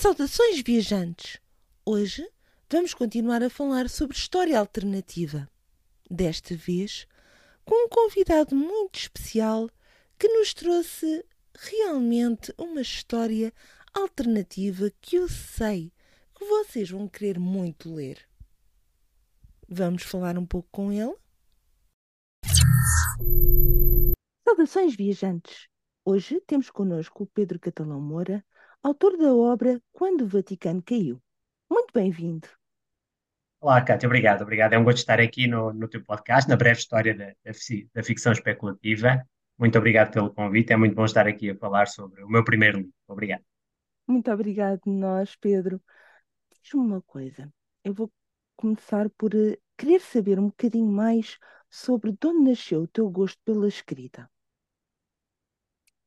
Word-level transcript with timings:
Saudações, 0.00 0.62
viajantes! 0.62 1.38
Hoje 1.84 2.26
vamos 2.70 2.94
continuar 2.94 3.42
a 3.42 3.50
falar 3.50 3.86
sobre 3.90 4.16
história 4.16 4.58
alternativa. 4.58 5.46
Desta 6.10 6.56
vez 6.56 7.06
com 7.66 7.84
um 7.84 7.86
convidado 7.86 8.56
muito 8.56 8.98
especial 8.98 9.68
que 10.18 10.26
nos 10.26 10.54
trouxe 10.54 11.22
realmente 11.54 12.50
uma 12.56 12.80
história 12.80 13.52
alternativa 13.92 14.90
que 15.02 15.16
eu 15.16 15.28
sei 15.28 15.92
que 16.34 16.46
vocês 16.46 16.88
vão 16.88 17.06
querer 17.06 17.38
muito 17.38 17.92
ler. 17.92 18.26
Vamos 19.68 20.02
falar 20.02 20.38
um 20.38 20.46
pouco 20.46 20.70
com 20.72 20.90
ele? 20.90 21.14
Saudações, 24.48 24.96
viajantes! 24.96 25.68
Hoje 26.06 26.40
temos 26.46 26.70
connosco 26.70 27.24
o 27.24 27.26
Pedro 27.26 27.60
Catalão 27.60 28.00
Moura, 28.00 28.42
autor 28.82 29.16
da 29.18 29.34
obra 29.34 29.80
Quando 29.92 30.22
o 30.22 30.26
Vaticano 30.26 30.82
Caiu. 30.82 31.20
Muito 31.70 31.92
bem-vindo. 31.92 32.48
Olá, 33.60 33.82
Cátia, 33.82 34.06
obrigado, 34.06 34.40
obrigado. 34.40 34.72
É 34.72 34.78
um 34.78 34.84
gosto 34.84 34.98
estar 34.98 35.20
aqui 35.20 35.46
no, 35.46 35.72
no 35.72 35.86
teu 35.86 36.02
podcast, 36.02 36.48
na 36.48 36.56
breve 36.56 36.78
história 36.78 37.14
da, 37.14 37.26
da, 37.26 37.52
da 37.94 38.02
ficção 38.02 38.32
especulativa. 38.32 39.22
Muito 39.58 39.76
obrigado 39.76 40.12
pelo 40.12 40.32
convite, 40.32 40.72
é 40.72 40.76
muito 40.76 40.94
bom 40.94 41.04
estar 41.04 41.26
aqui 41.28 41.50
a 41.50 41.56
falar 41.56 41.88
sobre 41.88 42.24
o 42.24 42.28
meu 42.28 42.42
primeiro 42.42 42.78
livro. 42.78 42.94
Obrigado. 43.06 43.44
Muito 44.06 44.32
obrigado, 44.32 44.80
nós, 44.86 45.36
Pedro. 45.36 45.80
Diz-me 46.50 46.80
uma 46.80 47.02
coisa, 47.02 47.52
eu 47.84 47.92
vou 47.92 48.10
começar 48.56 49.10
por 49.10 49.34
uh, 49.34 49.56
querer 49.76 50.00
saber 50.00 50.38
um 50.38 50.46
bocadinho 50.46 50.90
mais 50.90 51.38
sobre 51.68 52.12
de 52.12 52.26
onde 52.26 52.50
nasceu 52.50 52.82
o 52.82 52.88
teu 52.88 53.10
gosto 53.10 53.38
pela 53.44 53.68
escrita. 53.68 54.28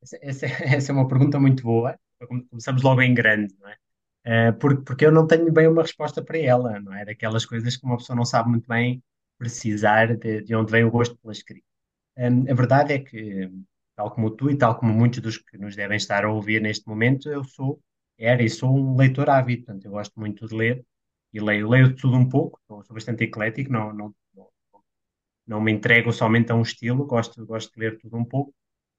Essa, 0.02 0.18
essa, 0.22 0.46
essa 0.76 0.92
é 0.92 0.94
uma 0.94 1.08
pergunta 1.08 1.40
muito 1.40 1.62
boa. 1.62 1.98
Começamos 2.28 2.82
logo 2.84 3.02
em 3.02 3.14
grande, 3.14 3.56
não 3.60 3.70
é? 3.70 3.78
Uh, 4.26 4.54
porque, 4.58 4.82
porque 4.84 5.06
eu 5.06 5.12
não 5.12 5.28
tenho 5.28 5.52
bem 5.52 5.68
uma 5.68 5.82
resposta 5.82 6.24
para 6.24 6.38
ela, 6.38 6.80
não 6.80 6.94
é? 6.94 7.06
Daquelas 7.06 7.46
coisas 7.46 7.76
que 7.76 7.86
uma 7.86 7.98
pessoa 7.98 8.16
não 8.16 8.26
sabe 8.26 8.50
muito 8.50 8.68
bem 8.68 9.04
precisar 9.38 10.16
de, 10.16 10.42
de 10.42 10.56
onde 10.56 10.72
vem 10.72 10.84
o 10.84 10.92
gosto 10.92 11.18
pela 11.18 11.34
escrita. 11.34 11.66
Um, 12.18 12.50
a 12.50 12.54
verdade 12.54 12.94
é 12.94 13.00
que, 13.00 13.50
tal 13.96 14.12
como 14.12 14.32
tu 14.32 14.50
e 14.50 14.58
tal 14.58 14.78
como 14.78 14.94
muitos 14.94 15.20
dos 15.20 15.38
que 15.38 15.58
nos 15.58 15.76
devem 15.76 15.98
estar 15.98 16.26
a 16.26 16.32
ouvir 16.32 16.62
neste 16.62 16.88
momento, 16.88 17.30
eu 17.30 17.44
sou, 17.44 17.82
era 18.18 18.44
e 18.44 18.50
sou 18.50 18.76
um 18.76 18.96
leitor 18.96 19.30
ávido, 19.30 19.66
portanto, 19.66 19.86
eu 19.86 19.92
gosto 19.92 20.20
muito 20.20 20.48
de 20.48 20.56
ler 20.56 20.86
e 21.34 21.40
leio, 21.42 21.70
leio 21.70 21.96
tudo 21.96 22.16
um 22.18 22.30
pouco, 22.30 22.60
sou, 22.68 22.84
sou 22.86 22.94
bastante 22.94 23.24
eclético, 23.24 23.72
não, 23.72 23.94
não, 23.94 24.16
não, 24.36 24.50
não, 25.48 25.62
me 25.62 25.72
entrego 25.72 26.12
somente 26.14 26.52
a 26.52 26.56
um 26.56 26.62
estilo, 26.62 27.06
gosto, 27.06 27.46
gosto 27.46 27.74
de 27.74 27.80
ler 27.80 27.98
tudo 28.00 28.18
um 28.18 28.26
pouco 28.26 28.54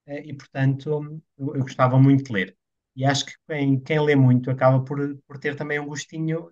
uh, 0.08 0.12
e, 0.12 0.34
portanto, 0.34 1.22
eu, 1.38 1.56
eu 1.56 1.62
gostava 1.62 1.98
muito 1.98 2.24
de 2.24 2.32
ler. 2.32 2.56
E 2.96 3.04
acho 3.04 3.26
que 3.26 3.32
quem, 3.46 3.80
quem 3.80 4.00
lê 4.00 4.14
muito 4.16 4.50
acaba 4.50 4.84
por, 4.84 5.16
por 5.26 5.38
ter 5.38 5.56
também 5.56 5.80
um 5.80 5.86
gostinho, 5.86 6.50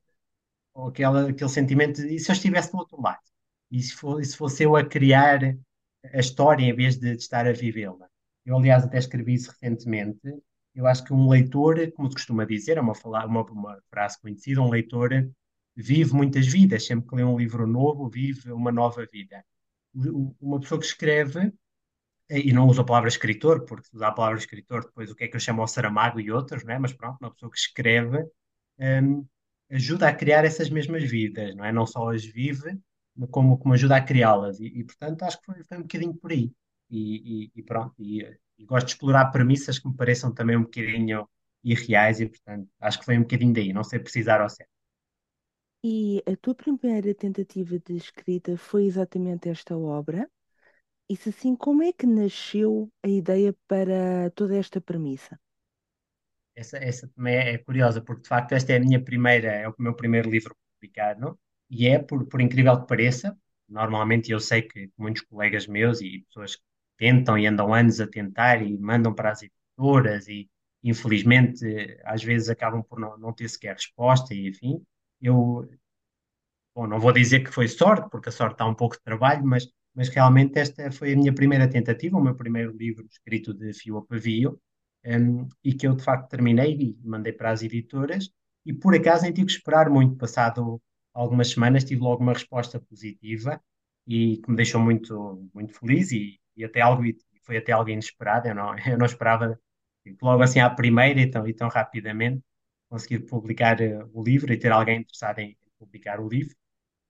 ou 0.75 0.89
aquela, 0.89 1.29
aquele 1.31 1.51
sentimento 1.51 2.03
de 2.03 2.15
e 2.15 2.19
se 2.19 2.31
eu 2.31 2.35
estivesse 2.35 2.73
do 2.73 2.79
outro 2.79 3.01
lado? 3.01 3.21
E 3.71 3.83
se, 3.83 3.95
for, 3.95 4.21
e 4.21 4.25
se 4.25 4.37
fosse 4.37 4.65
eu 4.65 4.77
a 4.77 4.85
criar 4.85 5.41
a 6.13 6.19
história 6.19 6.65
em 6.65 6.75
vez 6.75 6.97
de, 6.97 7.17
de 7.17 7.23
estar 7.23 7.47
a 7.47 7.53
vivê-la? 7.53 8.09
Eu, 8.45 8.57
aliás, 8.57 8.85
até 8.85 8.99
escrevi 8.99 9.35
isso 9.35 9.51
recentemente. 9.51 10.21
Eu 10.75 10.87
acho 10.87 11.05
que 11.05 11.13
um 11.13 11.29
leitor, 11.29 11.93
como 11.93 12.09
se 12.09 12.15
costuma 12.17 12.45
dizer, 12.45 12.77
é 12.79 12.81
uma, 12.81 12.95
uma, 13.05 13.43
uma 13.45 13.83
frase 13.91 14.21
conhecida, 14.21 14.61
um 14.61 14.71
leitor 14.71 15.11
vive 15.77 16.13
muitas 16.15 16.47
vidas. 16.47 16.87
Sempre 16.87 17.09
que 17.09 17.15
lê 17.17 17.25
um 17.25 17.39
livro 17.39 17.67
novo, 17.67 18.09
vive 18.09 18.51
uma 18.53 18.73
nova 18.73 19.07
vida. 19.11 19.45
Uma 20.41 20.61
pessoa 20.61 20.81
que 20.81 20.87
escreve 20.87 21.53
e 22.41 22.53
não 22.53 22.67
uso 22.67 22.81
a 22.81 22.85
palavra 22.85 23.09
escritor, 23.09 23.65
porque 23.65 23.87
se 23.89 23.97
usar 23.97 24.09
a 24.09 24.13
palavra 24.13 24.39
escritor, 24.39 24.85
depois 24.85 25.11
o 25.11 25.15
que 25.15 25.25
é 25.25 25.29
que 25.29 25.37
eu 25.37 25.41
chamo 25.41 25.61
ao 25.61 25.69
Saramago 25.69 26.21
e 26.21 26.31
outros, 26.31 26.65
não 26.65 26.75
é? 26.75 26.79
Mas 26.79 26.93
pronto, 26.93 27.19
uma 27.21 27.31
pessoa 27.31 27.51
que 27.51 27.59
escreve 27.59 28.27
um, 28.79 29.27
ajuda 29.71 30.09
a 30.09 30.15
criar 30.15 30.45
essas 30.45 30.71
mesmas 30.71 31.05
vidas, 31.05 31.55
não 31.55 31.65
é? 31.65 31.73
Não 31.73 31.87
só 31.87 32.11
as 32.11 32.25
vive, 32.25 32.79
como, 33.31 33.59
como 33.59 33.75
ajuda 33.75 33.97
a 33.97 34.01
criá-las. 34.03 34.61
E, 34.61 34.67
e, 34.67 34.85
portanto, 34.85 35.23
acho 35.23 35.41
que 35.41 35.47
foi, 35.47 35.65
foi, 35.65 35.79
um 35.79 35.83
bocadinho 35.83 36.15
por 36.15 36.33
aí. 36.33 36.53
E, 36.91 37.45
e, 37.45 37.53
e 37.57 37.63
pronto, 37.63 37.95
e, 37.99 38.27
gosto 38.65 38.87
de 38.87 38.93
explorar 38.93 39.31
premissas 39.31 39.79
que 39.79 39.89
me 39.89 39.97
pareçam 39.97 40.33
também 40.33 40.57
um 40.57 40.63
bocadinho 40.63 41.29
irreais 41.65 42.21
e, 42.21 42.29
portanto, 42.29 42.69
acho 42.81 42.99
que 42.99 43.05
foi 43.05 43.19
um 43.19 43.23
bocadinho 43.23 43.53
daí, 43.53 43.73
não 43.73 43.85
sei 43.85 43.99
precisar 43.99 44.41
ao 44.41 44.49
certo. 44.49 44.71
E 45.85 46.23
a 46.27 46.37
tua 46.37 46.55
primeira 46.55 47.13
tentativa 47.13 47.79
de 47.79 47.97
escrita 47.97 48.57
foi 48.57 48.85
exatamente 48.85 49.49
esta 49.49 49.77
obra? 49.77 50.31
Se 51.17 51.33
sim, 51.33 51.55
como 51.57 51.83
é 51.83 51.93
que 51.93 52.07
nasceu 52.07 52.91
a 53.03 53.09
ideia 53.09 53.55
para 53.69 54.31
toda 54.35 54.57
esta 54.57 54.81
premissa? 54.81 55.39
Essa, 56.55 56.79
essa 56.79 57.09
também 57.09 57.37
é, 57.37 57.55
é 57.55 57.59
curiosa, 57.59 58.01
porque 58.01 58.23
de 58.23 58.29
facto 58.29 58.53
esta 58.53 58.73
é 58.73 58.77
a 58.77 58.81
minha 58.81 59.03
primeira, 59.03 59.49
é 59.49 59.69
o 59.69 59.75
meu 59.79 59.95
primeiro 59.95 60.31
livro 60.31 60.55
publicado, 60.75 61.39
e 61.71 61.89
é, 61.89 61.99
por, 61.99 62.27
por 62.27 62.41
incrível 62.41 62.81
que 62.81 62.87
pareça, 62.87 63.37
normalmente 63.69 64.31
eu 64.31 64.41
sei 64.41 64.63
que 64.63 64.91
muitos 64.99 65.23
colegas 65.23 65.67
meus 65.67 66.01
e 66.01 66.25
pessoas 66.29 66.57
que 66.57 66.63
tentam 66.99 67.39
e 67.39 67.47
andam 67.47 67.73
anos 67.73 68.01
a 68.01 68.07
tentar 68.07 68.63
e 68.63 68.79
mandam 68.79 69.15
para 69.15 69.31
as 69.31 69.43
editoras 69.43 70.29
e 70.29 70.49
infelizmente 70.85 71.65
às 72.05 72.23
vezes 72.23 72.49
acabam 72.49 72.83
por 72.83 72.99
não, 72.99 73.17
não 73.19 73.33
ter 73.33 73.49
sequer 73.49 73.75
resposta 73.75 74.35
e 74.35 74.49
enfim, 74.49 74.83
eu 75.21 75.69
bom, 76.75 76.87
não 76.87 76.99
vou 77.01 77.13
dizer 77.13 77.41
que 77.41 77.51
foi 77.51 77.69
sorte, 77.69 78.11
porque 78.11 78.29
a 78.29 78.33
sorte 78.33 78.59
dá 78.59 78.67
um 78.67 78.75
pouco 78.75 78.97
de 78.97 79.03
trabalho, 79.03 79.45
mas 79.45 79.67
mas 79.95 80.09
realmente 80.09 80.59
esta 80.59 80.91
foi 80.91 81.13
a 81.13 81.17
minha 81.17 81.35
primeira 81.35 81.69
tentativa, 81.69 82.17
o 82.19 82.23
meu 82.23 82.35
primeiro 82.35 82.77
livro 82.77 83.07
escrito 83.11 83.55
de 83.55 83.73
fio 83.73 83.99
a 83.99 84.07
pavio, 84.07 84.61
um, 85.05 85.49
e 85.65 85.75
que 85.75 85.87
eu 85.87 85.95
de 85.95 86.03
facto 86.03 86.29
terminei 86.29 86.73
e 86.75 86.99
mandei 87.05 87.33
para 87.33 87.51
as 87.51 87.63
editoras, 87.63 88.31
e 88.65 88.73
por 88.73 88.95
acaso 88.95 89.25
nem 89.25 89.33
tive 89.33 89.47
que 89.47 89.53
esperar 89.53 89.91
muito, 89.91 90.17
passado 90.17 90.81
algumas 91.13 91.51
semanas 91.51 91.85
tive 91.85 92.01
logo 92.03 92.23
uma 92.23 92.33
resposta 92.33 92.81
positiva 92.81 93.61
e 94.07 94.39
que 94.39 94.51
me 94.51 94.57
deixou 94.57 94.81
muito, 94.81 95.49
muito 95.55 95.73
feliz 95.79 96.13
e, 96.13 96.41
e 96.57 96.65
até 96.65 96.81
algo, 96.81 97.03
foi 97.43 97.57
até 97.59 97.73
algo 97.73 97.91
inesperado, 97.91 98.49
eu 98.49 98.55
não, 98.55 98.75
eu 98.87 98.99
não 98.99 99.07
esperava 99.07 99.59
logo 100.21 100.43
assim 100.43 100.61
à 100.61 100.71
primeira 100.71 101.21
e 101.21 101.31
tão, 101.31 101.47
e 101.47 101.55
tão 101.55 101.69
rapidamente 101.69 102.43
conseguir 102.89 103.21
publicar 103.21 103.81
uh, 103.81 104.11
o 104.13 104.23
livro 104.23 104.53
e 104.53 104.59
ter 104.59 104.73
alguém 104.73 105.01
interessado 105.01 105.39
em 105.39 105.57
publicar 105.79 106.21
o 106.21 106.29
livro. 106.29 106.55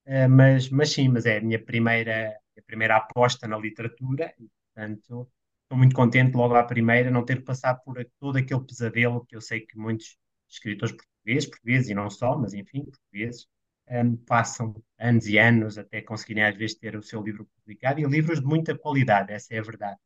Uh, 0.06 0.28
mas, 0.28 0.68
mas 0.70 0.90
sim, 0.92 1.08
mas 1.08 1.26
é 1.26 1.38
a 1.38 1.40
minha 1.40 1.62
primeira 1.62 2.36
a 2.62 2.66
primeira 2.66 2.96
aposta 2.96 3.46
na 3.48 3.58
literatura 3.58 4.32
e, 4.38 4.48
portanto, 4.48 5.28
estou 5.62 5.78
muito 5.78 5.94
contente 5.94 6.36
logo 6.36 6.54
à 6.54 6.64
primeira 6.64 7.10
não 7.10 7.24
ter 7.24 7.42
passado 7.44 7.80
por 7.84 8.04
todo 8.18 8.38
aquele 8.38 8.64
pesadelo 8.64 9.24
que 9.26 9.36
eu 9.36 9.40
sei 9.40 9.60
que 9.60 9.76
muitos 9.76 10.16
escritores 10.48 10.94
portugueses, 10.94 11.48
portugueses 11.48 11.88
e 11.90 11.94
não 11.94 12.10
só, 12.10 12.36
mas 12.38 12.54
enfim, 12.54 12.84
portugueses, 12.84 13.46
um, 13.90 14.16
passam 14.16 14.74
anos 14.98 15.26
e 15.26 15.38
anos 15.38 15.78
até 15.78 16.00
conseguirem 16.00 16.44
às 16.44 16.56
vezes 16.56 16.76
ter 16.76 16.96
o 16.96 17.02
seu 17.02 17.22
livro 17.22 17.46
publicado 17.56 18.00
e 18.00 18.04
livros 18.04 18.40
de 18.40 18.46
muita 18.46 18.76
qualidade, 18.76 19.32
essa 19.32 19.54
é 19.54 19.58
a 19.58 19.62
verdade. 19.62 19.98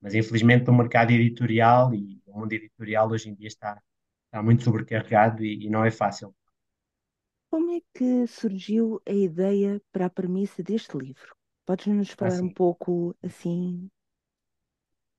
Mas 0.00 0.14
infelizmente 0.14 0.70
o 0.70 0.74
mercado 0.74 1.10
editorial 1.10 1.92
e 1.94 2.22
o 2.26 2.38
mundo 2.38 2.52
editorial 2.52 3.10
hoje 3.10 3.28
em 3.30 3.34
dia 3.34 3.48
está, 3.48 3.80
está 4.26 4.42
muito 4.42 4.62
sobrecarregado 4.62 5.44
e, 5.44 5.66
e 5.66 5.70
não 5.70 5.84
é 5.84 5.90
fácil. 5.90 6.34
Como 7.50 7.72
é 7.72 7.80
que 7.94 8.26
surgiu 8.26 9.00
a 9.06 9.12
ideia 9.12 9.80
para 9.90 10.06
a 10.06 10.10
premissa 10.10 10.62
deste 10.62 10.96
livro? 10.96 11.37
Podes-nos 11.68 12.10
falar 12.12 12.28
assim, 12.28 12.46
um 12.46 12.48
pouco 12.48 13.14
assim? 13.22 13.90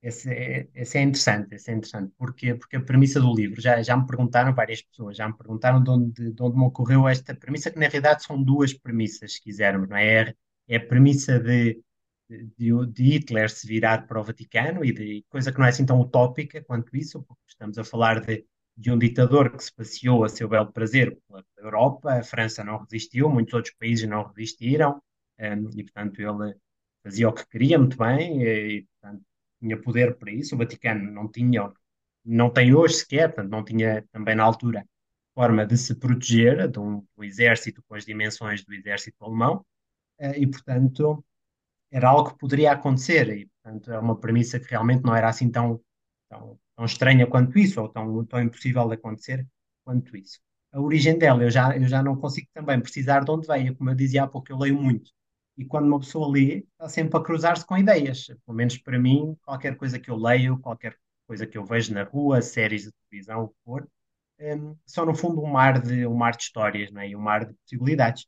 Esse 0.02 0.34
é, 0.34 0.68
esse 0.74 0.98
é 0.98 1.02
interessante, 1.02 1.54
esse 1.56 1.70
é 1.70 1.74
interessante. 1.74 2.12
Porquê? 2.18 2.56
Porque 2.56 2.78
a 2.78 2.82
premissa 2.82 3.20
do 3.20 3.36
livro, 3.36 3.62
já, 3.62 3.82
já 3.84 3.96
me 3.98 4.08
perguntaram 4.08 4.54
várias 4.56 4.82
pessoas, 4.82 5.18
já 5.18 5.28
me 5.28 5.38
perguntaram 5.38 5.84
de 5.84 5.90
onde, 5.90 6.32
de 6.32 6.44
onde 6.44 6.58
me 6.58 6.64
ocorreu 6.66 7.08
esta 7.08 7.36
premissa, 7.36 7.70
que 7.70 7.78
na 7.78 7.88
realidade 7.88 8.24
são 8.24 8.42
duas 8.42 8.74
premissas, 8.74 9.34
se 9.34 9.42
quisermos, 9.44 9.90
não 9.90 9.98
é? 9.98 10.34
É 10.68 10.78
a 10.78 10.86
premissa 10.88 11.40
de, 11.40 11.82
de, 12.30 12.72
de 12.88 13.04
Hitler 13.04 13.50
se 13.50 13.68
virar 13.68 14.08
para 14.08 14.20
o 14.20 14.24
Vaticano 14.24 14.86
e 14.86 14.94
de 14.94 15.26
coisa 15.30 15.52
que 15.52 15.60
não 15.60 15.66
é 15.66 15.70
assim 15.70 15.86
tão 15.86 16.00
utópica 16.00 16.64
quanto 16.64 16.96
isso, 16.96 17.22
porque 17.24 17.44
estamos 17.48 17.78
a 17.78 17.84
falar 17.84 18.22
de, 18.22 18.46
de 18.78 18.92
um 18.92 18.98
ditador 18.98 19.56
que 19.56 19.64
se 19.64 19.74
passeou 19.74 20.24
a 20.24 20.30
seu 20.30 20.48
belo 20.48 20.72
prazer 20.72 21.18
pela 21.28 21.44
Europa, 21.58 22.14
a 22.14 22.24
França 22.24 22.64
não 22.64 22.80
resistiu, 22.80 23.30
muitos 23.30 23.54
outros 23.54 23.76
países 23.76 24.08
não 24.08 24.24
resistiram, 24.28 25.02
e 25.76 25.84
portanto 25.84 26.20
ele 26.20 26.56
fazia 27.04 27.30
o 27.30 27.34
que 27.34 27.48
queria 27.48 27.80
muito 27.80 27.98
bem 27.98 28.44
e, 28.44 28.88
portanto, 29.02 29.24
tinha 29.60 29.82
poder 29.82 30.16
para 30.18 30.32
isso. 30.32 30.56
O 30.56 30.58
Vaticano 30.58 31.12
não 31.12 31.28
tinha, 31.30 31.72
não 32.26 32.50
tem 32.50 32.74
hoje 32.74 32.96
sequer, 32.96 33.34
portanto, 33.34 33.52
não 33.52 33.64
tinha 33.64 34.06
também 34.12 34.36
na 34.36 34.44
altura 34.44 34.86
forma 35.34 35.66
de 35.66 35.78
se 35.78 35.96
proteger 35.96 36.70
de 36.70 36.80
um, 36.80 37.06
exército 37.22 37.82
com 37.88 37.96
as 37.96 38.06
dimensões 38.06 38.64
do 38.66 38.74
exército 38.74 39.24
alemão 39.24 39.66
uh, 40.20 40.34
e 40.36 40.46
portanto 40.48 41.24
era 41.92 42.10
algo 42.10 42.32
que 42.32 42.40
poderia 42.40 42.74
acontecer 42.74 43.30
e 43.30 43.46
portanto 43.48 43.92
é 43.92 44.00
uma 44.00 44.20
premissa 44.20 44.60
que 44.60 44.70
realmente 44.70 45.04
não 45.04 45.16
era 45.16 45.30
assim 45.30 45.50
tão, 45.50 45.82
tão, 46.30 46.60
tão 46.76 46.86
estranha 46.86 47.26
quanto 47.28 47.58
isso 47.58 47.82
ou 47.82 47.90
tão, 47.90 48.26
tão 48.26 48.42
impossível 48.42 48.88
de 48.88 48.96
acontecer 48.96 49.48
quanto 49.86 50.16
isso. 50.18 50.40
A 50.74 50.82
origem 50.82 51.18
dela 51.18 51.44
eu 51.44 51.50
já, 51.50 51.76
eu 51.78 51.88
já 51.88 52.04
não 52.04 52.16
consigo 52.18 52.48
também 52.54 52.80
precisar 52.82 53.24
de 53.24 53.32
onde 53.32 53.48
veio, 53.48 53.76
como 53.76 53.90
eu 53.92 53.96
dizia 53.96 54.24
há 54.24 54.28
pouco, 54.28 54.52
eu 54.52 54.58
leio 54.58 54.76
muito 54.76 55.12
e 55.60 55.66
quando 55.66 55.88
uma 55.88 56.00
pessoa 56.00 56.32
lê, 56.32 56.66
está 56.72 56.88
sempre 56.88 57.20
a 57.20 57.22
cruzar-se 57.22 57.66
com 57.66 57.78
ideias. 57.78 58.28
Pelo 58.46 58.56
menos 58.56 58.78
para 58.78 58.98
mim, 58.98 59.36
qualquer 59.44 59.76
coisa 59.76 60.00
que 60.00 60.10
eu 60.10 60.16
leio, 60.16 60.58
qualquer 60.58 60.96
coisa 61.28 61.46
que 61.46 61.58
eu 61.58 61.66
vejo 61.66 61.94
na 61.94 62.04
rua, 62.04 62.42
séries 62.42 62.84
de 62.84 62.92
televisão, 63.10 63.44
o 63.44 63.50
que 63.50 63.56
for, 63.66 63.88
um, 64.40 64.78
são 64.86 65.06
no 65.06 65.14
fundo 65.14 65.42
um 65.42 65.48
mar 65.52 65.82
de, 65.82 66.08
um 66.08 66.16
mar 66.16 66.32
de 66.38 66.44
histórias, 66.44 66.90
não 66.92 67.02
é? 67.02 67.10
E 67.10 67.16
um 67.16 67.20
mar 67.20 67.46
de 67.46 67.54
possibilidades. 67.56 68.24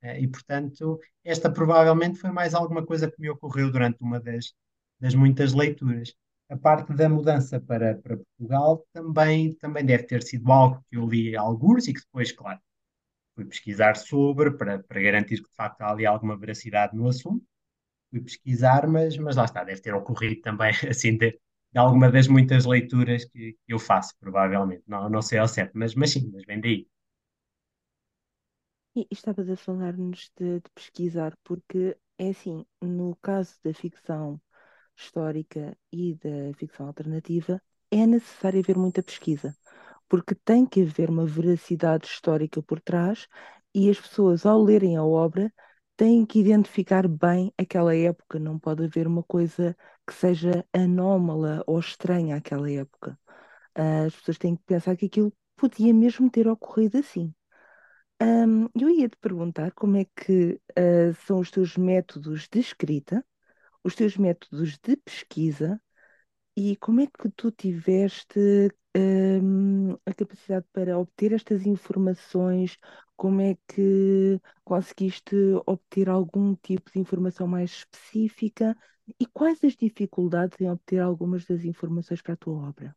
Uh, 0.00 0.14
e, 0.20 0.28
portanto, 0.28 1.00
esta 1.24 1.50
provavelmente 1.50 2.20
foi 2.20 2.30
mais 2.30 2.54
alguma 2.54 2.86
coisa 2.86 3.10
que 3.10 3.20
me 3.20 3.30
ocorreu 3.30 3.72
durante 3.72 3.98
uma 4.00 4.20
das, 4.20 4.54
das 5.00 5.12
muitas 5.12 5.52
leituras. 5.52 6.14
A 6.48 6.56
parte 6.56 6.94
da 6.94 7.08
mudança 7.08 7.58
para, 7.58 7.96
para 7.96 8.16
Portugal 8.16 8.86
também, 8.92 9.52
também 9.54 9.84
deve 9.84 10.04
ter 10.04 10.22
sido 10.22 10.52
algo 10.52 10.84
que 10.88 10.96
eu 10.96 11.04
li 11.08 11.36
alguns 11.36 11.88
e 11.88 11.92
que 11.92 12.00
depois, 12.00 12.30
claro, 12.30 12.60
fui 13.36 13.46
pesquisar 13.46 13.96
sobre 13.96 14.52
para, 14.58 14.80
para 14.84 15.02
garantir 15.02 15.38
que 15.42 15.50
de 15.50 15.56
facto 15.56 15.82
há 15.82 15.92
ali 15.92 16.06
alguma 16.06 16.38
veracidade 16.38 16.96
no 16.96 17.08
assunto. 17.08 17.44
Fui 18.10 18.20
pesquisar, 18.22 18.86
mas, 18.88 19.16
mas 19.18 19.36
lá 19.36 19.44
está, 19.46 19.64
deve 19.64 19.80
ter 19.82 19.94
ocorrido 19.94 20.40
também 20.42 20.72
assim 20.90 21.16
de, 21.18 21.32
de 21.72 21.78
alguma 21.78 22.10
das 22.10 22.28
muitas 22.28 22.64
leituras 22.66 23.24
que, 23.26 23.54
que 23.54 23.74
eu 23.74 23.78
faço, 23.78 24.14
provavelmente. 24.20 24.84
Não, 24.88 25.08
não 25.10 25.22
sei 25.22 25.38
ao 25.40 25.48
certo, 25.48 25.72
mas, 25.76 25.94
mas 25.94 26.12
sim, 26.12 26.30
mas 26.34 26.44
vem 26.46 26.60
daí. 26.60 26.88
E 28.96 29.06
estavas 29.16 29.48
a 29.50 29.56
falar-nos 29.56 30.30
de, 30.36 30.60
de 30.60 30.70
pesquisar, 30.74 31.36
porque 31.44 31.96
é 32.18 32.30
assim, 32.30 32.64
no 32.82 33.14
caso 33.16 33.54
da 33.62 33.72
ficção 33.74 34.40
histórica 34.96 35.76
e 35.92 36.14
da 36.16 36.54
ficção 36.58 36.86
alternativa, 36.88 37.62
é 37.90 38.06
necessário 38.06 38.60
haver 38.60 38.76
muita 38.78 39.02
pesquisa, 39.02 39.56
porque 40.08 40.34
tem 40.34 40.66
que 40.66 40.82
haver 40.82 41.10
uma 41.10 41.26
veracidade 41.26 42.06
histórica 42.06 42.62
por 42.62 42.80
trás 42.80 43.26
e 43.74 43.90
as 43.90 44.00
pessoas, 44.00 44.46
ao 44.46 44.62
lerem 44.62 44.96
a 44.96 45.04
obra, 45.04 45.52
têm 45.96 46.24
que 46.26 46.38
identificar 46.40 47.08
bem 47.08 47.52
aquela 47.58 47.94
época, 47.96 48.38
não 48.38 48.58
pode 48.58 48.84
haver 48.84 49.06
uma 49.06 49.22
coisa 49.22 49.76
que 50.06 50.14
seja 50.14 50.64
anómala 50.72 51.62
ou 51.66 51.78
estranha 51.78 52.36
àquela 52.36 52.70
época. 52.70 53.18
As 53.74 54.14
pessoas 54.16 54.38
têm 54.38 54.56
que 54.56 54.62
pensar 54.64 54.96
que 54.96 55.06
aquilo 55.06 55.32
podia 55.56 55.92
mesmo 55.92 56.30
ter 56.30 56.48
ocorrido 56.48 56.98
assim. 56.98 57.34
Um, 58.22 58.64
eu 58.74 58.88
ia 58.88 59.08
te 59.08 59.16
perguntar 59.18 59.72
como 59.72 59.96
é 59.98 60.06
que 60.06 60.60
uh, 60.78 61.14
são 61.26 61.38
os 61.40 61.50
teus 61.50 61.76
métodos 61.76 62.48
de 62.50 62.60
escrita, 62.60 63.24
os 63.84 63.94
teus 63.94 64.16
métodos 64.16 64.78
de 64.78 64.96
pesquisa 64.96 65.80
e 66.56 66.76
como 66.76 67.00
é 67.00 67.06
que 67.06 67.28
tu 67.36 67.50
tiveste 67.50 68.70
um, 68.96 69.92
a 70.06 70.14
capacidade 70.14 70.66
para 70.72 70.98
obter 70.98 71.32
estas 71.32 71.66
informações, 71.66 72.76
como 73.16 73.40
é 73.40 73.56
que 73.68 74.40
conseguiste 74.64 75.34
obter 75.66 76.08
algum 76.08 76.54
tipo 76.56 76.90
de 76.92 76.98
informação 77.00 77.46
mais 77.46 77.70
específica 77.72 78.76
e 79.20 79.26
quais 79.26 79.62
as 79.64 79.76
dificuldades 79.76 80.60
em 80.60 80.70
obter 80.70 81.00
algumas 81.00 81.44
das 81.46 81.64
informações 81.64 82.22
para 82.22 82.34
a 82.34 82.36
tua 82.36 82.68
obra? 82.68 82.96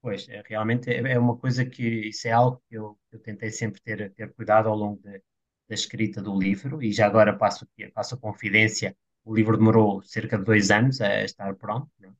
Pois, 0.00 0.28
é, 0.28 0.42
realmente 0.46 0.90
é, 0.90 0.98
é 1.14 1.18
uma 1.18 1.36
coisa 1.36 1.64
que 1.64 1.82
isso 2.08 2.28
é 2.28 2.32
algo 2.32 2.62
que 2.68 2.74
eu, 2.76 2.98
eu 3.10 3.18
tentei 3.20 3.50
sempre 3.50 3.80
ter, 3.80 4.12
ter 4.14 4.32
cuidado 4.34 4.68
ao 4.68 4.76
longo 4.76 5.00
de, 5.02 5.18
da 5.68 5.74
escrita 5.74 6.20
do 6.22 6.38
livro 6.38 6.82
e 6.82 6.92
já 6.92 7.06
agora 7.06 7.36
passo, 7.36 7.66
passo 7.94 8.14
a 8.14 8.18
confidência, 8.18 8.94
o 9.24 9.34
livro 9.34 9.56
demorou 9.56 10.02
cerca 10.02 10.36
de 10.38 10.44
dois 10.44 10.70
anos 10.70 11.00
a, 11.00 11.08
a 11.08 11.24
estar 11.24 11.54
pronto, 11.56 11.90
né? 11.98 12.12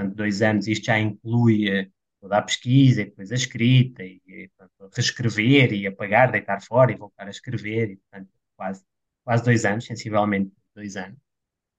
Portanto 0.00 0.16
dois 0.16 0.42
anos, 0.42 0.66
isto 0.68 0.86
já 0.86 0.98
inclui 0.98 1.68
eh, 1.68 1.88
toda 2.20 2.38
a 2.38 2.42
pesquisa 2.42 3.02
e 3.02 3.04
depois 3.06 3.32
a 3.32 3.34
escrita 3.34 4.02
e, 4.04 4.20
e 4.26 4.48
portanto, 4.56 4.94
reescrever 4.94 5.72
e 5.72 5.86
apagar, 5.86 6.32
deitar 6.32 6.62
fora 6.62 6.92
e 6.92 6.96
voltar 6.96 7.26
a 7.26 7.30
escrever 7.30 7.90
e 7.92 7.96
portanto 7.96 8.30
quase, 8.56 8.84
quase 9.24 9.44
dois 9.44 9.64
anos, 9.64 9.84
sensivelmente 9.86 10.52
dois 10.74 10.96
anos. 10.96 11.18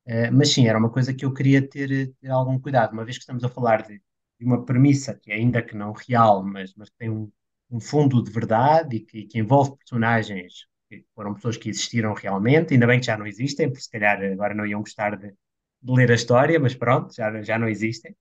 Uh, 0.07 0.31
mas 0.33 0.49
sim, 0.53 0.67
era 0.67 0.79
uma 0.79 0.89
coisa 0.91 1.13
que 1.13 1.25
eu 1.25 1.33
queria 1.33 1.61
ter, 1.67 2.13
ter 2.19 2.29
algum 2.29 2.59
cuidado, 2.59 2.93
uma 2.93 3.05
vez 3.05 3.17
que 3.17 3.23
estamos 3.23 3.43
a 3.43 3.49
falar 3.49 3.83
de 3.83 4.01
de 4.41 4.45
uma 4.45 4.65
premissa 4.65 5.13
que, 5.13 5.31
ainda 5.31 5.61
que 5.61 5.75
não 5.75 5.93
real, 5.93 6.43
mas, 6.43 6.73
mas 6.75 6.89
tem 6.97 7.09
um, 7.11 7.31
um 7.69 7.79
fundo 7.79 8.23
de 8.23 8.31
verdade 8.31 8.95
e 8.97 8.99
que, 8.99 9.23
que, 9.25 9.37
envolve 9.37 9.77
personagens 9.77 10.65
que 10.89 11.05
foram 11.13 11.35
pessoas 11.35 11.57
que 11.57 11.69
existiram 11.69 12.13
realmente, 12.15 12.73
ainda 12.73 12.87
bem 12.87 12.99
que 12.99 13.05
já 13.05 13.15
não 13.15 13.27
existem, 13.27 13.69
porque 13.69 13.83
se 13.83 13.91
calhar 13.91 14.19
agora 14.23 14.55
não 14.55 14.65
iam 14.65 14.81
gostar 14.81 15.15
de, 15.15 15.31
de 15.81 15.91
ler 15.93 16.11
a 16.11 16.15
história, 16.15 16.59
mas 16.59 16.75
pronto, 16.75 17.13
já, 17.13 17.41
já 17.41 17.57
não 17.57 17.67
existem. 17.67 18.15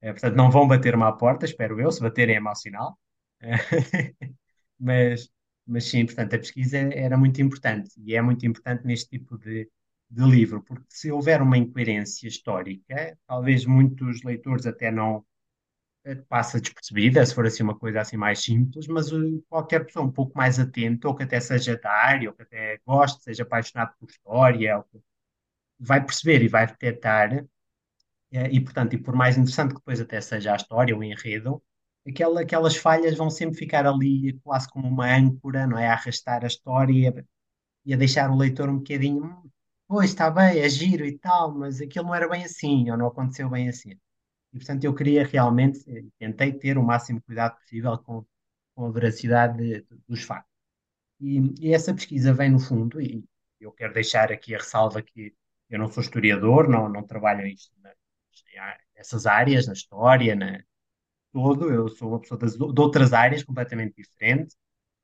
É, 0.00 0.12
portanto, 0.12 0.36
não 0.36 0.50
vão 0.50 0.68
bater-me 0.68 1.04
à 1.04 1.12
porta, 1.12 1.44
espero 1.46 1.80
eu, 1.80 1.90
se 1.90 2.00
baterem 2.00 2.36
é 2.36 2.40
mau 2.40 2.54
sinal. 2.56 2.98
mas, 4.78 5.30
mas 5.66 5.84
sim, 5.84 6.06
portanto, 6.06 6.34
a 6.34 6.38
pesquisa 6.38 6.78
era 6.78 7.16
muito 7.16 7.40
importante 7.42 7.90
e 8.04 8.14
é 8.14 8.22
muito 8.22 8.46
importante 8.46 8.86
neste 8.86 9.10
tipo 9.10 9.38
de, 9.38 9.70
de 10.10 10.24
livro, 10.24 10.62
porque 10.62 10.84
se 10.88 11.10
houver 11.10 11.42
uma 11.42 11.58
incoerência 11.58 12.28
histórica, 12.28 13.18
talvez 13.26 13.66
muitos 13.66 14.22
leitores 14.22 14.66
até 14.66 14.90
não, 14.90 15.24
passa 16.28 16.60
despercebida, 16.60 17.24
se 17.24 17.34
for 17.34 17.46
assim 17.46 17.62
uma 17.62 17.78
coisa 17.78 18.00
assim 18.00 18.16
mais 18.16 18.42
simples, 18.42 18.86
mas 18.86 19.10
uh, 19.12 19.42
qualquer 19.48 19.86
pessoa 19.86 20.04
um 20.04 20.12
pouco 20.12 20.36
mais 20.36 20.58
atenta, 20.58 21.08
ou 21.08 21.14
que 21.14 21.22
até 21.22 21.40
seja 21.40 21.76
da 21.78 21.90
área, 21.90 22.28
ou 22.28 22.34
que 22.36 22.42
até 22.42 22.78
goste, 22.86 23.22
seja 23.22 23.42
apaixonado 23.42 23.94
por 23.98 24.10
história, 24.10 24.78
ou, 24.78 25.02
vai 25.78 26.04
perceber 26.04 26.42
e 26.42 26.48
vai 26.48 26.66
detectar, 26.66 27.44
eh, 28.32 28.50
e 28.50 28.60
portanto, 28.60 28.94
e 28.94 28.98
por 28.98 29.14
mais 29.14 29.36
interessante 29.36 29.70
que 29.74 29.80
depois 29.80 30.00
até 30.00 30.20
seja 30.20 30.52
a 30.52 30.56
história, 30.56 30.96
o 30.96 31.02
enredo, 31.04 31.62
aquela, 32.08 32.40
aquelas 32.42 32.76
falhas 32.76 33.16
vão 33.16 33.30
sempre 33.30 33.56
ficar 33.58 33.86
ali 33.86 34.34
quase 34.42 34.68
como 34.68 34.88
uma 34.88 35.06
âncora, 35.14 35.66
não 35.66 35.78
é? 35.78 35.88
A 35.88 35.94
arrastar 35.94 36.44
a 36.44 36.48
história 36.48 37.14
e 37.84 37.94
a 37.94 37.96
deixar 37.96 38.30
o 38.30 38.36
leitor 38.36 38.68
um 38.68 38.78
bocadinho, 38.78 39.24
hum, 39.24 39.50
pois 39.88 40.10
está 40.10 40.30
bem, 40.30 40.58
é 40.60 40.68
giro 40.68 41.04
e 41.06 41.18
tal, 41.18 41.54
mas 41.54 41.80
aquilo 41.80 42.06
não 42.06 42.14
era 42.14 42.28
bem 42.28 42.44
assim, 42.44 42.90
ou 42.90 42.96
não 42.96 43.06
aconteceu 43.08 43.48
bem 43.50 43.68
assim. 43.68 43.92
E, 44.52 44.58
portanto, 44.58 44.84
eu 44.84 44.94
queria 44.94 45.26
realmente, 45.26 45.80
eh, 45.90 46.04
tentei 46.18 46.52
ter 46.52 46.78
o 46.78 46.82
máximo 46.82 47.22
cuidado 47.22 47.56
possível 47.58 47.98
com, 47.98 48.24
com 48.74 48.86
a 48.86 48.90
veracidade 48.92 49.58
de, 49.58 49.86
dos 50.08 50.22
factos. 50.22 50.52
E, 51.20 51.68
e, 51.68 51.74
essa 51.74 51.94
pesquisa 51.94 52.32
vem 52.34 52.50
no 52.50 52.60
fundo, 52.60 53.00
e 53.00 53.24
eu 53.60 53.72
quero 53.72 53.94
deixar 53.94 54.32
aqui 54.32 54.54
a 54.54 54.58
ressalva 54.58 55.02
que 55.02 55.34
eu 55.70 55.78
não 55.78 55.88
sou 55.88 56.02
historiador, 56.02 56.68
não, 56.68 56.88
não 56.88 57.02
trabalho 57.02 57.46
isto 57.46 57.72
nessas 58.96 59.26
áreas, 59.26 59.66
na 59.66 59.72
história, 59.72 60.34
na 60.34 60.62
todo, 61.32 61.70
eu 61.70 61.88
sou 61.88 62.10
uma 62.10 62.20
pessoa 62.20 62.38
das, 62.38 62.56
de 62.56 62.80
outras 62.80 63.12
áreas 63.12 63.42
completamente 63.42 63.96
diferentes. 63.96 64.56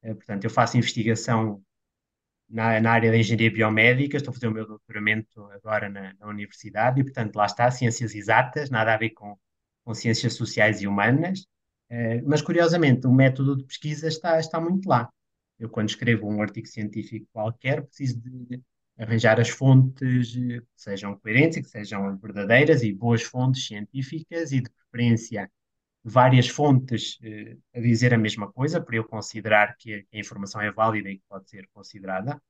Eh, 0.03 0.15
portanto, 0.15 0.45
eu 0.45 0.51
faço 0.51 0.79
investigação 0.79 1.63
na, 2.49 2.81
na, 2.81 2.93
área 2.93 3.11
da 3.11 3.19
engenharia 3.19 3.51
biomédica, 3.51 4.17
estou 4.17 4.31
a 4.31 4.35
fazer 4.35 4.49
o 4.49 4.53
meu 4.53 4.67
doutoramento 4.67 5.43
agora 5.53 5.89
na, 5.89 6.15
na, 6.19 6.27
universidade 6.29 7.01
e, 7.01 7.05
portanto, 7.05 7.35
lá 7.37 7.47
está, 7.47 7.71
ciências 7.71 8.15
exatas, 8.15 8.71
nada 8.71 8.95
a 8.95 8.97
ver 8.97 9.11
com, 9.11 9.37
com 9.85 9.95
ciências 9.95 10.35
sociais 10.35 10.81
e 10.83 10.87
humanas, 10.87 11.41
uh, 11.91 12.23
mas 12.27 12.43
curiosamente 12.43 13.07
o 13.07 13.13
método 13.13 13.57
de 13.57 13.65
pesquisa 13.65 14.09
está, 14.09 14.39
está 14.39 14.61
muito 14.61 14.89
lá. 14.89 15.09
Eu, 15.59 15.69
quando 15.69 15.91
escrevo 15.91 16.29
um 16.29 16.43
artigo 16.43 16.67
científico 16.67 17.27
qualquer, 17.33 17.83
preciso 17.83 18.21
de 18.21 18.63
arranjar 19.01 19.41
as 19.41 19.49
fontes 19.49 20.35
que 20.35 20.63
sejam 20.77 21.17
coerentes 21.19 21.57
e 21.59 21.63
que 21.63 21.71
sejam 21.71 22.19
verdadeiras 22.19 22.83
e 22.83 22.93
boas 22.93 23.23
fontes 23.23 23.67
científicas 23.67 24.53
e, 24.53 24.61
de 24.61 24.71
preferência, 24.71 25.51
várias 26.05 26.49
fontes 26.49 27.19
eh, 27.23 27.57
a 27.75 27.81
dizer 27.81 28.13
a 28.13 28.19
mesma 28.19 28.53
coisa, 28.53 28.81
para 28.81 28.97
eu 28.97 29.05
considerar 29.05 29.77
que 29.79 30.07
a 30.13 30.19
informação 30.19 30.61
é 30.61 30.71
válida 30.71 31.11
e 31.11 31.17
que 31.19 31.25
pode 31.29 31.49
ser 31.49 31.67
considerada 31.73 32.41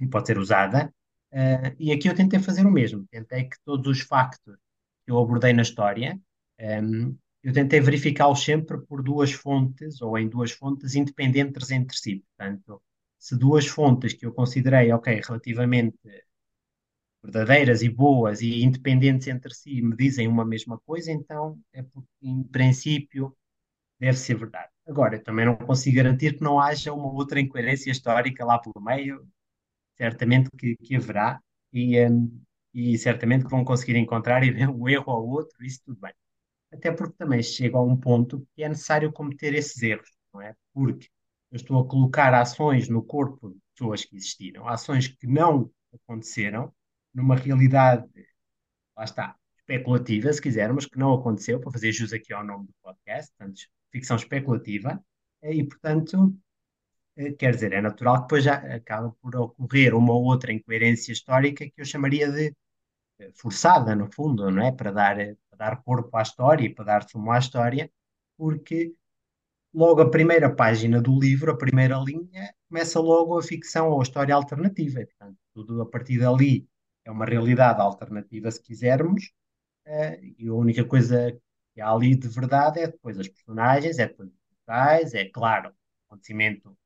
e 0.00 0.06
pode 0.06 0.26
ser 0.26 0.38
usada. 0.38 0.92
Uh, 1.32 1.74
e 1.78 1.92
aqui 1.92 2.08
eu 2.08 2.14
tentei 2.14 2.38
fazer 2.40 2.66
o 2.66 2.70
mesmo. 2.70 3.06
Tentei 3.10 3.44
que 3.44 3.56
todos 3.64 3.86
os 3.98 4.00
factos 4.02 4.56
que 5.04 5.10
eu 5.12 5.18
abordei 5.18 5.52
na 5.52 5.62
história, 5.62 6.14
um, 6.14 6.64
ehm, 6.64 7.16
eu 7.42 7.52
tentei 7.52 7.80
verificá-los 7.80 8.42
sempre 8.44 8.78
por 8.86 9.02
duas 9.02 9.32
fontes 9.32 10.00
ou 10.02 10.18
em 10.18 10.28
duas 10.28 10.52
fontes 10.52 10.94
independentes 10.94 11.70
entre 11.70 11.96
si. 11.96 12.24
Portanto, 12.36 12.82
se 13.26 13.36
duas 13.36 13.66
fontes 13.66 14.12
que 14.14 14.24
eu 14.24 14.32
considerei, 14.32 14.92
ok, 14.92 15.20
relativamente 15.26 15.98
verdadeiras 17.22 17.82
e 17.82 17.88
boas 17.88 18.40
e 18.40 18.62
independentes 18.62 19.26
entre 19.26 19.52
si 19.52 19.82
me 19.82 19.96
dizem 19.96 20.28
uma 20.28 20.44
mesma 20.44 20.78
coisa, 20.86 21.10
então 21.10 21.58
é 21.72 21.82
porque, 21.82 22.08
em 22.22 22.44
princípio, 22.44 23.36
deve 24.00 24.18
ser 24.18 24.36
verdade. 24.36 24.70
Agora, 24.86 25.16
eu 25.16 25.24
também 25.24 25.46
não 25.46 25.56
consigo 25.56 25.96
garantir 25.96 26.36
que 26.36 26.44
não 26.44 26.60
haja 26.60 26.92
uma 26.92 27.12
outra 27.12 27.40
incoerência 27.40 27.90
histórica 27.90 28.44
lá 28.44 28.58
pelo 28.60 28.84
meio, 28.84 29.26
certamente 29.96 30.50
que, 30.58 30.76
que 30.76 30.96
haverá, 30.96 31.40
e, 31.72 32.00
um, 32.06 32.42
e 32.74 32.98
certamente 32.98 33.44
que 33.44 33.50
vão 33.50 33.64
conseguir 33.64 33.96
encontrar 33.96 34.44
e 34.44 34.52
ver 34.52 34.68
um 34.68 34.88
erro 34.88 35.12
ou 35.12 35.28
outro, 35.30 35.64
isso 35.64 35.80
tudo 35.84 36.00
bem. 36.00 36.14
Até 36.72 36.92
porque 36.92 37.14
também 37.18 37.42
chega 37.42 37.78
a 37.78 37.82
um 37.82 37.96
ponto 37.96 38.46
que 38.54 38.62
é 38.64 38.68
necessário 38.68 39.12
cometer 39.12 39.54
esses 39.54 39.82
erros, 39.82 40.10
não 40.34 40.42
é? 40.42 40.54
Porque 40.74 41.08
eu 41.50 41.56
estou 41.56 41.80
a 41.80 41.88
colocar 41.88 42.34
ações 42.34 42.88
no 42.88 43.02
corpo 43.02 43.50
de 43.50 43.60
pessoas 43.74 44.04
que 44.04 44.16
existiram, 44.16 44.68
ações 44.68 45.08
que 45.08 45.26
não 45.26 45.70
aconteceram, 45.92 46.72
numa 47.14 47.36
realidade, 47.36 48.06
lá 48.96 49.04
está, 49.04 49.36
especulativa, 49.58 50.32
se 50.32 50.40
quiser, 50.40 50.72
mas 50.72 50.86
que 50.86 50.98
não 50.98 51.14
aconteceu, 51.14 51.60
para 51.60 51.72
fazer 51.72 51.92
jus 51.92 52.12
aqui 52.12 52.32
ao 52.32 52.44
nome 52.44 52.66
do 52.66 52.74
podcast, 52.82 53.32
portanto, 53.36 53.60
ficção 53.90 54.16
especulativa, 54.16 55.02
e, 55.42 55.64
portanto, 55.64 56.36
eh, 57.16 57.32
quer 57.32 57.54
dizer, 57.54 57.72
é 57.72 57.80
natural 57.80 58.16
que 58.16 58.22
depois 58.22 58.44
já 58.44 58.54
acaba 58.74 59.10
por 59.20 59.34
ocorrer 59.36 59.94
uma 59.94 60.12
ou 60.14 60.24
outra 60.24 60.52
incoerência 60.52 61.12
histórica 61.12 61.64
que 61.66 61.80
eu 61.80 61.84
chamaria 61.84 62.30
de 62.30 62.54
eh, 63.20 63.32
forçada, 63.34 63.94
no 63.96 64.10
fundo, 64.12 64.50
não 64.50 64.62
é? 64.62 64.72
Para 64.72 64.92
dar, 64.92 65.16
para 65.50 65.58
dar 65.58 65.82
corpo 65.82 66.16
à 66.16 66.22
história 66.22 66.64
e 66.66 66.74
para 66.74 66.84
dar 66.84 67.08
sumo 67.08 67.30
à 67.32 67.38
história, 67.38 67.90
porque 68.36 68.94
logo 69.76 70.00
a 70.02 70.10
primeira 70.10 70.54
página 70.54 71.02
do 71.02 71.18
livro, 71.18 71.52
a 71.52 71.58
primeira 71.58 71.96
linha, 71.98 72.54
começa 72.68 72.98
logo 73.00 73.38
a 73.38 73.42
ficção 73.42 73.90
ou 73.90 74.00
a 74.00 74.02
história 74.02 74.34
alternativa. 74.34 75.00
Portanto, 75.06 75.38
tudo 75.54 75.82
a 75.82 75.86
partir 75.86 76.18
dali 76.18 76.66
é 77.04 77.10
uma 77.10 77.26
realidade 77.26 77.80
alternativa, 77.80 78.50
se 78.50 78.62
quisermos, 78.62 79.32
eh, 79.86 80.20
e 80.38 80.48
a 80.48 80.54
única 80.54 80.84
coisa 80.84 81.32
que 81.74 81.80
há 81.80 81.90
ali 81.90 82.16
de 82.16 82.28
verdade 82.28 82.80
é 82.80 82.86
depois 82.88 83.18
as 83.18 83.28
personagens, 83.28 83.98
é 83.98 84.08
depois 84.08 84.30
os 84.30 84.36
locais, 84.60 85.14
é 85.14 85.26
claro, 85.26 85.70
o 85.70 85.74
acontecimento 86.08 86.76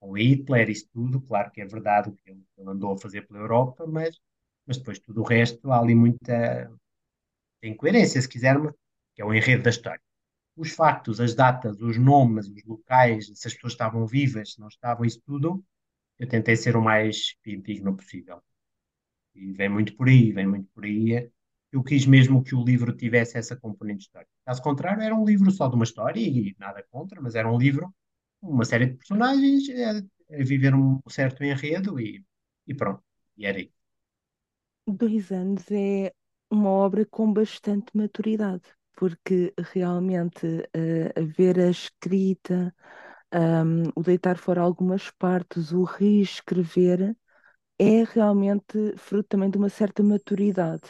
com 0.00 0.18
Hitler, 0.18 0.70
isso 0.70 0.88
tudo, 0.92 1.20
claro 1.22 1.50
que 1.52 1.60
é 1.62 1.66
verdade 1.66 2.10
o 2.10 2.12
que 2.14 2.30
ele 2.30 2.44
andou 2.58 2.94
a 2.94 2.98
fazer 2.98 3.26
pela 3.26 3.40
Europa, 3.40 3.86
mas, 3.86 4.18
mas 4.66 4.78
depois 4.78 4.98
tudo 4.98 5.22
o 5.22 5.24
resto 5.24 5.70
há 5.72 5.80
ali 5.80 5.94
muita 5.94 6.70
incoerência, 7.62 8.20
se 8.20 8.28
quisermos, 8.28 8.72
que 9.14 9.22
é 9.22 9.24
o 9.24 9.34
enredo 9.34 9.64
da 9.64 9.70
história. 9.70 10.02
Os 10.56 10.72
factos, 10.72 11.20
as 11.20 11.34
datas, 11.34 11.80
os 11.80 11.96
nomes, 11.98 12.48
os 12.48 12.64
locais, 12.64 13.26
se 13.34 13.48
as 13.48 13.54
pessoas 13.54 13.72
estavam 13.72 14.06
vivas, 14.06 14.52
se 14.52 14.60
não 14.60 14.68
estavam, 14.68 15.04
isso 15.04 15.20
tudo, 15.24 15.64
eu 16.18 16.28
tentei 16.28 16.56
ser 16.56 16.76
o 16.76 16.82
mais 16.82 17.36
digno 17.44 17.96
possível. 17.96 18.42
E 19.34 19.52
vem 19.52 19.68
muito 19.68 19.96
por 19.96 20.08
aí, 20.08 20.32
vem 20.32 20.46
muito 20.46 20.68
por 20.74 20.84
aí. 20.84 21.30
Eu 21.72 21.82
quis 21.82 22.04
mesmo 22.06 22.42
que 22.42 22.54
o 22.54 22.64
livro 22.64 22.96
tivesse 22.96 23.38
essa 23.38 23.56
componente 23.56 24.02
histórica. 24.04 24.30
Caso 24.44 24.62
contrário, 24.62 25.02
era 25.02 25.14
um 25.14 25.24
livro 25.24 25.50
só 25.50 25.68
de 25.68 25.76
uma 25.76 25.84
história 25.84 26.20
e 26.20 26.54
nada 26.58 26.84
contra, 26.90 27.20
mas 27.20 27.34
era 27.34 27.50
um 27.50 27.58
livro, 27.58 27.94
uma 28.42 28.64
série 28.64 28.86
de 28.86 28.96
personagens 28.96 29.64
a, 29.70 30.42
viver 30.44 30.74
um 30.74 31.00
certo 31.08 31.44
enredo 31.44 32.00
e, 32.00 32.24
e 32.66 32.74
pronto. 32.74 33.02
E 33.36 33.46
era 33.46 33.60
isso. 33.60 33.80
Dois 34.86 35.30
anos 35.32 35.70
é 35.70 36.12
uma 36.50 36.68
obra 36.68 37.06
com 37.06 37.32
bastante 37.32 37.96
maturidade, 37.96 38.64
porque 39.00 39.54
realmente 39.72 40.46
uh, 40.46 41.26
ver 41.34 41.58
a 41.58 41.70
escrita, 41.70 42.74
um, 43.34 43.84
o 43.96 44.02
deitar 44.02 44.36
fora 44.36 44.60
algumas 44.60 45.10
partes, 45.10 45.72
o 45.72 45.84
reescrever, 45.84 47.16
é 47.78 48.04
realmente 48.04 48.94
fruto 48.98 49.30
também 49.30 49.50
de 49.50 49.58
uma 49.58 49.70
certa 49.70 50.02
maturidade. 50.02 50.82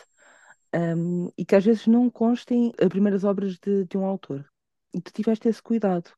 Um, 0.74 1.30
e 1.38 1.44
que 1.46 1.54
às 1.56 1.64
vezes 1.64 1.86
não 1.86 2.10
constem 2.10 2.72
as 2.80 2.88
primeiras 2.88 3.22
obras 3.24 3.58
de, 3.58 3.84
de 3.86 3.96
um 3.96 4.04
autor. 4.04 4.44
E 4.92 5.00
tu 5.00 5.12
tiveste 5.12 5.48
esse 5.48 5.62
cuidado. 5.62 6.10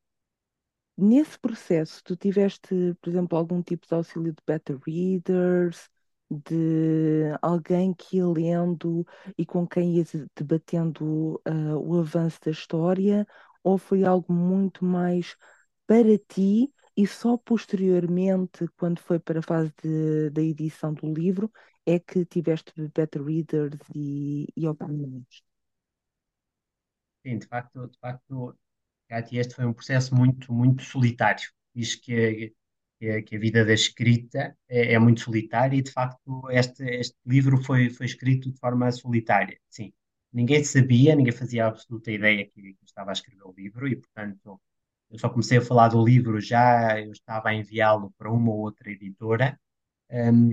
Nesse 0.97 1.37
processo, 1.39 2.03
tu 2.03 2.15
tiveste, 2.15 2.95
por 3.01 3.09
exemplo, 3.09 3.37
algum 3.37 3.61
tipo 3.61 3.85
de 3.87 3.93
auxílio 3.93 4.33
de 4.33 4.41
beta 4.47 4.79
readers, 4.85 5.89
de 6.29 7.31
alguém 7.41 7.93
que 7.93 8.17
ia 8.17 8.27
lendo 8.27 9.05
e 9.37 9.45
com 9.45 9.67
quem 9.67 9.97
ia 9.97 10.05
debatendo 10.35 11.41
uh, 11.47 11.77
o 11.77 11.99
avanço 11.99 12.39
da 12.43 12.51
história, 12.51 13.27
ou 13.63 13.77
foi 13.77 14.03
algo 14.03 14.31
muito 14.33 14.83
mais 14.85 15.35
para 15.87 16.17
ti 16.17 16.71
e 16.95 17.07
só 17.07 17.37
posteriormente, 17.37 18.67
quando 18.77 18.99
foi 18.99 19.19
para 19.19 19.39
a 19.39 19.43
fase 19.43 19.73
de, 19.83 20.29
da 20.29 20.41
edição 20.41 20.93
do 20.93 21.11
livro, 21.11 21.51
é 21.85 21.99
que 21.99 22.25
tiveste 22.25 22.71
beta 22.95 23.21
readers 23.21 23.79
e, 23.95 24.47
e 24.55 24.67
opiniões? 24.67 25.43
Sim, 27.25 27.37
de 27.39 27.47
facto, 27.47 27.87
de 27.87 27.97
facto, 27.99 28.57
Cátia, 29.07 29.39
este 29.41 29.55
foi 29.55 29.65
um 29.65 29.73
processo 29.73 30.13
muito, 30.15 30.53
muito 30.53 30.83
solitário. 30.83 31.49
Diz 31.73 31.95
que, 31.95 32.53
que, 33.03 33.21
que 33.23 33.35
a 33.35 33.39
vida 33.39 33.65
da 33.65 33.73
escrita 33.73 34.55
é, 34.69 34.93
é, 34.93 34.99
muito 34.99 35.21
solitária 35.21 35.77
e, 35.77 35.81
de 35.81 35.91
facto, 35.91 36.49
este, 36.49 36.83
este 36.83 37.15
livro 37.25 37.61
foi, 37.61 37.89
foi 37.89 38.05
escrito 38.05 38.51
de 38.51 38.57
forma 38.59 38.89
solitária. 38.91 39.57
Sim, 39.69 39.91
ninguém 40.31 40.63
sabia, 40.63 41.15
ninguém 41.15 41.33
fazia 41.33 41.67
absoluta 41.67 42.11
ideia 42.11 42.45
que, 42.45 42.61
que 42.61 42.85
estava 42.85 43.11
a 43.11 43.13
escrever 43.13 43.43
o 43.43 43.53
livro 43.57 43.87
e, 43.87 43.95
portanto, 43.97 44.59
eu 45.11 45.19
só 45.19 45.29
comecei 45.29 45.57
a 45.57 45.61
falar 45.61 45.89
do 45.89 46.03
livro 46.03 46.39
já, 46.39 46.99
eu 46.99 47.11
estava 47.11 47.49
a 47.49 47.53
enviá-lo 47.53 48.13
para 48.17 48.31
uma 48.31 48.51
ou 48.51 48.59
outra 48.59 48.89
editora. 48.89 49.59
Um, 50.09 50.51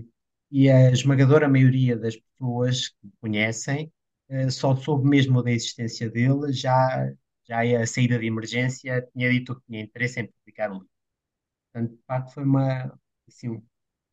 e 0.51 0.69
a 0.69 0.91
esmagadora 0.91 1.49
maioria 1.49 1.97
das 1.97 2.17
pessoas 2.17 2.89
que 2.89 3.07
me 3.07 3.13
conhecem 3.21 3.93
uh, 4.31 4.51
só 4.51 4.75
soube 4.75 5.09
mesmo 5.09 5.43
da 5.43 5.53
existência 5.53 6.11
dele 6.11 6.53
já 6.53 7.13
já 7.49 7.61
a 7.83 7.87
saída 7.87 8.19
de 8.19 8.27
emergência 8.27 9.09
tinha 9.13 9.31
dito 9.31 9.57
que 9.57 9.63
tinha 9.67 9.83
interesse 9.83 10.21
em 10.21 10.27
publicar 10.27 10.71
o 10.71 10.75
livro. 10.75 11.00
Portanto, 11.73 11.97
de 11.97 12.03
facto, 12.07 12.35
foi 12.35 12.45
uma, 12.45 12.99
assim, 13.29 13.49
um, 13.51 13.63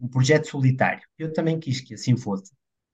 um 0.02 0.08
projeto 0.08 0.48
solitário. 0.48 1.04
Eu 1.18 1.34
também 1.34 1.60
quis 1.60 1.82
que 1.82 1.94
assim 1.96 2.18
fosse, 2.18 2.52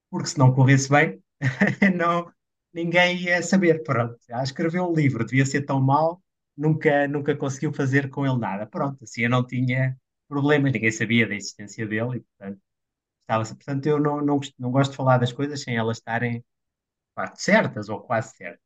porque 0.10 0.27
se 0.29 0.38
não 0.38 0.53
corresse 0.53 0.89
bem, 0.89 1.22
não, 1.96 2.32
ninguém 2.74 3.17
ia 3.24 3.41
saber. 3.43 3.84
Pronto, 3.84 4.17
já 4.27 4.43
escreveu 4.43 4.86
um 4.89 4.93
livro, 4.93 5.25
devia 5.25 5.46
ser 5.46 5.63
tão 5.63 5.82
mau, 5.82 6.22
nunca, 6.58 7.08
nunca 7.08 7.36
conseguiu 7.36 7.74
fazer 7.74 8.10
com 8.10 8.25
ele 8.25 8.38
nada. 8.39 8.65
Pronto, 8.67 9.03
assim 9.03 9.24
eu 9.24 9.29
não 9.29 9.46
tinha 9.46 9.98
problemas, 10.27 10.72
ninguém 10.74 10.91
sabia 10.91 11.27
da 11.27 11.36
existência 11.36 11.86
dele 11.88 12.17
e, 12.17 12.22
portanto, 12.22 12.62
estava 13.22 13.43
Portanto, 13.46 13.88
eu 13.88 14.00
não, 14.00 14.22
não, 14.22 14.39
não 14.60 14.72
gosto 14.72 14.91
de 14.91 14.98
falar 14.98 15.17
das 15.17 15.34
coisas 15.34 15.62
sem 15.62 15.75
elas 15.77 15.98
estarem 15.98 16.43
parte 17.15 17.41
certas 17.41 17.89
ou 17.89 18.01
quase 18.01 18.36
certas. 18.36 18.62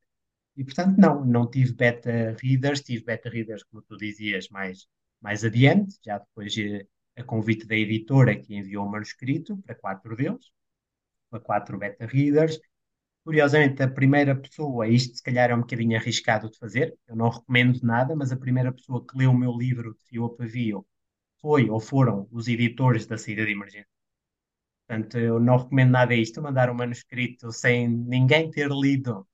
E, 0.57 0.63
portanto, 0.63 0.97
não, 0.97 1.25
não 1.25 1.49
tive 1.49 1.73
beta 1.73 2.35
readers, 2.41 2.81
tive 2.81 3.05
beta 3.05 3.29
readers, 3.29 3.63
como 3.65 3.83
tu 3.83 3.97
dizias, 3.97 4.49
mais, 4.49 4.87
mais 5.21 5.43
adiante, 5.43 5.97
já 6.03 6.17
depois 6.19 6.53
a 7.15 7.23
convite 7.23 7.65
da 7.65 7.75
editora 7.75 8.35
que 8.35 8.55
enviou 8.55 8.85
o 8.85 8.91
manuscrito 8.91 9.57
para 9.57 9.75
quatro 9.75 10.15
deles, 10.15 10.51
para 11.29 11.39
quatro 11.39 11.77
beta 11.77 12.05
readers. 12.05 12.59
Curiosamente, 13.23 13.83
a 13.83 13.89
primeira 13.89 14.35
pessoa, 14.35 14.87
isto 14.87 15.17
se 15.17 15.23
calhar 15.23 15.49
é 15.51 15.55
um 15.55 15.61
bocadinho 15.61 15.97
arriscado 15.97 16.49
de 16.49 16.57
fazer, 16.57 16.97
eu 17.07 17.15
não 17.15 17.29
recomendo 17.29 17.79
nada, 17.83 18.15
mas 18.15 18.31
a 18.31 18.37
primeira 18.37 18.71
pessoa 18.71 19.05
que 19.05 19.17
leu 19.17 19.31
o 19.31 19.37
meu 19.37 19.51
livro 19.57 19.93
de 19.95 20.03
fio 20.05 20.29
pavio 20.29 20.85
foi 21.41 21.69
ou 21.69 21.79
foram 21.79 22.27
os 22.31 22.47
editores 22.47 23.05
da 23.05 23.17
saída 23.17 23.45
de 23.45 23.51
emergência. 23.51 23.87
Portanto, 24.87 25.17
eu 25.17 25.39
não 25.39 25.57
recomendo 25.57 25.91
nada 25.91 26.13
a 26.13 26.17
isto, 26.17 26.41
mandar 26.41 26.69
um 26.69 26.73
manuscrito 26.73 27.51
sem 27.51 27.87
ninguém 27.89 28.49
ter 28.49 28.69
lido 28.71 29.27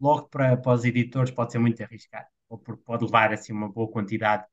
logo 0.00 0.28
para, 0.28 0.56
para 0.56 0.72
os 0.72 0.84
editores 0.84 1.30
pode 1.30 1.52
ser 1.52 1.58
muito 1.58 1.82
arriscado, 1.82 2.28
ou 2.48 2.58
porque 2.58 2.82
pode 2.84 3.04
levar 3.04 3.32
assim 3.32 3.52
uma 3.52 3.68
boa 3.70 3.90
quantidade 3.90 4.46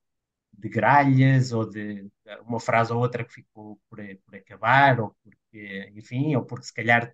de 0.57 0.69
gralhas, 0.69 1.51
ou 1.51 1.69
de 1.69 2.09
uma 2.45 2.59
frase 2.59 2.91
ou 2.93 3.00
outra 3.00 3.24
que 3.24 3.33
ficou 3.33 3.79
por, 3.89 4.00
por 4.25 4.35
acabar, 4.35 5.00
ou 5.00 5.15
porque, 5.24 5.91
enfim, 5.95 6.35
ou 6.35 6.45
porque 6.45 6.65
se 6.65 6.74
calhar 6.74 7.13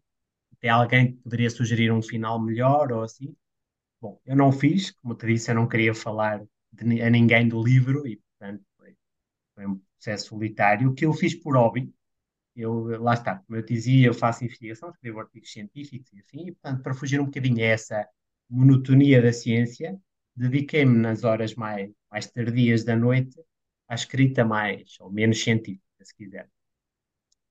tem 0.60 0.70
alguém 0.70 1.14
poderia 1.18 1.50
sugerir 1.50 1.92
um 1.92 2.02
final 2.02 2.40
melhor, 2.40 2.92
ou 2.92 3.04
assim. 3.04 3.36
Bom, 4.02 4.20
eu 4.26 4.36
não 4.36 4.52
fiz, 4.52 4.92
como 4.92 5.16
te 5.16 5.28
disse, 5.28 5.52
eu 5.52 5.56
não 5.56 5.68
queria 5.68 5.94
falar 5.94 6.44
de, 6.72 7.02
a 7.02 7.10
ninguém 7.10 7.48
do 7.48 7.62
livro, 7.64 8.08
e 8.08 8.18
portanto 8.18 8.64
foi, 8.78 8.96
foi 9.56 9.66
um 9.68 9.80
processo 9.96 10.30
solitário, 10.30 10.90
o 10.90 10.94
que 10.94 11.06
eu 11.06 11.14
fiz 11.14 11.36
por 11.36 11.56
hobby, 11.56 11.94
eu, 12.56 13.02
lá 13.02 13.14
está, 13.14 13.38
como 13.40 13.58
eu 13.58 13.64
dizia, 13.64 14.08
eu 14.08 14.14
faço 14.14 14.44
investigação, 14.44 14.90
escrevo 14.90 15.20
artigos 15.20 15.52
científicos 15.52 16.12
e 16.14 16.20
assim, 16.20 16.48
e 16.48 16.52
portanto, 16.52 16.84
para 16.84 16.94
fugir 16.94 17.20
um 17.20 17.26
bocadinho 17.26 17.60
a 17.60 17.68
essa 17.68 18.08
monotonia 18.50 19.22
da 19.22 19.32
ciência, 19.32 20.00
dediquei-me 20.36 20.98
nas 20.98 21.24
horas 21.24 21.56
mais, 21.56 21.92
mais 22.10 22.28
tardias 22.28 22.84
da 22.84 22.96
noite 22.96 23.38
à 23.88 23.96
escrita 23.96 24.46
mais 24.46 24.98
ou 25.00 25.12
menos 25.12 25.42
científica, 25.42 25.84
se 26.02 26.16
quiser. 26.16 26.50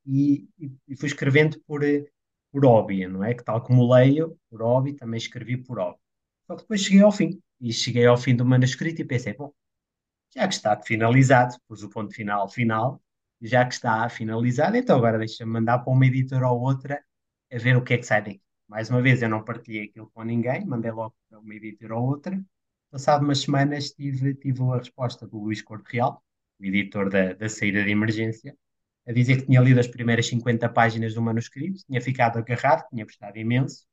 E, 0.07 0.49
e, 0.89 0.97
fui 0.97 1.07
escrevendo 1.09 1.61
por, 1.67 1.83
por 2.51 2.65
hobby, 2.65 3.07
não 3.07 3.23
é? 3.23 3.35
Que 3.35 3.45
tal 3.45 3.63
como 3.63 3.93
leio 3.93 4.39
por 4.49 4.63
hobby, 4.63 4.95
também 4.95 5.19
escrevi 5.19 5.57
por 5.57 5.79
hobby. 5.79 5.99
Só 6.47 6.57
que 6.57 6.63
depois 6.63 6.81
cheguei 6.83 7.03
ao 7.03 7.13
fim. 7.13 7.41
E 7.61 7.73
cheguei 7.73 8.07
ao 8.07 8.17
fim 8.17 8.35
do 8.35 8.45
manuscrito 8.45 9.03
e 9.03 9.05
pensei, 9.05 9.35
bom, 9.35 9.53
já 10.35 10.49
que 10.49 10.55
está 10.55 10.81
finalizado, 10.81 11.57
pus 11.69 11.83
o 11.83 11.91
ponto 11.91 12.15
final 12.15 12.49
final, 12.49 13.01
já 13.41 13.65
que 13.67 13.75
está 13.75 14.09
finalizado, 14.09 14.77
então 14.77 14.97
agora 14.97 15.19
deixa-me 15.19 15.53
mandar 15.53 15.81
para 15.81 15.93
uma 15.93 16.07
editora 16.07 16.49
ou 16.49 16.61
outra 16.61 17.05
a 17.53 17.59
ver 17.59 17.77
o 17.77 17.83
que 17.83 17.95
é 17.95 17.99
que 17.99 18.05
sai 18.05 18.23
daqui. 18.23 18.43
Mais 18.69 18.89
uma 18.91 19.03
vez, 19.03 19.23
eu 19.23 19.29
não 19.29 19.45
partilhei 19.45 19.85
aquilo 19.85 20.11
com 20.15 20.23
ninguém, 20.23 20.65
mandei 20.65 20.91
logo 20.93 21.15
para 21.29 21.41
uma 21.41 21.55
editora 21.55 21.97
ou 21.97 22.07
outra. 22.09 22.41
Passado 22.91 23.23
umas 23.25 23.41
semanas, 23.41 23.93
tive, 23.93 24.35
tive 24.35 24.63
a 24.63 24.79
resposta 24.79 25.27
do 25.27 25.39
Luís 25.39 25.63
Corte 25.63 25.93
Real, 25.93 26.23
editor 26.61 27.09
da, 27.09 27.33
da 27.35 27.49
saída 27.49 27.85
de 27.85 27.91
emergência, 27.91 28.57
a 29.07 29.13
dizer 29.13 29.39
que 29.39 29.47
tinha 29.47 29.61
lido 29.61 29.79
as 29.79 29.87
primeiras 29.87 30.27
50 30.27 30.69
páginas 30.69 31.15
do 31.15 31.23
manuscrito, 31.23 31.85
tinha 31.87 32.01
ficado 32.01 32.39
agarrado, 32.39 32.89
tinha 32.91 33.05
gostado 33.05 33.39
imenso 33.39 33.87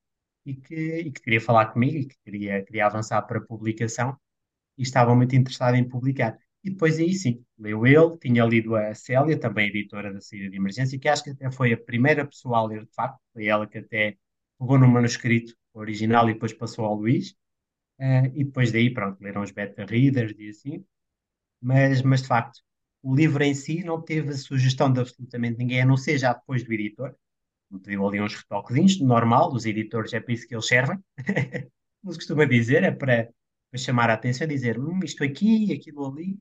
e 0.46 0.56
que, 0.56 0.98
e 1.00 1.12
que 1.12 1.22
queria 1.22 1.42
falar 1.42 1.68
comigo 1.68 1.98
e 1.98 2.06
que 2.08 2.16
queria, 2.26 2.64
queria 2.64 2.88
avançar 2.88 3.22
para 3.24 3.38
a 3.38 3.42
publicação 3.42 4.18
e 4.78 4.84
estava 4.84 5.16
muito 5.16 5.36
interessado 5.36 5.76
em 5.76 5.88
publicar. 5.88 6.38
E 6.64 6.72
depois 6.72 6.98
aí 6.98 7.14
sim, 7.14 7.44
leu 7.58 7.86
ele, 7.86 8.18
tinha 8.18 8.44
lido 8.46 8.76
a 8.76 8.94
Célia, 8.96 9.40
também 9.40 9.70
editora 9.70 10.12
da 10.12 10.22
saída 10.22 10.50
de 10.50 10.58
emergência, 10.58 11.00
que 11.00 11.08
acho 11.08 11.24
que 11.24 11.30
até 11.30 11.52
foi 11.52 11.72
a 11.72 11.78
primeira 11.78 12.26
pessoa 12.26 12.58
a 12.58 12.66
ler 12.66 12.84
de 12.86 12.94
facto, 12.94 13.20
foi 13.34 13.46
ela 13.46 13.68
que 13.68 13.78
até 13.78 14.18
pegou 14.60 14.80
no 14.80 14.88
manuscrito 14.88 15.56
original 15.74 16.30
e 16.30 16.34
depois 16.34 16.52
passou 16.54 16.86
ao 16.86 16.96
Luís. 16.96 17.36
Uh, 18.00 18.28
e 18.36 18.44
depois 18.44 18.72
daí, 18.72 18.94
pronto, 18.94 19.20
leram 19.22 19.42
os 19.42 19.52
beta 19.52 19.86
readers 19.86 20.34
e 20.38 20.50
assim. 20.50 20.86
Mas, 21.62 22.02
mas 22.02 22.22
de 22.22 22.28
facto, 22.28 22.62
o 23.02 23.16
livro 23.16 23.44
em 23.44 23.54
si 23.54 23.84
não 23.84 24.02
teve 24.02 24.34
sugestão 24.34 24.92
de 24.92 25.00
absolutamente 25.02 25.58
ninguém, 25.58 25.82
a 25.82 25.86
não 25.86 25.98
ser 25.98 26.18
já 26.18 26.34
depois 26.34 26.64
do 26.64 26.74
editor. 26.74 27.16
Pediu 27.84 28.08
ali 28.08 28.22
uns 28.22 28.36
retoquezinhos, 28.36 29.00
normal, 29.02 29.54
os 29.54 29.66
editores 29.66 30.14
é 30.14 30.20
para 30.20 30.34
isso 30.34 30.48
que 30.48 30.56
eles 30.56 30.68
servem. 30.68 30.98
Como 32.02 32.14
se 32.14 32.20
costuma 32.20 32.46
dizer, 32.46 32.84
é 32.84 32.92
para, 32.92 33.30
para 33.72 33.80
chamar 33.80 34.10
a 34.10 34.14
atenção 34.14 34.46
e 34.46 34.50
dizer 34.50 34.80
hum, 34.80 35.00
isto 35.04 35.24
aqui, 35.24 35.74
aquilo 35.74 36.06
ali, 36.06 36.38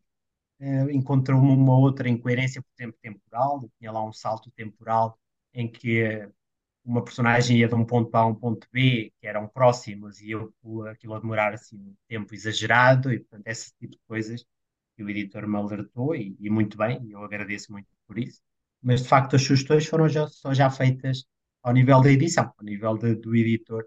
uh, 0.61 0.91
encontrou 0.91 1.41
uma 1.41 1.79
outra 1.79 2.09
incoerência, 2.09 2.63
por 2.63 2.71
exemplo, 2.79 2.99
temporal, 3.03 3.71
tinha 3.79 3.93
lá 3.93 4.05
um 4.05 4.13
salto 4.13 4.51
temporal 4.53 5.19
em 5.55 5.71
que 5.71 6.29
uma 6.87 7.03
personagem 7.05 7.59
ia 7.59 7.69
de 7.69 7.75
um 7.75 7.85
ponto 7.85 8.15
A 8.15 8.21
a 8.21 8.27
um 8.27 8.35
ponto 8.35 8.69
B, 8.73 9.13
que 9.21 9.27
eram 9.27 9.49
próximos, 9.49 10.21
e 10.21 10.31
eu, 10.31 10.55
aquilo 10.89 11.15
a 11.15 11.21
demorar 11.21 11.53
assim 11.53 11.77
um 11.77 11.95
tempo 12.09 12.33
exagerado, 12.33 13.13
e 13.13 13.19
portanto, 13.19 13.47
esse 13.49 13.75
tipo 13.79 13.93
de 13.93 14.01
coisas 14.07 14.47
que 14.97 15.03
o 15.03 15.11
editor 15.11 15.47
me 15.49 15.57
alertou, 15.57 16.15
e, 16.15 16.37
e 16.41 16.49
muito 16.49 16.79
bem, 16.79 17.05
e 17.05 17.13
eu 17.13 17.23
agradeço 17.25 17.73
muito 17.73 17.89
por 18.07 18.19
isso. 18.19 18.41
Mas 18.81 19.03
de 19.03 19.09
facto, 19.09 19.35
as 19.35 19.43
sugestões 19.43 19.87
foram 19.87 20.09
já, 20.09 20.27
já 20.53 20.71
feitas 20.71 21.27
ao 21.63 21.73
nível 21.73 22.01
da 22.01 22.11
edição, 22.11 22.53
ao 22.57 22.65
nível 22.65 22.97
de, 22.97 23.17
do 23.17 23.35
editor, 23.35 23.85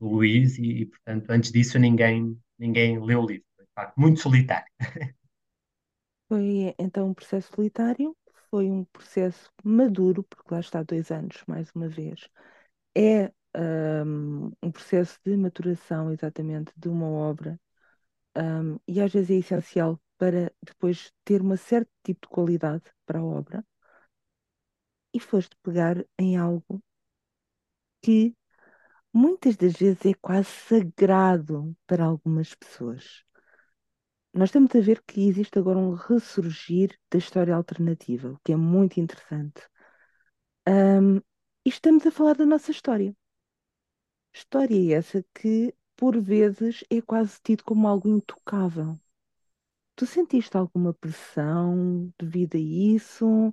do 0.00 0.24
e, 0.24 0.46
e, 0.58 0.86
portanto, 0.86 1.30
antes 1.30 1.52
disso, 1.52 1.78
ninguém, 1.78 2.40
ninguém 2.58 2.98
leu 2.98 3.20
o 3.20 3.26
livro. 3.26 3.44
De 3.58 3.66
facto, 3.74 3.96
muito 3.96 4.20
solitário. 4.20 4.70
Foi 6.28 6.74
então 6.78 7.08
um 7.08 7.14
processo 7.14 7.54
solitário, 7.54 8.14
foi 8.50 8.70
um 8.70 8.84
processo 8.86 9.50
maduro, 9.64 10.22
porque 10.24 10.52
lá 10.54 10.60
está 10.60 10.82
dois 10.82 11.10
anos, 11.10 11.42
mais 11.46 11.70
uma 11.74 11.88
vez. 11.88 12.28
É 12.96 13.32
um, 13.56 14.52
um 14.62 14.72
processo 14.72 15.18
de 15.24 15.36
maturação, 15.36 16.12
exatamente, 16.12 16.72
de 16.76 16.88
uma 16.88 17.06
obra, 17.08 17.60
um, 18.36 18.78
e 18.88 19.00
às 19.00 19.12
vezes 19.12 19.30
é 19.30 19.34
essencial 19.36 20.00
para 20.18 20.52
depois 20.62 21.12
ter 21.24 21.42
um 21.42 21.56
certo 21.56 21.90
tipo 22.04 22.22
de 22.28 22.34
qualidade 22.34 22.84
para 23.06 23.20
a 23.20 23.24
obra. 23.24 23.64
E 25.16 25.18
foste 25.28 25.54
pegar 25.62 25.96
em 26.18 26.30
algo 26.38 26.74
que 28.02 28.34
muitas 29.14 29.56
das 29.56 29.74
vezes 29.74 30.06
é 30.06 30.14
quase 30.14 30.48
sagrado 30.50 31.76
para 31.86 32.04
algumas 32.04 32.54
pessoas. 32.54 33.24
Nós 34.38 34.50
estamos 34.50 34.72
a 34.74 34.80
ver 34.80 35.02
que 35.06 35.28
existe 35.28 35.58
agora 35.58 35.78
um 35.78 35.94
ressurgir 35.94 36.96
da 37.10 37.18
história 37.18 37.54
alternativa, 37.54 38.30
o 38.30 38.38
que 38.44 38.52
é 38.52 38.56
muito 38.56 39.00
interessante. 39.00 39.60
Um, 40.68 41.16
e 41.16 41.22
estamos 41.68 42.06
a 42.06 42.10
falar 42.12 42.34
da 42.36 42.46
nossa 42.46 42.70
história. 42.70 43.12
História 44.32 44.96
essa 44.96 45.24
que, 45.34 45.74
por 45.96 46.16
vezes, 46.20 46.84
é 46.88 47.00
quase 47.02 47.40
tido 47.42 47.64
como 47.64 47.88
algo 47.88 48.08
intocável. 48.08 48.96
Tu 49.96 50.06
sentiste 50.06 50.56
alguma 50.56 50.94
pressão 50.94 52.12
devido 52.18 52.56
a 52.56 52.60
isso? 52.60 53.52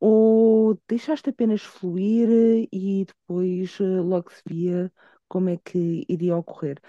Ou 0.00 0.78
deixaste 0.88 1.30
apenas 1.30 1.62
fluir 1.62 2.28
e 2.72 3.04
depois 3.06 3.78
eh, 3.80 4.00
logo 4.00 4.30
se 4.32 4.42
via 4.46 4.92
como 5.28 5.50
é 5.50 5.58
que 5.58 6.04
iria 6.08 6.36
ocorrer? 6.36 6.80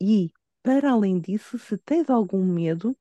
E 0.00 0.32
para 0.68 0.90
além 0.92 1.18
disso, 1.18 1.58
se 1.58 1.78
tens 1.78 2.10
algum 2.10 2.44
medo 2.44 2.94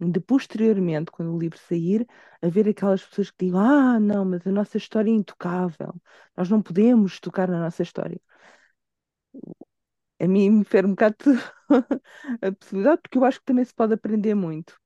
de 0.00 0.20
posteriormente, 0.20 1.10
quando 1.12 1.34
o 1.34 1.38
livro 1.38 1.58
sair, 1.58 2.06
haver 2.42 2.68
aquelas 2.68 3.04
pessoas 3.04 3.30
que 3.30 3.46
digam: 3.46 3.60
Ah, 3.60 4.00
não, 4.00 4.24
mas 4.24 4.46
a 4.46 4.52
nossa 4.52 4.78
história 4.78 5.10
é 5.10 5.14
intocável, 5.14 5.94
nós 6.36 6.50
não 6.50 6.62
podemos 6.62 7.20
tocar 7.20 7.48
na 7.48 7.60
nossa 7.60 7.82
história. 7.82 8.20
A 10.20 10.26
mim 10.28 10.50
me 10.50 10.64
fere 10.64 10.86
um 10.86 10.90
bocado 10.90 11.16
a 12.42 12.52
possibilidade, 12.52 13.00
porque 13.02 13.18
eu 13.18 13.24
acho 13.24 13.40
que 13.40 13.46
também 13.46 13.64
se 13.64 13.74
pode 13.74 13.94
aprender 13.94 14.34
muito. 14.34 14.78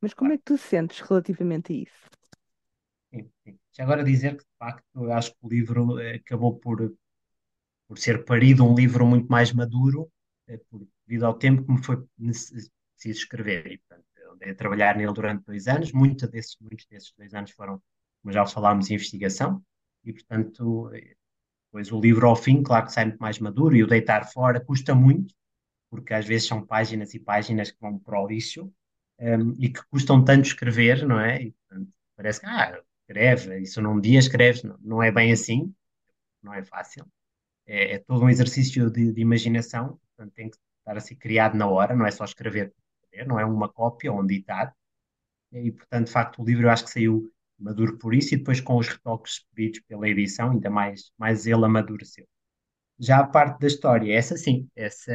Mas 0.00 0.14
como 0.14 0.32
é 0.32 0.38
que 0.38 0.44
tu 0.44 0.58
sentes 0.58 1.00
relativamente 1.00 1.72
a 1.72 1.76
isso? 1.76 2.10
Sim, 3.12 3.30
sim. 3.44 3.58
Já 3.72 3.84
agora 3.84 4.04
dizer 4.04 4.36
que, 4.36 4.44
de 4.44 4.50
facto, 4.58 4.84
eu 4.94 5.12
acho 5.12 5.32
que 5.32 5.38
o 5.42 5.48
livro 5.48 5.98
eh, 5.98 6.16
acabou 6.16 6.58
por, 6.58 6.94
por 7.88 7.98
ser 7.98 8.24
parido 8.24 8.64
um 8.64 8.74
livro 8.74 9.06
muito 9.06 9.28
mais 9.28 9.52
maduro, 9.52 10.10
eh, 10.48 10.58
por 10.70 10.86
devido 11.10 11.24
ao 11.24 11.34
tempo 11.34 11.64
que 11.64 11.72
me 11.72 11.82
foi 11.82 11.96
preciso 12.16 12.70
escrever. 13.02 13.66
E, 13.66 13.78
portanto, 13.78 14.06
eu 14.16 14.32
andei 14.32 14.50
a 14.50 14.54
trabalhar 14.54 14.96
nele 14.96 15.12
durante 15.12 15.44
dois 15.44 15.66
anos, 15.66 15.90
muitos 15.92 16.28
desses, 16.30 16.56
muitos 16.60 16.86
desses 16.86 17.12
dois 17.18 17.34
anos 17.34 17.50
foram, 17.50 17.82
como 18.22 18.32
já 18.32 18.46
falámos, 18.46 18.90
investigação, 18.90 19.60
e, 20.04 20.12
portanto, 20.12 20.88
depois 21.66 21.90
o 21.90 22.00
livro 22.00 22.28
ao 22.28 22.36
fim, 22.36 22.62
claro 22.62 22.86
que 22.86 22.92
sai 22.92 23.06
muito 23.06 23.18
mais 23.18 23.40
maduro, 23.40 23.74
e 23.74 23.82
o 23.82 23.88
deitar 23.88 24.30
fora 24.30 24.60
custa 24.60 24.94
muito, 24.94 25.34
porque 25.90 26.14
às 26.14 26.24
vezes 26.24 26.46
são 26.46 26.64
páginas 26.64 27.12
e 27.12 27.18
páginas 27.18 27.72
que 27.72 27.80
vão 27.80 27.98
para 27.98 28.20
o 28.22 28.28
lixo, 28.28 28.72
um, 29.18 29.54
e 29.58 29.68
que 29.68 29.82
custam 29.90 30.24
tanto 30.24 30.46
escrever, 30.46 31.04
não 31.04 31.18
é? 31.20 31.42
E, 31.42 31.52
portanto, 31.52 31.92
parece 32.16 32.40
que, 32.40 32.46
ah, 32.46 32.80
escreve, 33.02 33.60
isso 33.60 33.82
num 33.82 34.00
dia 34.00 34.20
escreves, 34.20 34.62
não, 34.62 34.78
não 34.80 35.02
é 35.02 35.10
bem 35.10 35.32
assim, 35.32 35.74
não 36.40 36.54
é 36.54 36.62
fácil. 36.64 37.04
É, 37.66 37.94
é 37.94 37.98
todo 37.98 38.24
um 38.24 38.30
exercício 38.30 38.88
de, 38.90 39.12
de 39.12 39.20
imaginação, 39.20 40.00
portanto, 40.16 40.32
tem 40.34 40.48
que 40.48 40.56
estar 40.90 40.96
a 40.96 41.00
ser 41.00 41.14
criado 41.16 41.56
na 41.56 41.68
hora, 41.68 41.94
não 41.94 42.06
é 42.06 42.10
só 42.10 42.24
escrever, 42.24 42.72
não 43.26 43.38
é 43.38 43.44
uma 43.44 43.68
cópia 43.68 44.12
ou 44.12 44.20
um 44.20 44.26
ditado. 44.26 44.72
E, 45.52 45.70
portanto, 45.72 46.06
de 46.06 46.12
facto, 46.12 46.42
o 46.42 46.44
livro 46.44 46.66
eu 46.66 46.70
acho 46.70 46.84
que 46.84 46.90
saiu 46.90 47.32
maduro 47.58 47.98
por 47.98 48.14
isso 48.14 48.34
e 48.34 48.38
depois 48.38 48.60
com 48.60 48.76
os 48.76 48.88
retoques 48.88 49.44
pedidos 49.54 49.80
pela 49.80 50.08
edição, 50.08 50.50
ainda 50.50 50.70
mais, 50.70 51.12
mais 51.18 51.46
ele 51.46 51.64
amadureceu. 51.64 52.26
Já 52.98 53.18
a 53.20 53.26
parte 53.26 53.60
da 53.60 53.66
história, 53.66 54.14
essa 54.14 54.36
sim, 54.36 54.68
essa 54.76 55.12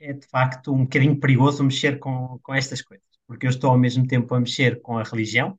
é 0.00 0.12
de 0.12 0.26
facto 0.26 0.72
um 0.72 0.84
bocadinho 0.84 1.18
perigoso 1.18 1.64
mexer 1.64 1.98
com, 1.98 2.38
com 2.42 2.54
estas 2.54 2.82
coisas, 2.82 3.06
porque 3.26 3.46
eu 3.46 3.50
estou 3.50 3.70
ao 3.70 3.78
mesmo 3.78 4.06
tempo 4.06 4.34
a 4.34 4.40
mexer 4.40 4.80
com 4.80 4.98
a 4.98 5.02
religião 5.02 5.58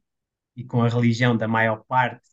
e 0.55 0.63
com 0.63 0.81
a 0.83 0.89
religião 0.89 1.35
da 1.35 1.47
maior 1.47 1.83
parte 1.87 2.23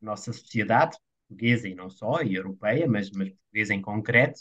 da 0.00 0.10
nossa 0.10 0.32
sociedade, 0.32 0.96
portuguesa 1.28 1.68
e 1.68 1.74
não 1.74 1.90
só, 1.90 2.22
e 2.22 2.34
europeia, 2.34 2.86
mas, 2.86 3.10
mas 3.10 3.30
portuguesa 3.30 3.74
em 3.74 3.82
concreto, 3.82 4.40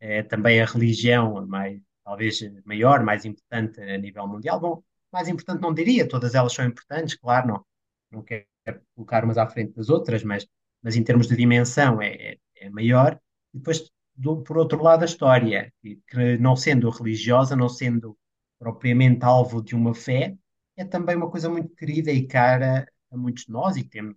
é 0.00 0.22
também 0.22 0.60
a 0.60 0.66
religião 0.66 1.46
mais, 1.46 1.80
talvez 2.04 2.40
maior, 2.64 3.04
mais 3.04 3.24
importante 3.24 3.80
a 3.80 3.98
nível 3.98 4.26
mundial. 4.26 4.58
Bom, 4.60 4.82
mais 5.12 5.28
importante 5.28 5.60
não 5.60 5.74
diria, 5.74 6.08
todas 6.08 6.34
elas 6.34 6.52
são 6.52 6.64
importantes, 6.64 7.14
claro, 7.16 7.48
não, 7.48 7.66
não 8.10 8.22
quero 8.22 8.46
colocar 8.94 9.24
umas 9.24 9.38
à 9.38 9.46
frente 9.46 9.74
das 9.74 9.88
outras, 9.88 10.22
mas, 10.24 10.46
mas 10.82 10.96
em 10.96 11.04
termos 11.04 11.26
de 11.28 11.36
dimensão 11.36 12.00
é, 12.00 12.32
é, 12.32 12.38
é 12.56 12.70
maior. 12.70 13.20
E 13.52 13.58
depois, 13.58 13.90
do, 14.14 14.42
por 14.42 14.58
outro 14.58 14.82
lado, 14.82 15.02
a 15.02 15.06
história, 15.06 15.72
que, 15.82 16.00
que 16.08 16.38
não 16.38 16.56
sendo 16.56 16.88
religiosa, 16.90 17.56
não 17.56 17.68
sendo 17.68 18.16
propriamente 18.58 19.24
alvo 19.24 19.62
de 19.62 19.74
uma 19.74 19.94
fé, 19.94 20.36
é 20.76 20.84
também 20.84 21.16
uma 21.16 21.30
coisa 21.30 21.48
muito 21.48 21.74
querida 21.74 22.10
e 22.10 22.26
cara 22.26 22.86
a 23.10 23.16
muitos 23.16 23.44
de 23.44 23.52
nós 23.52 23.76
e 23.76 23.82
que 23.82 23.90
temos 23.90 24.16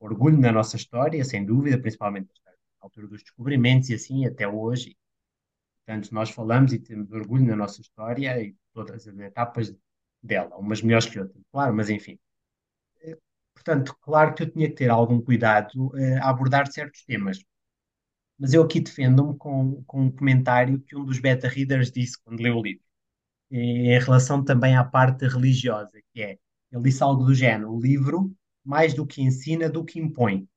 orgulho 0.00 0.38
na 0.38 0.52
nossa 0.52 0.76
história, 0.76 1.24
sem 1.24 1.44
dúvida, 1.44 1.78
principalmente 1.78 2.28
na 2.44 2.52
altura 2.80 3.06
dos 3.08 3.22
descobrimentos 3.22 3.90
e 3.90 3.94
assim 3.94 4.26
até 4.26 4.46
hoje. 4.48 4.96
Portanto, 5.84 6.12
nós 6.12 6.30
falamos 6.30 6.72
e 6.72 6.78
temos 6.78 7.10
orgulho 7.12 7.44
na 7.46 7.56
nossa 7.56 7.80
história 7.80 8.40
e 8.42 8.54
todas 8.72 9.06
as 9.06 9.18
etapas 9.18 9.74
dela, 10.22 10.56
umas 10.56 10.82
melhores 10.82 11.06
que 11.06 11.18
outras, 11.18 11.42
claro, 11.50 11.74
mas 11.74 11.90
enfim. 11.90 12.18
Portanto, 13.54 13.96
claro 14.00 14.34
que 14.34 14.42
eu 14.42 14.50
tinha 14.50 14.68
que 14.68 14.74
ter 14.74 14.90
algum 14.90 15.20
cuidado 15.20 15.86
uh, 15.88 16.18
a 16.20 16.30
abordar 16.30 16.70
certos 16.70 17.04
temas. 17.04 17.38
Mas 18.38 18.52
eu 18.52 18.62
aqui 18.62 18.80
defendo-me 18.80 19.36
com, 19.36 19.84
com 19.84 20.02
um 20.02 20.10
comentário 20.10 20.80
que 20.80 20.96
um 20.96 21.04
dos 21.04 21.20
beta-readers 21.20 21.92
disse 21.92 22.20
quando 22.24 22.40
leu 22.40 22.56
o 22.56 22.62
livro, 22.62 22.82
em 23.50 23.98
relação 24.00 24.42
também 24.42 24.76
à 24.76 24.82
parte 24.82 25.28
religiosa, 25.28 26.00
que 26.12 26.22
é, 26.22 26.38
ele 26.72 26.82
disse 26.82 27.02
algo 27.02 27.24
do 27.24 27.34
género, 27.34 27.72
o 27.72 27.80
livro 27.80 28.34
mais 28.64 28.94
do 28.94 29.06
que 29.06 29.22
ensina, 29.22 29.68
do 29.68 29.84
que 29.84 30.00
impõe. 30.00 30.48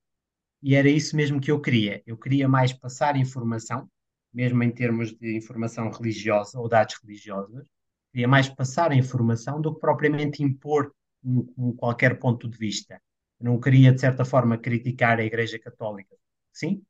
E 0.64 0.74
era 0.74 0.90
isso 0.90 1.16
mesmo 1.16 1.40
que 1.40 1.52
eu 1.52 1.62
queria. 1.62 2.02
Eu 2.08 2.18
queria 2.18 2.48
mais 2.48 2.74
passar 2.74 3.18
informação, 3.18 3.88
mesmo 4.36 4.62
em 4.64 4.70
termos 4.70 5.14
de 5.14 5.38
informação 5.38 5.90
religiosa 5.90 6.60
ou 6.60 6.68
dados 6.68 6.98
religiosos, 7.02 7.64
queria 8.12 8.28
mais 8.28 8.50
passar 8.50 8.92
a 8.92 8.96
informação 8.96 9.62
do 9.62 9.74
que 9.74 9.80
propriamente 9.80 10.44
impor 10.44 10.94
um, 11.24 11.54
um 11.58 11.74
qualquer 11.74 12.20
ponto 12.20 12.50
de 12.50 12.58
vista. 12.58 13.02
Eu 13.40 13.46
não 13.46 13.60
queria, 13.60 13.94
de 13.94 14.02
certa 14.02 14.26
forma, 14.26 14.58
criticar 14.58 15.20
a 15.20 15.24
Igreja 15.24 15.58
Católica, 15.58 16.18
sim, 16.52 16.84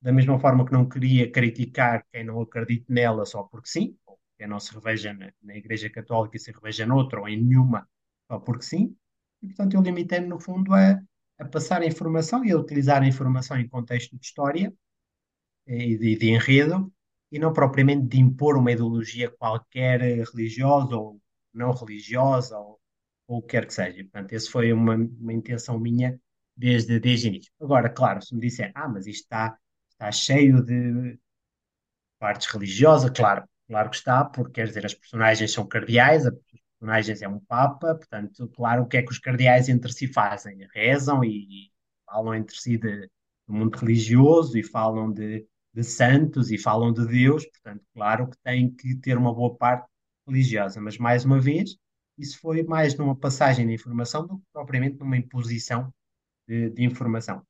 da 0.00 0.12
mesma 0.12 0.38
forma 0.38 0.64
que 0.66 0.72
não 0.72 0.86
queria 0.86 1.30
criticar 1.30 2.04
quem 2.12 2.22
não 2.22 2.40
acredita 2.42 2.92
nela 2.92 3.24
só 3.24 3.44
porque 3.44 3.68
sim, 3.68 3.96
ou 4.04 4.18
quem 4.38 4.46
não 4.46 4.60
se 4.60 4.74
reveja 4.74 5.14
na, 5.14 5.32
na 5.42 5.56
Igreja 5.56 5.88
Católica 5.88 6.36
e 6.36 6.40
se 6.40 6.52
reveja 6.52 6.86
noutra 6.86 7.18
ou 7.18 7.28
em 7.28 7.42
nenhuma 7.42 7.88
só 8.30 8.38
porque 8.38 8.64
sim. 8.64 8.94
E, 9.42 9.46
portanto, 9.46 9.74
eu 9.74 9.80
limitei-me, 9.80 10.26
no 10.26 10.38
fundo, 10.38 10.74
a, 10.74 11.00
a 11.38 11.44
passar 11.46 11.80
a 11.80 11.86
informação 11.86 12.44
e 12.44 12.52
a 12.52 12.58
utilizar 12.58 13.02
a 13.02 13.06
informação 13.06 13.58
em 13.58 13.66
contexto 13.66 14.18
de 14.18 14.24
história 14.24 14.72
e 15.70 15.96
de, 15.96 16.16
de 16.16 16.30
enredo, 16.30 16.92
e 17.30 17.38
não 17.38 17.52
propriamente 17.52 18.06
de 18.06 18.20
impor 18.20 18.56
uma 18.56 18.72
ideologia 18.72 19.30
qualquer 19.30 20.00
religiosa 20.00 20.96
ou 20.96 21.20
não 21.54 21.72
religiosa 21.72 22.58
ou, 22.58 22.80
ou 23.28 23.38
o 23.38 23.42
que 23.42 23.48
quer 23.48 23.66
que 23.66 23.74
seja. 23.74 24.02
Portanto, 24.02 24.32
essa 24.32 24.50
foi 24.50 24.72
uma, 24.72 24.96
uma 24.96 25.32
intenção 25.32 25.78
minha 25.78 26.20
desde, 26.56 26.98
desde 26.98 27.28
o 27.28 27.30
início. 27.30 27.52
Agora, 27.60 27.88
claro, 27.88 28.20
se 28.20 28.34
me 28.34 28.40
disser, 28.40 28.72
ah, 28.74 28.88
mas 28.88 29.06
isto 29.06 29.22
está, 29.22 29.56
está 29.92 30.10
cheio 30.10 30.62
de 30.62 31.18
partes 32.18 32.48
religiosas, 32.48 33.10
claro, 33.10 33.44
claro 33.68 33.90
que 33.90 33.96
está, 33.96 34.24
porque 34.24 34.52
quer 34.52 34.66
dizer, 34.66 34.84
as 34.84 34.94
personagens 34.94 35.52
são 35.52 35.66
cardeais, 35.66 36.26
os 36.26 36.34
personagens 36.78 37.22
é 37.22 37.28
um 37.28 37.38
papa, 37.40 37.94
portanto, 37.94 38.48
claro, 38.48 38.82
o 38.82 38.86
que 38.86 38.96
é 38.96 39.02
que 39.02 39.10
os 39.10 39.18
cardeais 39.18 39.68
entre 39.68 39.92
si 39.92 40.06
fazem? 40.06 40.66
Rezam 40.74 41.24
e, 41.24 41.66
e 41.66 41.72
falam 42.04 42.34
entre 42.34 42.56
si 42.56 42.76
de, 42.76 43.08
do 43.46 43.54
mundo 43.54 43.76
religioso 43.76 44.58
e 44.58 44.62
falam 44.62 45.12
de 45.12 45.46
de 45.72 45.82
santos 45.84 46.50
e 46.50 46.58
falam 46.58 46.92
de 46.92 47.06
Deus, 47.06 47.46
portanto, 47.46 47.84
claro 47.94 48.28
que 48.28 48.36
têm 48.38 48.70
que 48.74 48.94
ter 48.96 49.16
uma 49.16 49.34
boa 49.34 49.54
parte 49.56 49.88
religiosa, 50.26 50.80
mas 50.80 50.98
mais 50.98 51.24
uma 51.24 51.40
vez, 51.40 51.76
isso 52.18 52.38
foi 52.40 52.62
mais 52.62 52.96
numa 52.96 53.16
passagem 53.16 53.66
de 53.66 53.74
informação 53.74 54.26
do 54.26 54.38
que 54.38 54.44
propriamente 54.52 54.98
numa 54.98 55.16
imposição 55.16 55.92
de, 56.48 56.70
de 56.70 56.84
informação. 56.84 57.46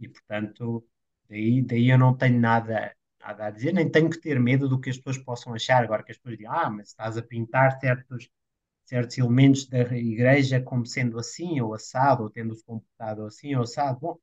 E, 0.00 0.08
portanto, 0.08 0.84
daí, 1.28 1.62
daí 1.62 1.90
eu 1.90 1.98
não 1.98 2.16
tenho 2.16 2.40
nada, 2.40 2.94
nada 3.20 3.46
a 3.46 3.50
dizer, 3.50 3.72
nem 3.72 3.90
tenho 3.90 4.10
que 4.10 4.20
ter 4.20 4.38
medo 4.40 4.68
do 4.68 4.80
que 4.80 4.90
as 4.90 4.96
pessoas 4.98 5.18
possam 5.18 5.54
achar. 5.54 5.82
Agora 5.84 6.02
que 6.02 6.12
as 6.12 6.18
pessoas 6.18 6.38
digam, 6.38 6.52
ah, 6.52 6.70
mas 6.70 6.88
estás 6.88 7.16
a 7.16 7.22
pintar 7.22 7.78
certos, 7.80 8.28
certos 8.84 9.18
elementos 9.18 9.66
da 9.68 9.80
igreja 9.96 10.60
como 10.62 10.86
sendo 10.86 11.18
assim 11.18 11.60
ou 11.60 11.74
assado, 11.74 12.24
ou 12.24 12.30
tendo-se 12.30 12.64
comportado 12.64 13.26
assim 13.26 13.54
ou 13.56 13.62
assado. 13.62 14.00
Bom, 14.00 14.18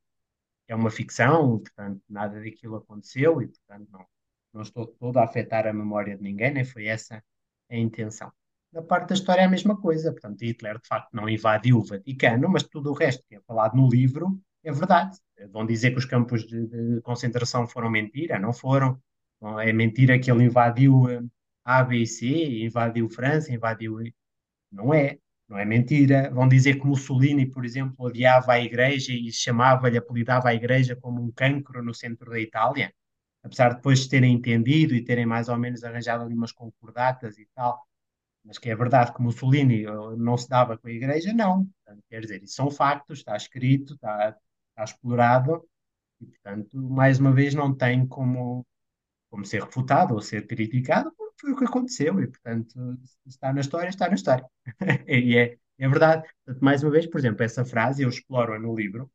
é 0.68 0.74
uma 0.74 0.90
ficção, 0.90 1.58
portanto, 1.58 2.02
nada 2.08 2.40
daquilo 2.40 2.76
aconteceu 2.76 3.40
e, 3.42 3.48
portanto, 3.48 3.88
não, 3.90 4.04
não 4.52 4.62
estou 4.62 4.86
todo 4.86 5.18
a 5.18 5.24
afetar 5.24 5.66
a 5.66 5.72
memória 5.72 6.16
de 6.16 6.22
ninguém, 6.22 6.52
nem 6.52 6.64
foi 6.64 6.86
essa 6.86 7.22
a 7.70 7.76
intenção. 7.76 8.32
Na 8.72 8.82
parte 8.82 9.08
da 9.08 9.14
história 9.14 9.42
é 9.42 9.44
a 9.44 9.50
mesma 9.50 9.76
coisa, 9.80 10.12
portanto, 10.12 10.42
Hitler 10.42 10.78
de 10.80 10.86
facto 10.86 11.12
não 11.12 11.28
invadiu 11.28 11.78
o 11.78 11.84
Vaticano, 11.84 12.48
mas 12.48 12.64
tudo 12.64 12.90
o 12.90 12.94
resto 12.94 13.24
que 13.28 13.36
é 13.36 13.40
falado 13.40 13.76
no 13.76 13.88
livro 13.88 14.40
é 14.62 14.72
verdade. 14.72 15.16
Vão 15.50 15.64
dizer 15.64 15.92
que 15.92 15.98
os 15.98 16.04
campos 16.04 16.44
de, 16.44 16.66
de 16.66 17.00
concentração 17.02 17.66
foram 17.66 17.88
mentira, 17.88 18.38
não 18.38 18.52
foram. 18.52 19.00
É 19.62 19.72
mentira 19.72 20.18
que 20.18 20.30
ele 20.30 20.44
invadiu 20.44 21.08
eh, 21.08 21.22
a 21.64 21.78
ABC, 21.78 22.26
invadiu 22.64 23.08
França, 23.08 23.52
invadiu. 23.52 23.98
Não 24.72 24.92
é. 24.92 25.18
Não 25.48 25.58
é 25.58 25.64
mentira. 25.64 26.30
Vão 26.32 26.48
dizer 26.48 26.76
que 26.80 26.86
Mussolini, 26.86 27.46
por 27.46 27.64
exemplo, 27.64 27.94
odiava 27.98 28.52
a 28.52 28.60
igreja 28.60 29.12
e 29.12 29.32
chamava-lhe, 29.32 29.96
apelidava 29.98 30.48
a 30.48 30.54
igreja 30.54 30.96
como 30.96 31.22
um 31.22 31.30
cancro 31.30 31.82
no 31.82 31.94
centro 31.94 32.30
da 32.30 32.40
Itália, 32.40 32.92
apesar 33.42 33.70
de 33.70 33.76
depois 33.76 34.06
terem 34.08 34.34
entendido 34.34 34.94
e 34.94 35.04
terem 35.04 35.26
mais 35.26 35.48
ou 35.48 35.56
menos 35.56 35.84
arranjado 35.84 36.24
ali 36.24 36.34
umas 36.34 36.52
concordatas 36.52 37.38
e 37.38 37.46
tal. 37.54 37.86
Mas 38.44 38.58
que 38.58 38.70
é 38.70 38.76
verdade 38.76 39.12
que 39.14 39.22
Mussolini 39.22 39.84
eh, 39.84 40.16
não 40.16 40.36
se 40.36 40.48
dava 40.48 40.78
com 40.78 40.88
a 40.88 40.92
igreja, 40.92 41.32
não. 41.32 41.66
Portanto, 41.84 42.04
quer 42.08 42.20
dizer, 42.20 42.42
isso 42.42 42.54
são 42.54 42.70
factos, 42.70 43.18
está 43.20 43.36
escrito, 43.36 43.94
está, 43.94 44.36
está 44.70 44.84
explorado 44.84 45.68
e, 46.20 46.26
portanto, 46.26 46.76
mais 46.90 47.18
uma 47.18 47.32
vez 47.32 47.54
não 47.54 47.74
tem 47.74 48.06
como, 48.06 48.66
como 49.30 49.44
ser 49.44 49.62
refutado 49.62 50.14
ou 50.14 50.20
ser 50.20 50.46
criticado, 50.46 51.12
foi 51.38 51.52
o 51.52 51.56
que 51.56 51.64
aconteceu 51.64 52.20
e, 52.20 52.26
portanto, 52.26 52.98
está 53.26 53.52
na 53.52 53.60
história, 53.60 53.88
está 53.88 54.08
na 54.08 54.14
história. 54.14 54.46
e 55.06 55.36
é, 55.36 55.58
é 55.78 55.88
verdade. 55.88 56.28
Portanto, 56.44 56.64
mais 56.64 56.82
uma 56.82 56.90
vez, 56.90 57.06
por 57.06 57.18
exemplo, 57.18 57.42
essa 57.44 57.64
frase 57.64 58.02
eu 58.02 58.08
exploro 58.08 58.58
no 58.60 58.74
livro. 58.74 59.10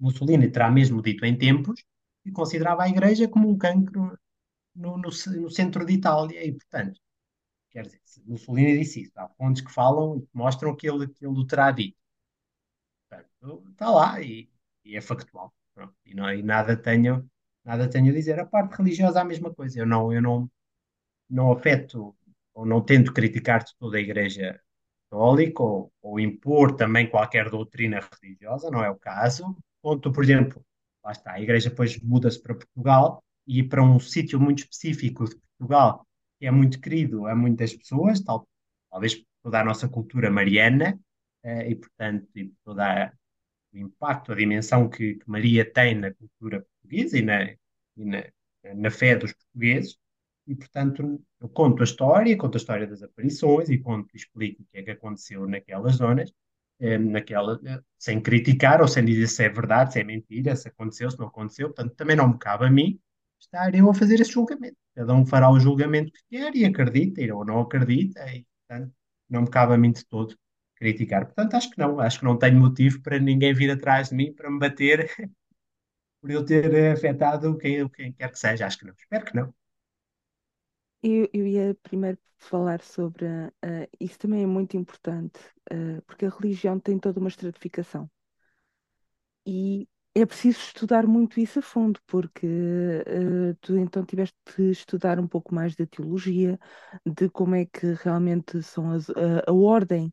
Mussolini 0.00 0.50
terá 0.50 0.70
mesmo 0.70 1.02
dito 1.02 1.24
em 1.24 1.36
tempos 1.36 1.84
e 2.24 2.32
considerava 2.32 2.82
a 2.84 2.88
Igreja 2.88 3.28
como 3.28 3.48
um 3.48 3.56
cancro 3.58 4.18
no, 4.74 4.96
no, 4.96 5.10
no 5.10 5.50
centro 5.50 5.84
de 5.84 5.92
Itália 5.94 6.44
e, 6.44 6.52
portanto, 6.52 7.00
quer 7.70 7.86
dizer, 7.86 8.00
Mussolini 8.26 8.78
disse 8.78 9.02
isso. 9.02 9.12
Há 9.16 9.28
fontes 9.28 9.62
que 9.62 9.72
falam 9.72 10.18
e 10.18 10.22
que 10.22 10.30
mostram 10.34 10.74
que 10.76 10.88
ele, 10.88 11.08
que 11.08 11.24
ele 11.26 11.38
o 11.38 11.46
terá 11.46 11.70
dito. 11.70 11.96
Portanto, 13.08 13.70
está 13.70 13.90
lá 13.90 14.20
e, 14.20 14.50
e 14.84 14.96
é 14.96 15.00
factual. 15.00 15.54
Pronto. 15.74 15.94
E, 16.04 16.14
não, 16.14 16.32
e 16.32 16.42
nada 16.42 16.76
tenho 16.76 17.28
nada 17.64 17.88
tenho 17.88 18.10
a 18.10 18.14
dizer. 18.14 18.38
A 18.40 18.46
parte 18.46 18.76
religiosa 18.76 19.18
é 19.20 19.22
a 19.22 19.24
mesma 19.24 19.52
coisa. 19.54 19.78
Eu 19.78 19.86
não, 19.86 20.12
eu 20.12 20.22
não, 20.22 20.50
não 21.32 21.50
afeto 21.52 22.14
ou 22.54 22.66
não 22.66 22.80
tento 22.82 23.12
criticar 23.12 23.64
de 23.64 23.74
toda 23.78 23.96
a 23.96 24.00
Igreja 24.00 24.60
Católica 25.10 25.62
ou, 25.62 25.92
ou, 26.02 26.20
impor 26.20 26.76
também 26.76 27.08
qualquer 27.08 27.50
doutrina 27.50 28.00
religiosa, 28.22 28.70
não 28.70 28.84
é 28.84 28.90
o 28.90 28.96
caso. 28.96 29.56
Ponto, 29.82 30.12
por 30.12 30.22
exemplo, 30.22 30.64
lá 31.04 31.12
está, 31.12 31.32
a 31.32 31.40
Igreja 31.40 31.70
depois 31.70 31.98
muda-se 32.00 32.40
para 32.42 32.54
Portugal 32.54 33.22
e 33.46 33.62
para 33.62 33.82
um 33.82 33.98
sítio 33.98 34.38
muito 34.40 34.60
específico 34.60 35.24
de 35.24 35.36
Portugal, 35.36 36.06
que 36.38 36.46
é 36.46 36.50
muito 36.50 36.80
querido 36.80 37.26
a 37.26 37.34
muitas 37.34 37.74
pessoas, 37.74 38.20
tal, 38.20 38.46
talvez 38.90 39.24
toda 39.42 39.60
a 39.60 39.64
nossa 39.64 39.88
cultura 39.88 40.30
mariana, 40.30 40.98
eh, 41.42 41.70
e 41.70 41.74
portanto, 41.74 42.28
e 42.36 42.52
toda 42.64 43.12
o 43.72 43.78
impacto, 43.78 44.32
a 44.32 44.34
dimensão 44.34 44.88
que, 44.88 45.14
que, 45.14 45.30
Maria 45.30 45.64
tem 45.70 45.94
na 45.94 46.12
cultura 46.12 46.60
portuguesa 46.62 47.18
e 47.18 47.22
na, 47.22 47.44
e 47.96 48.04
na, 48.04 48.24
na 48.74 48.90
fé 48.90 49.16
dos 49.16 49.32
portugueses. 49.32 49.98
E, 50.46 50.54
portanto, 50.56 51.22
eu 51.40 51.48
conto 51.48 51.82
a 51.82 51.84
história, 51.84 52.36
conto 52.36 52.56
a 52.56 52.58
história 52.58 52.86
das 52.86 53.02
aparições 53.02 53.68
e 53.70 53.78
conto, 53.78 54.14
explico 54.16 54.62
o 54.62 54.66
que 54.66 54.78
é 54.78 54.82
que 54.82 54.90
aconteceu 54.90 55.46
naquelas 55.46 55.96
zonas, 55.96 56.32
eh, 56.80 56.98
naquela, 56.98 57.60
eh, 57.64 57.80
sem 57.98 58.20
criticar 58.20 58.80
ou 58.80 58.88
sem 58.88 59.04
dizer 59.04 59.28
se 59.28 59.44
é 59.44 59.48
verdade, 59.48 59.92
se 59.92 60.00
é 60.00 60.04
mentira, 60.04 60.56
se 60.56 60.68
aconteceu, 60.68 61.10
se 61.10 61.18
não 61.18 61.28
aconteceu. 61.28 61.68
Portanto, 61.68 61.94
também 61.94 62.16
não 62.16 62.28
me 62.28 62.38
cabe 62.38 62.66
a 62.66 62.70
mim 62.70 63.00
estar 63.40 63.74
eu 63.74 63.88
a 63.90 63.94
fazer 63.94 64.20
esse 64.20 64.32
julgamento. 64.32 64.76
Cada 64.94 65.14
um 65.14 65.24
fará 65.26 65.50
o 65.50 65.60
julgamento 65.60 66.12
que 66.12 66.22
quer 66.30 66.54
e 66.56 66.64
acredita 66.64 67.20
ou 67.34 67.44
não 67.44 67.60
acredita, 67.60 68.20
e, 68.32 68.46
portanto, 68.68 68.92
não 69.28 69.42
me 69.42 69.50
cabe 69.50 69.74
a 69.74 69.78
mim 69.78 69.92
de 69.92 70.04
todo 70.06 70.36
criticar. 70.76 71.26
Portanto, 71.26 71.54
acho 71.54 71.70
que 71.70 71.78
não, 71.78 72.00
acho 72.00 72.18
que 72.18 72.24
não 72.24 72.38
tenho 72.38 72.58
motivo 72.58 73.00
para 73.02 73.18
ninguém 73.18 73.54
vir 73.54 73.70
atrás 73.70 74.08
de 74.10 74.16
mim 74.16 74.32
para 74.34 74.50
me 74.50 74.58
bater 74.58 75.08
por 76.20 76.30
eu 76.30 76.44
ter 76.44 76.92
afetado 76.92 77.56
quem, 77.58 77.88
quem 77.90 78.12
quer 78.12 78.30
que 78.30 78.38
seja. 78.38 78.66
Acho 78.66 78.78
que 78.78 78.86
não, 78.86 78.94
espero 78.94 79.24
que 79.24 79.36
não. 79.36 79.54
Eu, 81.02 81.28
eu 81.32 81.46
ia 81.46 81.74
primeiro 81.82 82.18
falar 82.38 82.80
sobre 82.82 83.24
uh, 83.26 83.88
isso 84.00 84.18
também 84.18 84.42
é 84.42 84.46
muito 84.46 84.76
importante, 84.76 85.38
uh, 85.72 86.02
porque 86.06 86.26
a 86.26 86.30
religião 86.30 86.78
tem 86.78 86.98
toda 86.98 87.18
uma 87.20 87.28
estratificação. 87.28 88.10
E 89.46 89.88
é 90.14 90.26
preciso 90.26 90.58
estudar 90.60 91.06
muito 91.06 91.40
isso 91.40 91.58
a 91.58 91.62
fundo, 91.62 92.00
porque 92.06 92.46
uh, 92.46 93.54
tu 93.60 93.76
então 93.78 94.04
tiveste 94.04 94.36
de 94.56 94.70
estudar 94.70 95.18
um 95.18 95.26
pouco 95.26 95.54
mais 95.54 95.74
da 95.74 95.86
teologia, 95.86 96.58
de 97.06 97.28
como 97.30 97.54
é 97.54 97.64
que 97.66 97.94
realmente 97.94 98.62
são 98.62 98.90
as, 98.92 99.08
a, 99.10 99.52
ordem 99.52 100.12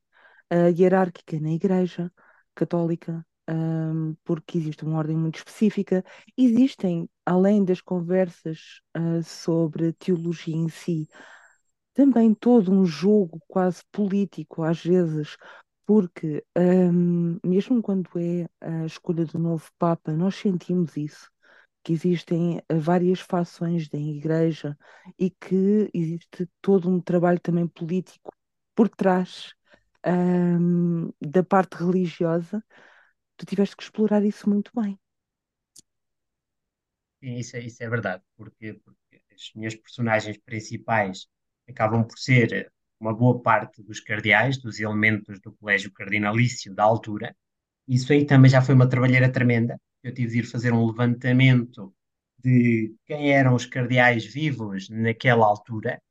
hierárquica 0.52 1.40
na 1.40 1.52
Igreja 1.52 2.12
Católica, 2.56 3.26
um, 3.50 4.16
porque 4.24 4.58
existe 4.58 4.84
uma 4.86 4.98
ordem 4.98 5.18
muito 5.18 5.38
específica. 5.38 6.04
Existem, 6.38 7.10
além 7.26 7.64
das 7.66 7.82
conversas 7.82 8.82
uh, 8.98 9.24
sobre 9.24 9.94
teologia 9.94 10.56
em 10.56 10.70
si, 10.70 11.08
também 11.94 12.34
todo 12.34 12.72
um 12.72 12.86
jogo 12.86 13.42
quase 13.48 13.82
político, 13.92 14.64
às 14.64 14.84
vezes, 14.84 15.36
porque 15.86 16.44
um, 16.58 17.40
mesmo 17.44 17.82
quando 17.82 18.10
é 18.18 18.48
a 18.62 18.86
escolha 18.86 19.26
do 19.26 19.40
novo 19.40 19.70
Papa, 19.78 20.14
nós 20.14 20.36
sentimos 20.36 20.96
isso. 20.96 21.30
Que 21.84 21.94
existem 21.94 22.62
ah, 22.70 22.76
várias 22.76 23.22
fações 23.22 23.88
da 23.90 23.98
Igreja 23.98 24.78
e 25.18 25.30
que 25.32 25.90
existe 25.94 26.48
todo 26.62 26.90
um 26.90 27.00
trabalho 27.02 27.40
também 27.40 27.68
político 27.68 28.32
por 28.76 28.90
trás 28.90 29.54
um, 30.06 31.12
da 31.22 31.44
parte 31.44 31.76
religiosa 31.78 32.64
tu 33.40 33.46
tiveste 33.46 33.76
que 33.76 33.84
explorar 33.84 34.24
isso 34.26 34.50
muito 34.50 34.70
bem. 34.76 35.00
Sim, 37.24 37.36
isso 37.36 37.56
é, 37.58 37.62
isso 37.62 37.84
é 37.84 37.90
verdade, 37.90 38.24
porque, 38.38 38.74
porque 38.74 39.22
as 39.34 39.52
minhas 39.56 39.76
personagens 39.76 40.38
principais 40.38 41.28
acabam 41.68 42.06
por 42.06 42.18
ser 42.18 42.72
uma 43.00 43.14
boa 43.14 43.42
parte 43.42 43.82
dos 43.84 44.00
cardeais, 44.00 44.58
dos 44.58 44.80
elementos 44.80 45.40
do 45.40 45.54
colégio 45.54 45.92
cardinalício 45.92 46.74
da 46.74 46.84
altura. 46.84 47.36
Isso 47.88 48.12
aí 48.14 48.26
também 48.26 48.52
já 48.52 48.62
foi 48.62 48.76
uma 48.76 48.90
trabalheira 48.90 49.32
tremenda. 49.32 49.80
Eu 50.04 50.14
tive 50.14 50.32
de 50.34 50.40
ir 50.40 50.44
fazer 50.44 50.74
um 50.74 50.86
levantamento 50.86 51.94
de 52.38 52.94
quem 53.06 53.32
eram 53.34 53.56
os 53.56 53.66
cardeais 53.66 54.26
vivos 54.26 54.90
naquela 54.90 55.46
altura, 55.46 56.02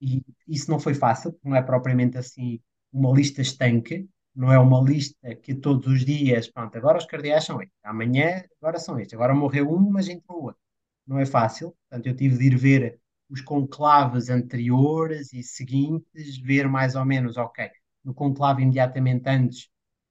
e 0.00 0.22
isso 0.48 0.70
não 0.70 0.80
foi 0.80 0.94
fácil, 0.94 1.38
não 1.44 1.56
é 1.56 1.62
propriamente 1.62 2.18
assim 2.18 2.60
uma 2.92 3.12
lista 3.12 3.40
estanque, 3.42 4.08
não 4.34 4.52
é 4.52 4.58
uma 4.58 4.80
lista 4.80 5.34
que 5.36 5.54
todos 5.54 5.86
os 5.86 6.04
dias, 6.04 6.48
pronto, 6.48 6.76
agora 6.76 6.98
os 6.98 7.06
cardeais 7.06 7.44
são 7.44 7.60
estes, 7.62 7.78
amanhã 7.84 8.42
agora 8.60 8.78
são 8.78 8.98
estes, 8.98 9.14
agora 9.14 9.34
morreu 9.34 9.70
um, 9.72 9.90
mas 9.90 10.08
entrou 10.08 10.44
outro. 10.44 10.60
Não 11.06 11.18
é 11.18 11.26
fácil, 11.26 11.76
portanto 11.88 12.06
eu 12.06 12.16
tive 12.16 12.38
de 12.38 12.46
ir 12.46 12.56
ver 12.56 13.00
os 13.28 13.40
conclaves 13.40 14.28
anteriores 14.30 15.32
e 15.32 15.42
seguintes, 15.42 16.38
ver 16.38 16.68
mais 16.68 16.94
ou 16.94 17.04
menos, 17.04 17.36
ok, 17.36 17.70
no 18.04 18.14
conclave 18.14 18.62
imediatamente 18.62 19.28
antes 19.28 19.68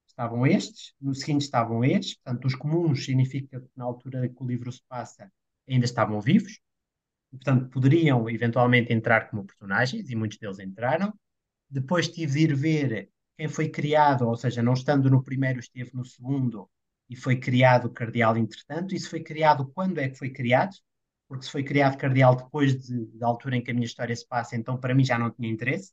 estavam 0.08 0.46
estes, 0.46 0.94
no 1.02 1.14
seguinte 1.16 1.42
estavam 1.44 1.84
estes, 1.84 2.16
portanto 2.16 2.46
os 2.46 2.56
comuns 2.56 3.06
significa 3.06 3.60
que 3.62 3.70
na 3.76 3.86
altura 3.86 4.28
que 4.30 4.44
o 4.44 4.46
livro 4.46 4.72
se 4.72 4.82
passa 4.88 5.32
ainda 5.68 5.86
estavam 5.86 6.20
vivos, 6.22 6.60
e, 7.34 7.38
portanto 7.38 7.70
poderiam 7.70 8.30
eventualmente 8.30 8.94
entrar 8.94 9.30
como 9.30 9.46
personagens, 9.46 10.10
e 10.10 10.16
muitos 10.16 10.38
deles 10.38 10.60
entraram. 10.60 11.14
Depois 11.70 12.08
tive 12.10 12.34
de 12.34 12.40
ir 12.42 12.56
ver 12.56 13.10
quem 13.42 13.48
foi 13.50 13.70
criado, 13.70 14.28
ou 14.28 14.36
seja, 14.36 14.62
não 14.62 14.74
estando 14.74 15.10
no 15.10 15.24
primeiro, 15.24 15.60
esteve 15.60 15.90
no 15.96 16.06
segundo 16.06 16.70
e 17.10 17.16
foi 17.16 17.40
criado 17.40 17.90
cardeal 17.90 18.38
entretanto. 18.38 18.94
Isso 18.94 19.10
foi 19.10 19.24
criado 19.24 19.68
quando 19.74 19.98
é 20.00 20.10
que 20.10 20.16
foi 20.16 20.30
criado? 20.30 20.76
Porque 21.28 21.46
se 21.46 21.52
foi 21.52 21.64
criado 21.64 21.98
cardeal 21.98 22.36
depois 22.36 22.80
de, 22.80 23.08
da 23.18 23.26
altura 23.26 23.56
em 23.56 23.64
que 23.64 23.72
a 23.72 23.74
minha 23.74 23.88
história 23.88 24.16
se 24.16 24.28
passa, 24.28 24.56
então 24.56 24.80
para 24.80 24.94
mim 24.94 25.04
já 25.04 25.18
não 25.18 25.32
tinha 25.32 25.50
interesse, 25.50 25.92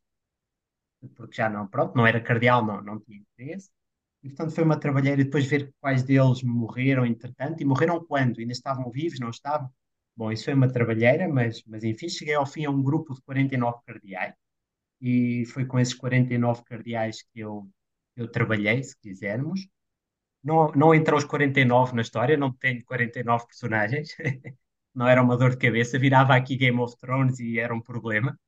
porque 1.16 1.37
já 1.37 1.48
não, 1.48 1.66
pronto, 1.66 1.96
não 1.96 2.06
era 2.06 2.20
cardeal, 2.20 2.62
não, 2.62 2.82
não 2.82 3.00
tinha 3.00 3.18
interesse. 3.18 3.70
E 4.22 4.28
portanto 4.28 4.54
foi 4.54 4.64
uma 4.64 4.78
trabalheira 4.78 5.24
depois 5.24 5.46
ver 5.46 5.72
quais 5.80 6.02
deles 6.02 6.42
morreram 6.42 7.06
entretanto, 7.06 7.62
e 7.62 7.64
morreram 7.64 8.04
quando? 8.04 8.40
Ainda 8.40 8.52
estavam 8.52 8.90
vivos, 8.90 9.20
não 9.20 9.30
estavam? 9.30 9.70
Bom, 10.14 10.30
isso 10.30 10.44
foi 10.44 10.52
uma 10.54 10.70
trabalheira, 10.70 11.26
mas, 11.28 11.62
mas 11.66 11.82
enfim, 11.82 12.11
cheguei 12.11 12.34
ao 12.34 12.44
fim 12.44 12.66
a 12.66 12.70
um 12.70 12.82
grupo 12.82 13.14
de 13.14 13.22
49 13.22 13.78
cardeais 13.87 14.34
e 15.00 15.44
foi 15.46 15.64
com 15.66 15.78
esses 15.78 15.94
49 15.94 16.62
cardeais 16.64 17.22
que 17.22 17.40
eu, 17.40 17.68
eu 18.16 18.28
trabalhei, 18.30 18.82
se 18.82 18.96
quisermos. 19.00 19.68
Não, 20.42 20.72
não 20.72 20.94
entrou 20.94 21.18
os 21.18 21.24
49 21.24 21.94
na 21.94 22.02
história, 22.02 22.37
não 22.37 22.52
tenho 22.52 22.84
49 22.84 23.46
personagens, 23.46 24.16
não 24.94 25.08
era 25.08 25.22
uma 25.22 25.37
dor 25.37 25.50
de 25.50 25.58
cabeça, 25.58 25.98
virava 25.98 26.34
aqui 26.37 26.56
Game 26.56 26.78
of 26.80 26.96
Thrones 26.98 27.38
e 27.40 27.58
era 27.58 27.74
um 27.74 27.80
problema. 27.80 28.38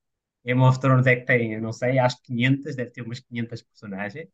Game 0.45 0.61
of 0.63 0.81
Thrones 0.81 1.07
é 1.07 1.17
que 1.17 1.27
tem, 1.27 1.61
não 1.61 1.73
sei, 1.73 1.99
acho 1.99 2.17
que 2.19 2.29
500, 2.29 2.77
deve 2.77 2.91
ter 2.93 3.03
umas 3.03 3.21
500 3.21 3.63
personagens. 3.63 4.29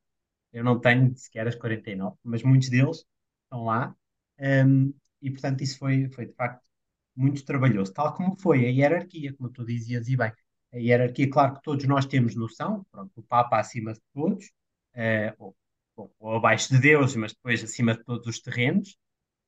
Eu 0.52 0.64
não 0.64 0.80
tenho 0.80 1.16
sequer 1.16 1.46
as 1.48 1.54
49, 1.56 2.16
mas 2.24 2.42
muitos 2.42 2.68
deles 2.70 3.04
estão 3.44 3.64
lá. 3.64 3.94
Um, 4.40 4.94
e, 5.22 5.30
portanto, 5.30 5.62
isso 5.62 5.78
foi, 5.78 6.08
foi 6.10 6.26
de 6.26 6.34
facto 6.34 6.62
muito 7.16 7.44
trabalhoso, 7.44 7.92
tal 7.92 8.14
como 8.14 8.36
foi 8.40 8.66
a 8.66 8.70
hierarquia, 8.70 9.34
como 9.34 9.50
tu 9.50 9.64
dizias, 9.64 10.08
e 10.08 10.16
bem. 10.16 10.32
A 10.76 10.78
hierarquia, 10.78 11.30
claro 11.30 11.54
que 11.54 11.62
todos 11.62 11.86
nós 11.86 12.04
temos 12.04 12.34
noção, 12.34 12.84
pronto, 12.92 13.10
o 13.16 13.22
Papa 13.22 13.58
acima 13.58 13.94
de 13.94 14.00
todos, 14.12 14.44
uh, 14.94 15.32
ou, 15.38 15.56
ou, 15.96 16.14
ou, 16.18 16.36
abaixo 16.36 16.74
de 16.74 16.78
Deus, 16.78 17.16
mas 17.16 17.32
depois 17.32 17.64
acima 17.64 17.94
de 17.96 18.04
todos 18.04 18.26
os 18.26 18.40
terrenos, 18.40 18.98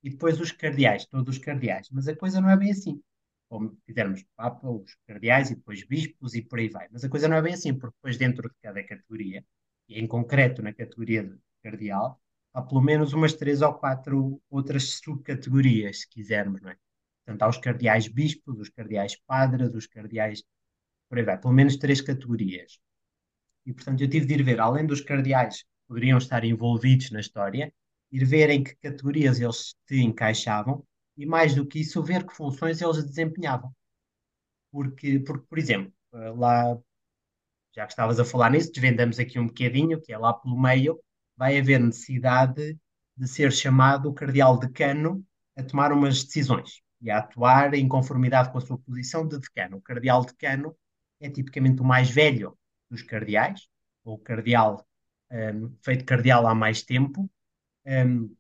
e 0.02 0.08
depois 0.08 0.40
os 0.40 0.52
cardeais, 0.52 1.04
todos 1.04 1.36
os 1.36 1.42
cardeais. 1.44 1.88
Mas 1.92 2.08
a 2.08 2.16
coisa 2.16 2.40
não 2.40 2.48
é 2.48 2.56
bem 2.56 2.70
assim. 2.70 3.02
Como 3.50 3.76
fizermos 3.84 4.24
Papa, 4.36 4.70
os 4.70 4.96
cardeais, 5.06 5.50
e 5.50 5.56
depois 5.56 5.86
bispos, 5.86 6.34
e 6.34 6.40
por 6.40 6.58
aí 6.58 6.68
vai. 6.70 6.88
Mas 6.90 7.04
a 7.04 7.10
coisa 7.10 7.28
não 7.28 7.36
é 7.36 7.42
bem 7.42 7.52
assim, 7.52 7.74
porque 7.74 7.96
depois 7.96 8.16
dentro 8.16 8.48
de 8.48 8.54
cada 8.62 8.82
categoria, 8.82 9.44
e 9.86 10.00
em 10.00 10.06
concreto 10.06 10.62
na 10.62 10.72
categoria 10.72 11.24
de 11.24 11.38
cardeal, 11.62 12.18
há 12.54 12.62
pelo 12.62 12.80
menos 12.80 13.12
umas 13.12 13.34
três 13.34 13.60
ou 13.60 13.74
quatro 13.74 14.40
outras 14.48 14.94
subcategorias, 14.94 16.00
se 16.00 16.08
quisermos, 16.08 16.62
não 16.62 16.70
é? 16.70 16.76
Portanto, 17.24 17.42
há 17.42 17.48
os 17.48 17.58
cardeais 17.58 18.08
bispos, 18.08 18.58
os 18.58 18.70
cardeais 18.70 19.14
padres, 19.26 19.74
os 19.74 19.86
cardeais, 19.86 20.42
por 21.08 21.18
aí 21.18 21.24
vai, 21.24 21.38
pelo 21.38 21.54
menos 21.54 21.76
três 21.76 22.00
categorias. 22.00 22.78
E, 23.66 23.72
portanto, 23.72 24.00
eu 24.02 24.08
tive 24.08 24.26
de 24.26 24.34
ir 24.34 24.42
ver, 24.42 24.60
além 24.60 24.86
dos 24.86 25.00
cardeais 25.00 25.62
que 25.62 25.68
poderiam 25.88 26.18
estar 26.18 26.44
envolvidos 26.44 27.10
na 27.10 27.20
história, 27.20 27.72
ir 28.10 28.24
ver 28.24 28.50
em 28.50 28.62
que 28.62 28.74
categorias 28.76 29.40
eles 29.40 29.74
se 29.86 30.00
encaixavam 30.00 30.84
e, 31.16 31.26
mais 31.26 31.54
do 31.54 31.66
que 31.66 31.80
isso, 31.80 32.02
ver 32.02 32.26
que 32.26 32.34
funções 32.34 32.80
eles 32.80 33.04
desempenhavam. 33.04 33.72
Porque, 34.70 35.20
porque 35.20 35.46
por 35.46 35.58
exemplo, 35.58 35.92
eh, 36.14 36.30
lá, 36.30 36.78
já 37.74 37.86
que 37.86 37.92
estavas 37.92 38.18
a 38.20 38.24
falar 38.24 38.50
nisso, 38.50 38.72
desvendamos 38.72 39.18
aqui 39.18 39.38
um 39.38 39.46
bocadinho, 39.46 40.00
que 40.00 40.12
é 40.12 40.18
lá 40.18 40.32
pelo 40.32 40.60
meio, 40.60 41.00
vai 41.36 41.58
haver 41.58 41.80
necessidade 41.80 42.78
de 43.16 43.28
ser 43.28 43.52
chamado 43.52 44.08
o 44.08 44.14
cardeal 44.14 44.58
decano 44.58 45.24
a 45.56 45.62
tomar 45.62 45.92
umas 45.92 46.24
decisões 46.24 46.80
e 47.00 47.10
a 47.10 47.18
atuar 47.18 47.74
em 47.74 47.88
conformidade 47.88 48.50
com 48.50 48.58
a 48.58 48.60
sua 48.60 48.78
posição 48.78 49.26
de 49.26 49.38
decano. 49.38 49.78
O 49.78 49.82
cardeal 49.82 50.24
decano 50.24 50.76
é 51.20 51.30
tipicamente 51.30 51.80
o 51.80 51.84
mais 51.84 52.10
velho 52.10 52.56
dos 52.90 53.02
cardeais, 53.02 53.68
ou 54.04 54.18
cardeal 54.18 54.86
um, 55.30 55.74
feito 55.82 56.04
cardeal 56.04 56.46
há 56.46 56.54
mais 56.54 56.82
tempo, 56.82 57.30
um, 57.86 58.34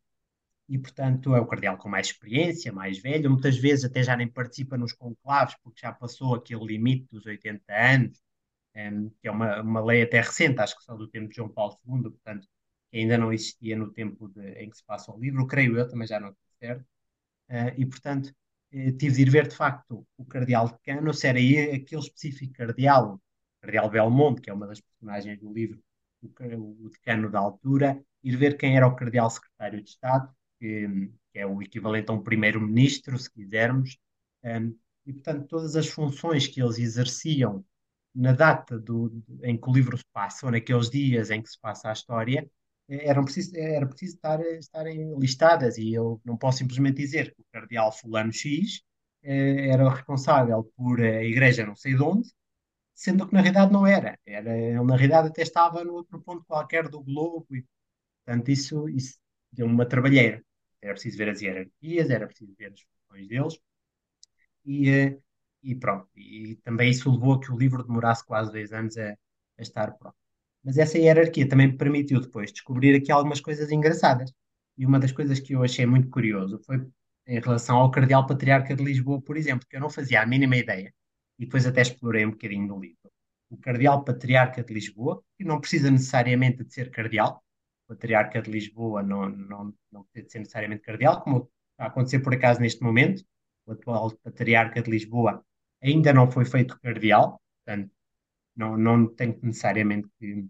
e 0.68 0.78
portanto 0.78 1.34
é 1.34 1.40
o 1.40 1.46
cardeal 1.46 1.78
com 1.78 1.88
mais 1.88 2.08
experiência, 2.08 2.72
mais 2.72 2.98
velho, 2.98 3.30
muitas 3.30 3.56
vezes 3.56 3.84
até 3.84 4.02
já 4.02 4.16
nem 4.16 4.28
participa 4.28 4.76
nos 4.76 4.92
conclaves, 4.92 5.56
porque 5.62 5.80
já 5.80 5.92
passou 5.92 6.34
aquele 6.34 6.64
limite 6.66 7.08
dos 7.10 7.26
80 7.26 7.72
anos, 7.74 8.22
um, 8.76 9.10
que 9.20 9.28
é 9.28 9.30
uma, 9.30 9.62
uma 9.62 9.84
lei 9.84 10.02
até 10.02 10.20
recente, 10.20 10.60
acho 10.60 10.76
que 10.76 10.84
só 10.84 10.94
do 10.94 11.08
tempo 11.08 11.28
de 11.28 11.36
João 11.36 11.48
Paulo 11.48 11.78
II, 11.86 12.02
portanto, 12.10 12.46
que 12.90 12.98
ainda 12.98 13.18
não 13.18 13.32
existia 13.32 13.76
no 13.76 13.92
tempo 13.92 14.28
de, 14.28 14.52
em 14.62 14.70
que 14.70 14.76
se 14.76 14.84
passa 14.84 15.12
o 15.12 15.18
livro, 15.18 15.46
creio 15.46 15.76
eu, 15.76 15.88
também 15.88 16.06
já 16.06 16.20
não 16.20 16.30
estou 16.30 16.44
certo. 16.60 16.82
Uh, 17.50 17.72
e, 17.76 17.86
portanto, 17.86 18.32
eh, 18.72 18.92
tive 18.92 19.14
de 19.16 19.22
ir 19.22 19.30
ver 19.30 19.48
de 19.48 19.56
facto 19.56 20.06
o 20.16 20.24
Cardeal 20.24 20.68
de 20.68 20.78
Cano, 20.84 21.12
se 21.14 21.26
era 21.26 21.38
aquele 21.38 22.00
específico 22.00 22.52
Cardeal, 22.54 23.20
Cardeal 23.60 23.90
Belmonte, 23.90 24.40
que 24.40 24.50
é 24.50 24.52
uma 24.52 24.66
das 24.66 24.80
personagens 24.80 25.38
do 25.38 25.52
livro, 25.52 25.80
o, 26.22 26.86
o 26.86 26.90
decano 26.90 27.30
da 27.30 27.38
altura, 27.38 28.02
ir 28.22 28.36
ver 28.36 28.56
quem 28.56 28.76
era 28.76 28.86
o 28.86 28.94
Cardeal 28.96 29.30
Secretário 29.30 29.82
de 29.82 29.90
Estado, 29.90 30.32
que, 30.58 31.10
que 31.32 31.38
é 31.38 31.46
o 31.46 31.62
equivalente 31.62 32.10
a 32.10 32.14
um 32.14 32.22
primeiro-ministro, 32.22 33.18
se 33.18 33.30
quisermos, 33.30 33.98
um, 34.44 34.76
e 35.06 35.12
portanto 35.12 35.46
todas 35.48 35.74
as 35.76 35.88
funções 35.88 36.46
que 36.46 36.62
eles 36.62 36.78
exerciam 36.78 37.64
na 38.14 38.32
data 38.32 38.78
do, 38.78 39.22
em 39.42 39.56
que 39.56 39.68
o 39.68 39.72
livro 39.72 39.96
se 39.96 40.04
passa, 40.12 40.46
ou 40.46 40.52
naqueles 40.52 40.90
dias 40.90 41.30
em 41.30 41.40
que 41.42 41.48
se 41.48 41.58
passa 41.58 41.88
a 41.88 41.92
história, 41.92 42.48
eram 42.88 43.24
preciso, 43.24 43.56
era 43.56 43.86
preciso 43.86 44.16
estar, 44.16 44.40
estarem 44.58 45.18
listadas 45.18 45.78
e 45.78 45.92
eu 45.92 46.20
não 46.24 46.36
posso 46.36 46.58
simplesmente 46.58 46.96
dizer 46.98 47.34
que 47.34 47.42
o 47.42 47.44
cardeal 47.52 47.92
fulano 47.92 48.32
X 48.32 48.82
eh, 49.22 49.68
era 49.70 49.88
responsável 49.90 50.64
por 50.76 51.00
a 51.00 51.22
igreja 51.24 51.66
não 51.66 51.76
sei 51.76 51.94
de 51.94 52.02
onde, 52.02 52.28
sendo 52.94 53.26
que 53.26 53.34
na 53.34 53.40
realidade 53.42 53.72
não 53.72 53.86
era. 53.86 54.18
era 54.26 54.56
ele 54.58 54.82
na 54.84 54.96
realidade 54.96 55.28
até 55.28 55.42
estava 55.42 55.84
no 55.84 55.94
outro 55.94 56.20
ponto 56.22 56.44
qualquer 56.46 56.88
do 56.88 57.02
globo 57.02 57.46
e, 57.56 57.64
portanto, 58.24 58.50
isso, 58.50 58.88
isso 58.90 59.18
deu 59.52 59.66
uma 59.66 59.86
trabalheira. 59.86 60.44
Era 60.82 60.94
preciso 60.94 61.18
ver 61.18 61.30
as 61.30 61.42
hierarquias, 61.42 62.10
era 62.10 62.26
preciso 62.26 62.54
ver 62.58 62.72
as 62.74 62.80
funções 62.82 63.28
deles 63.28 63.58
e, 64.64 64.88
eh, 64.90 65.18
e 65.62 65.74
pronto. 65.74 66.08
E 66.16 66.56
também 66.64 66.90
isso 66.90 67.10
levou 67.10 67.34
a 67.34 67.40
que 67.40 67.52
o 67.52 67.58
livro 67.58 67.82
demorasse 67.84 68.24
quase 68.24 68.52
dois 68.52 68.72
anos 68.72 68.96
a, 68.98 69.10
a 69.12 69.62
estar 69.62 69.92
pronto. 69.98 70.16
Mas 70.68 70.76
essa 70.76 70.98
hierarquia 70.98 71.48
também 71.48 71.68
me 71.68 71.78
permitiu 71.78 72.20
depois 72.20 72.52
descobrir 72.52 72.94
aqui 72.94 73.10
algumas 73.10 73.40
coisas 73.40 73.72
engraçadas. 73.72 74.30
E 74.76 74.84
uma 74.84 75.00
das 75.00 75.12
coisas 75.12 75.40
que 75.40 75.54
eu 75.54 75.62
achei 75.62 75.86
muito 75.86 76.10
curioso 76.10 76.60
foi 76.66 76.86
em 77.26 77.40
relação 77.40 77.78
ao 77.78 77.90
Cardeal 77.90 78.26
Patriarca 78.26 78.76
de 78.76 78.84
Lisboa, 78.84 79.18
por 79.22 79.38
exemplo, 79.38 79.66
que 79.66 79.76
eu 79.76 79.80
não 79.80 79.88
fazia 79.88 80.20
a 80.20 80.26
mínima 80.26 80.58
ideia, 80.58 80.92
e 81.38 81.46
depois 81.46 81.64
até 81.64 81.80
explorei 81.80 82.26
um 82.26 82.32
bocadinho 82.32 82.66
no 82.66 82.78
livro. 82.78 83.10
O 83.48 83.56
Cardeal 83.56 84.04
Patriarca 84.04 84.62
de 84.62 84.74
Lisboa, 84.74 85.22
que 85.38 85.42
não 85.42 85.58
precisa 85.58 85.90
necessariamente 85.90 86.62
de 86.62 86.70
ser 86.70 86.90
cardeal, 86.90 87.42
o 87.86 87.94
Patriarca 87.94 88.42
de 88.42 88.50
Lisboa 88.50 89.02
não, 89.02 89.26
não, 89.26 89.74
não 89.90 90.04
precisa 90.04 90.26
de 90.26 90.32
ser 90.32 90.38
necessariamente 90.40 90.82
cardeal, 90.82 91.22
como 91.22 91.50
está 91.70 91.84
a 91.84 91.86
acontecer 91.86 92.18
por 92.18 92.34
acaso 92.34 92.60
neste 92.60 92.82
momento. 92.82 93.24
O 93.64 93.72
atual 93.72 94.10
Patriarca 94.22 94.82
de 94.82 94.90
Lisboa 94.90 95.42
ainda 95.82 96.12
não 96.12 96.30
foi 96.30 96.44
feito 96.44 96.78
cardeal, 96.78 97.40
portanto, 97.64 97.90
não, 98.54 98.76
não 98.76 99.06
tem 99.06 99.38
necessariamente 99.42 100.06
que 100.18 100.46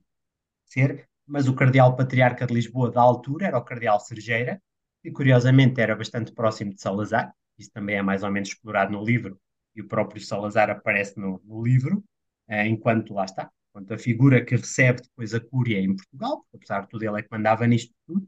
ser, 0.72 1.08
mas 1.26 1.48
o 1.48 1.54
cardeal 1.54 1.96
patriarca 1.96 2.46
de 2.46 2.54
Lisboa 2.54 2.90
da 2.90 3.00
altura 3.00 3.46
era 3.46 3.58
o 3.58 3.64
cardeal 3.64 4.00
Sergeira, 4.00 4.60
e 5.04 5.10
curiosamente 5.10 5.80
era 5.80 5.94
bastante 5.94 6.32
próximo 6.32 6.74
de 6.74 6.80
Salazar, 6.80 7.32
isso 7.58 7.70
também 7.72 7.96
é 7.96 8.02
mais 8.02 8.22
ou 8.22 8.30
menos 8.30 8.50
explorado 8.50 8.92
no 8.92 9.04
livro, 9.04 9.40
e 9.74 9.80
o 9.82 9.88
próprio 9.88 10.20
Salazar 10.20 10.70
aparece 10.70 11.18
no, 11.18 11.40
no 11.44 11.62
livro, 11.62 12.04
eh, 12.48 12.66
enquanto 12.66 13.14
lá 13.14 13.24
está, 13.24 13.50
enquanto 13.70 13.94
a 13.94 13.98
figura 13.98 14.44
que 14.44 14.56
recebe 14.56 15.02
depois 15.02 15.34
a 15.34 15.40
cúria 15.40 15.80
em 15.80 15.94
Portugal, 15.94 16.38
porque 16.50 16.56
apesar 16.56 16.82
de 16.82 16.88
tudo 16.88 17.04
ele 17.04 17.18
é 17.20 17.22
que 17.22 17.28
mandava 17.30 17.66
nisto 17.66 17.94
tudo, 18.06 18.26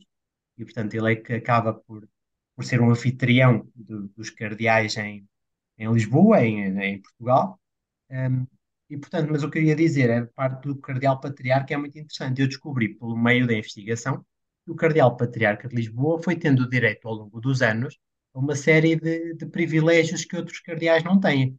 e 0.59 0.65
portanto 0.65 0.95
ele 0.95 1.13
é 1.13 1.17
que 1.17 1.33
acaba 1.35 1.75
por, 1.75 2.09
por 2.55 2.65
ser 2.65 2.81
um 2.81 2.91
anfitrião 2.91 3.67
dos 3.75 4.31
cardeais 4.31 4.97
em, 4.97 5.27
em 5.79 5.93
Lisboa, 5.93 6.45
em, 6.45 6.79
em 6.79 7.01
Portugal, 7.01 7.59
um, 8.11 8.47
e, 8.91 8.99
portanto, 8.99 9.29
mas 9.31 9.45
o 9.45 9.51
que 9.51 9.59
eu 9.59 9.63
ia 9.63 9.77
dizer 9.77 10.11
é 10.11 10.27
parte 10.27 10.67
do 10.67 10.77
Cardeal 10.77 11.21
Patriarca 11.21 11.73
é 11.73 11.77
muito 11.77 11.97
interessante. 11.97 12.41
Eu 12.41 12.49
descobri, 12.49 12.95
pelo 12.95 13.17
meio 13.17 13.47
da 13.47 13.55
investigação, 13.55 14.25
que 14.65 14.73
o 14.73 14.75
Cardeal 14.75 15.17
Patriarca 15.17 15.69
de 15.69 15.77
Lisboa 15.77 16.21
foi 16.21 16.35
tendo 16.37 16.69
direito 16.69 17.07
ao 17.07 17.15
longo 17.15 17.41
dos 17.41 17.63
anos 17.63 17.97
a 18.35 18.39
uma 18.41 18.57
série 18.57 18.97
de, 18.97 19.35
de 19.35 19.47
privilégios 19.47 20.25
que 20.25 20.37
outros 20.37 20.59
cardeais 20.61 21.05
não 21.05 21.21
têm. 21.21 21.59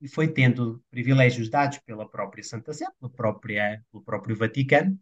E 0.00 0.08
foi 0.08 0.28
tendo 0.28 0.82
privilégios 0.90 1.48
dados 1.48 1.78
pela 1.78 2.08
própria 2.08 2.42
Santa 2.42 2.72
Sé, 2.72 2.86
pela 2.98 3.10
própria, 3.12 3.84
pelo 3.90 4.02
próprio 4.02 4.36
Vaticano, 4.36 4.98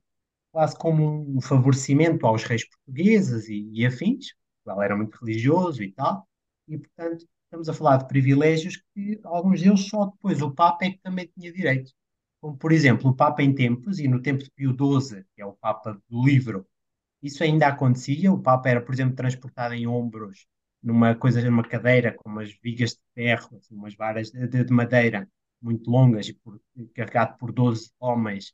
quase 0.53 0.77
como 0.79 1.37
um 1.37 1.41
favorecimento 1.41 2.27
aos 2.27 2.45
reis 2.45 2.69
portugueses 2.69 3.49
e, 3.49 3.71
e 3.73 3.87
afins. 3.87 4.35
Ele 4.67 4.85
era 4.85 4.97
muito 4.97 5.17
religioso 5.25 5.83
e 5.83 5.93
tal. 5.93 6.29
E, 6.69 6.79
portanto, 6.79 7.27
estamos 7.47 7.69
a 7.69 7.75
falar 7.75 7.97
de 7.99 8.09
privilégios 8.09 8.77
que 8.95 9.21
alguns 9.25 9.61
deles 9.63 9.89
só 9.89 10.07
depois 10.07 10.43
o 10.43 10.51
Papa 10.51 10.85
é 10.85 10.91
que 10.91 10.99
também 10.99 11.31
tinha 11.37 11.53
direito. 11.53 11.93
Como, 12.41 12.57
por 12.57 12.73
exemplo, 12.73 13.11
o 13.11 13.15
Papa 13.15 13.43
em 13.43 13.55
tempos, 13.55 13.99
e 13.99 14.09
no 14.09 14.21
tempo 14.21 14.43
de 14.43 14.51
Pio 14.51 14.71
XII, 14.71 15.25
que 15.35 15.43
é 15.43 15.47
o 15.47 15.53
Papa 15.53 16.01
do 16.09 16.25
livro, 16.25 16.67
isso 17.23 17.43
ainda 17.43 17.69
acontecia. 17.69 18.33
O 18.33 18.41
Papa 18.43 18.69
era, 18.69 18.81
por 18.81 18.95
exemplo, 18.95 19.17
transportado 19.17 19.75
em 19.75 19.87
ombros 19.87 20.47
numa 20.83 21.15
coisa, 21.15 21.43
numa 21.43 21.65
cadeira 21.67 22.13
com 22.13 22.29
umas 22.29 22.53
vigas 22.63 22.91
de 22.91 23.01
ferro, 23.15 23.57
assim, 23.57 23.75
umas 23.75 23.95
varas 23.95 24.31
de, 24.31 24.47
de, 24.47 24.73
madeira 24.73 25.29
muito 25.61 25.91
longas 25.91 26.29
e 26.29 26.35
por, 26.35 26.61
carregado 26.95 27.37
por 27.39 27.51
12 27.53 27.91
homens 27.99 28.53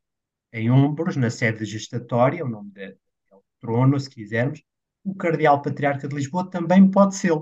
em 0.52 0.70
ombros, 0.70 1.16
na 1.16 1.30
sede 1.30 1.64
gestatória, 1.64 2.44
o 2.44 2.48
nome 2.48 2.70
de, 2.70 2.84
é 2.84 3.34
o 3.34 3.42
trono, 3.60 3.98
se 3.98 4.08
quisermos. 4.08 4.62
O 5.04 5.14
Cardeal 5.14 5.60
Patriarca 5.60 6.06
de 6.06 6.14
Lisboa 6.14 6.48
também 6.48 6.88
pode 6.90 7.16
ser 7.16 7.32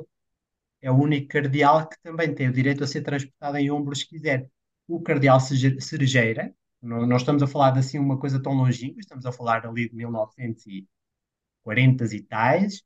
é 0.83 0.91
o 0.91 0.97
único 0.97 1.29
cardeal 1.29 1.89
que 1.89 1.97
também 2.03 2.35
tem 2.35 2.49
o 2.49 2.53
direito 2.53 2.85
a 2.85 2.87
ser 2.87 3.03
transportado 3.03 3.57
em 3.59 3.71
ombros 3.71 4.01
se 4.01 4.09
quiser. 4.09 4.49
O 4.89 5.01
cardeal 5.03 5.39
Cerejeira, 5.41 6.55
não, 6.83 7.07
não 7.07 7.17
estamos 7.17 7.43
a 7.43 7.47
falar 7.47 7.71
de 7.73 7.81
assim 7.81 7.99
uma 7.99 8.19
coisa 8.19 8.43
tão 8.43 8.53
longínqua, 8.55 9.01
estamos 9.01 9.27
a 9.27 9.33
falar 9.33 9.67
ali 9.67 9.89
de 9.89 9.97
1940 9.97 12.05
e 12.15 12.23
tais, 12.23 12.83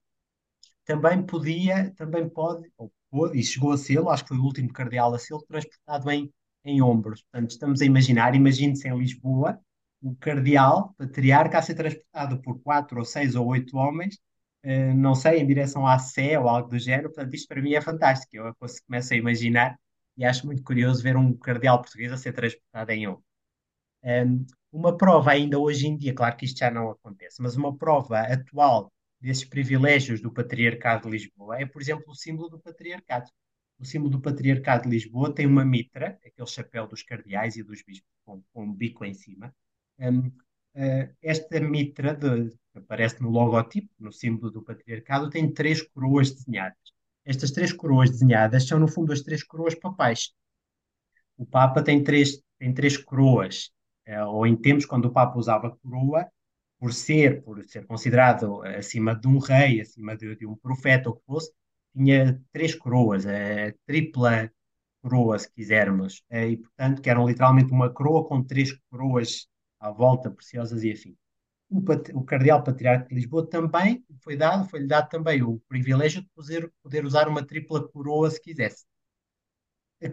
também 0.85 1.23
podia, 1.25 1.93
também 1.97 2.29
pode, 2.29 2.71
ou 2.77 2.93
e 3.33 3.43
chegou 3.43 3.73
a 3.73 3.79
ser, 3.79 3.99
acho 4.09 4.25
que 4.25 4.31
foi 4.31 4.39
o 4.39 4.45
último 4.45 4.73
cardeal 4.73 5.15
a 5.15 5.19
ser 5.19 5.39
transportado 5.47 6.11
em, 6.11 6.33
em 6.65 6.83
ombros. 6.83 7.23
Portanto, 7.23 7.51
estamos 7.51 7.81
a 7.81 7.85
imaginar, 7.85 8.35
imagine-se 8.35 8.89
em 8.89 8.99
Lisboa, 8.99 9.59
o 10.03 10.15
cardeal, 10.17 10.95
patriarca, 10.99 11.59
a 11.59 11.63
ser 11.63 11.75
transportado 11.75 12.41
por 12.43 12.61
quatro 12.61 12.99
ou 12.99 13.05
seis 13.05 13.37
ou 13.37 13.47
oito 13.47 13.77
homens, 13.77 14.19
não 14.95 15.15
sei, 15.15 15.41
em 15.41 15.47
direção 15.47 15.87
à 15.87 15.99
Sé 15.99 16.39
ou 16.39 16.49
algo 16.49 16.69
do 16.69 16.79
género. 16.79 17.11
Portanto, 17.13 17.35
isto 17.35 17.49
para 17.49 17.63
mim 17.63 17.75
é 17.75 17.81
fantástico. 17.81 18.37
Eu 18.37 18.55
começo 18.87 19.13
a 19.13 19.17
imaginar 19.17 19.79
e 20.17 20.25
acho 20.25 20.47
muito 20.47 20.63
curioso 20.63 21.03
ver 21.03 21.17
um 21.17 21.33
cardeal 21.37 21.81
português 21.81 22.13
a 22.13 22.17
ser 22.17 22.33
transportado 22.33 22.91
em 22.93 23.07
ombros. 23.07 23.25
Um, 24.05 24.47
uma 24.73 24.97
prova 24.97 25.31
ainda 25.33 25.59
hoje 25.59 25.87
em 25.87 25.97
dia, 25.97 26.15
claro 26.15 26.37
que 26.37 26.45
isto 26.45 26.59
já 26.59 26.71
não 26.71 26.91
acontece, 26.91 27.41
mas 27.41 27.57
uma 27.57 27.77
prova 27.77 28.21
atual 28.21 28.93
desses 29.21 29.45
privilégios 29.45 30.21
do 30.21 30.33
Patriarcado 30.33 31.05
de 31.05 31.11
Lisboa 31.11 31.61
é, 31.61 31.67
por 31.67 31.81
exemplo, 31.81 32.05
o 32.09 32.15
símbolo 32.15 32.51
do 32.51 32.59
Patriarcado. 32.59 33.31
O 33.79 33.85
símbolo 33.85 34.11
do 34.11 34.21
Patriarcado 34.21 34.85
de 34.85 34.91
Lisboa 34.91 35.35
tem 35.35 35.47
uma 35.47 35.65
mitra, 35.65 36.19
aquele 36.25 36.49
chapéu 36.49 36.87
dos 36.87 37.03
cardeais 37.03 37.57
e 37.57 37.63
dos 37.63 37.83
bispos 37.83 38.09
com, 38.25 38.43
com 38.53 38.65
um 38.65 38.73
bico 38.73 39.05
em 39.05 39.15
cima. 39.15 39.55
Um, 39.99 40.31
uh, 40.77 41.15
esta 41.23 41.61
mitra, 41.61 42.15
de, 42.15 42.51
que 42.73 42.79
aparece 42.79 43.23
no 43.23 43.31
logotipo, 43.31 43.89
no 43.99 44.13
símbolo 44.13 44.51
do 44.51 44.63
Patriarcado, 44.63 45.31
tem 45.31 45.53
três 45.53 45.83
coroas 45.83 46.33
desenhadas. 46.33 46.79
Estas 47.25 47.51
três 47.51 47.73
coroas 47.73 48.11
desenhadas 48.11 48.67
são, 48.67 48.79
no 48.79 48.89
fundo, 48.89 49.13
as 49.13 49.23
três 49.23 49.43
coroas 49.43 49.75
papais. 49.75 50.33
O 51.37 51.47
Papa 51.47 51.83
tem 51.83 52.03
três, 52.03 52.41
tem 52.59 52.73
três 52.73 52.97
coroas 52.97 53.71
eh, 54.07 54.25
ou 54.25 54.47
em 54.47 54.57
tempos 54.57 54.87
quando 54.87 55.07
o 55.07 55.13
Papa 55.13 55.39
usava 55.39 55.77
coroa, 55.83 56.29
por 56.79 56.93
ser, 56.93 57.43
por 57.43 57.65
ser 57.65 57.87
considerado 57.87 58.63
acima 58.63 59.15
de 59.15 59.27
um 59.29 59.39
rei, 59.39 59.81
acima 59.81 60.17
de, 60.17 60.37
de 60.37 60.47
um 60.47 60.57
profeta, 60.57 61.09
ou 61.09 61.17
que 61.17 61.25
fosse, 61.25 61.53
tinha 61.97 62.41
três 62.53 62.75
coroas, 62.75 63.27
a 63.27 63.73
tripla 63.87 64.51
coroa, 65.03 65.39
se 65.39 65.51
quisermos, 65.53 66.23
eh, 66.31 66.49
e 66.51 66.57
portanto 66.59 67.03
que 67.03 67.11
eram 67.11 67.27
literalmente 67.27 67.73
uma 67.73 67.91
coroa 67.91 68.27
com 68.27 68.43
três 68.43 68.73
coroas 68.91 69.49
à 69.85 69.91
volta, 69.91 70.31
preciosas 70.31 70.83
e 70.83 70.93
afim. 70.93 71.17
O, 71.71 71.83
o 72.19 72.25
cardeal 72.25 72.63
patriarca 72.63 73.09
de 73.09 73.15
Lisboa 73.15 73.47
também 73.49 74.05
foi 74.21 74.37
dado, 74.37 74.69
foi-lhe 74.69 74.87
dado 74.87 75.09
também 75.09 75.43
o 75.43 75.61
privilégio 75.69 76.23
de 76.23 76.29
poder, 76.35 76.73
poder 76.83 77.05
usar 77.05 77.29
uma 77.29 77.45
tripla 77.45 77.87
coroa 77.89 78.31
se 78.31 78.41
quisesse 78.41 78.85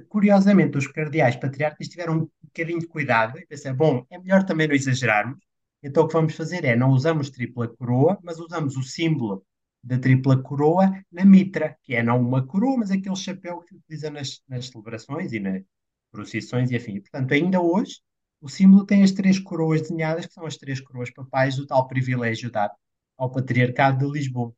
curiosamente, 0.10 0.78
os 0.78 0.88
cardeais 0.88 1.36
patriarcas 1.36 1.88
tiveram 1.88 2.14
um 2.14 2.30
bocadinho 2.42 2.80
de 2.80 2.88
cuidado 2.88 3.38
e 3.40 3.46
pensaram, 3.46 3.76
bom, 3.76 4.06
é 4.10 4.18
melhor 4.18 4.44
também 4.44 4.68
não 4.68 4.76
exagerarmos. 4.76 5.40
Então 5.84 6.04
o 6.04 6.08
que 6.08 6.14
vamos 6.14 6.36
fazer 6.36 6.64
é, 6.64 6.76
não 6.76 6.90
usamos 6.90 7.30
tripla 7.30 7.68
coroa, 7.68 8.18
mas 8.24 8.40
usamos 8.40 8.78
o 8.78 8.84
símbolo 8.84 9.44
da 9.84 9.98
tripla 9.98 10.42
coroa 10.42 10.92
na 11.12 11.26
mitra, 11.26 11.76
que 11.82 11.96
é 11.96 12.04
não 12.04 12.22
uma 12.22 12.46
coroa, 12.46 12.78
mas 12.78 12.92
aquele 12.92 13.16
chapéu 13.16 13.62
que 13.62 13.70
se 13.70 13.76
utiliza 13.76 14.10
nas, 14.12 14.42
nas 14.48 14.68
celebrações 14.68 15.34
e 15.34 15.40
nas 15.40 15.64
procissões 16.12 16.70
e 16.70 16.76
afim. 16.76 17.00
Portanto, 17.02 17.34
ainda 17.34 17.60
hoje, 17.60 18.00
o 18.41 18.49
símbolo 18.49 18.86
tem 18.86 19.04
as 19.04 19.12
três 19.12 19.39
coroas 19.39 19.82
desenhadas, 19.82 20.25
que 20.25 20.34
são 20.34 20.45
as 20.45 20.58
três 20.58 20.82
coroas 20.82 21.12
papais, 21.12 21.56
do 21.56 21.65
tal 21.67 21.88
privilégio 21.88 22.51
dado 22.51 22.73
ao 23.17 23.32
Patriarcado 23.32 24.06
de 24.06 24.12
Lisboa. 24.12 24.54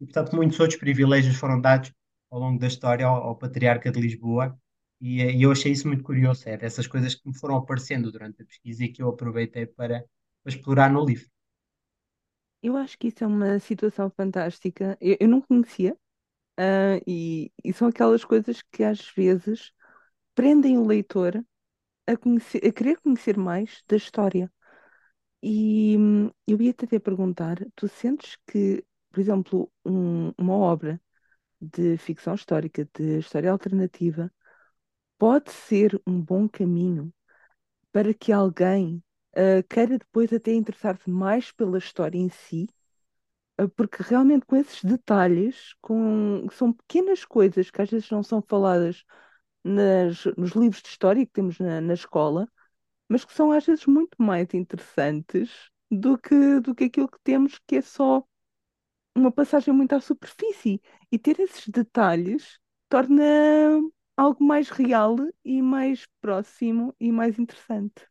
E, 0.00 0.04
portanto, 0.04 0.36
muitos 0.36 0.58
outros 0.60 0.78
privilégios 0.78 1.36
foram 1.36 1.60
dados 1.60 1.92
ao 2.30 2.38
longo 2.38 2.58
da 2.58 2.66
história 2.66 3.06
ao, 3.06 3.22
ao 3.22 3.36
Patriarca 3.36 3.90
de 3.90 4.00
Lisboa 4.00 4.56
e, 5.02 5.20
e, 5.20 5.42
eu 5.42 5.50
achei 5.50 5.72
isso 5.72 5.88
muito 5.88 6.04
curioso, 6.04 6.48
é 6.48 6.56
dessas 6.56 6.86
coisas 6.86 7.16
que 7.16 7.28
me 7.28 7.36
foram 7.36 7.56
aparecendo 7.56 8.12
durante 8.12 8.40
a 8.40 8.46
pesquisa 8.46 8.84
e 8.84 8.88
que 8.88 9.02
eu 9.02 9.08
aproveitei 9.08 9.66
para, 9.66 10.04
para 10.42 10.52
explorar 10.52 10.92
no 10.92 11.04
livro. 11.04 11.26
Eu 12.62 12.76
acho 12.76 12.96
que 12.96 13.08
isso 13.08 13.24
é 13.24 13.26
uma 13.26 13.58
situação 13.58 14.08
fantástica. 14.16 14.96
Eu, 15.00 15.16
eu 15.18 15.28
não 15.28 15.40
conhecia, 15.40 15.94
uh, 16.60 17.02
e, 17.04 17.50
e, 17.64 17.72
são 17.72 17.88
aquelas 17.88 18.24
coisas 18.24 18.62
que 18.70 18.84
às 18.84 19.10
vezes 19.10 19.72
prendem 20.36 20.78
o 20.78 20.86
leitor 20.86 21.44
a, 22.06 22.16
conhecer, 22.16 22.66
a 22.66 22.72
querer 22.72 22.98
conhecer 23.00 23.36
mais 23.36 23.82
da 23.88 23.96
história. 23.96 24.52
E 25.42 25.96
eu 26.46 26.60
ia-te 26.60 26.84
até 26.84 26.98
perguntar: 26.98 27.58
tu 27.74 27.88
sentes 27.88 28.36
que, 28.46 28.84
por 29.10 29.20
exemplo, 29.20 29.72
um, 29.84 30.32
uma 30.38 30.54
obra 30.54 31.00
de 31.60 31.96
ficção 31.98 32.34
histórica, 32.34 32.88
de 32.94 33.18
história 33.18 33.50
alternativa, 33.50 34.32
pode 35.18 35.52
ser 35.52 36.00
um 36.06 36.20
bom 36.20 36.48
caminho 36.48 37.12
para 37.92 38.14
que 38.14 38.32
alguém 38.32 39.02
uh, 39.36 39.62
queira 39.68 39.98
depois 39.98 40.32
até 40.32 40.52
interessar-se 40.52 41.10
mais 41.10 41.52
pela 41.52 41.78
história 41.78 42.18
em 42.18 42.28
si, 42.30 42.68
uh, 43.60 43.68
porque 43.70 44.02
realmente 44.02 44.46
com 44.46 44.56
esses 44.56 44.82
detalhes, 44.84 45.74
com, 45.80 46.46
são 46.52 46.72
pequenas 46.72 47.24
coisas 47.24 47.70
que 47.70 47.82
às 47.82 47.90
vezes 47.90 48.10
não 48.10 48.22
são 48.22 48.42
faladas 48.42 49.04
nas, 49.64 50.24
nos 50.36 50.52
livros 50.52 50.82
de 50.82 50.88
história 50.88 51.26
que 51.26 51.32
temos 51.32 51.58
na, 51.58 51.80
na 51.80 51.94
escola, 51.94 52.48
mas 53.08 53.24
que 53.24 53.34
são 53.34 53.52
às 53.52 53.66
vezes 53.66 53.86
muito 53.86 54.16
mais 54.22 54.52
interessantes 54.54 55.50
do 55.90 56.18
que, 56.18 56.60
do 56.60 56.74
que 56.74 56.84
aquilo 56.84 57.08
que 57.08 57.20
temos 57.24 57.60
que 57.66 57.76
é 57.76 57.82
só 57.82 58.24
uma 59.16 59.32
passagem 59.32 59.74
muito 59.74 59.94
à 59.94 60.00
superfície 60.00 60.80
e 61.10 61.18
ter 61.18 61.40
esses 61.40 61.68
detalhes 61.68 62.58
torna 62.88 63.24
algo 64.16 64.44
mais 64.44 64.70
real 64.70 65.16
e 65.44 65.62
mais 65.62 66.06
próximo 66.20 66.94
e 67.00 67.10
mais 67.12 67.38
interessante. 67.38 68.06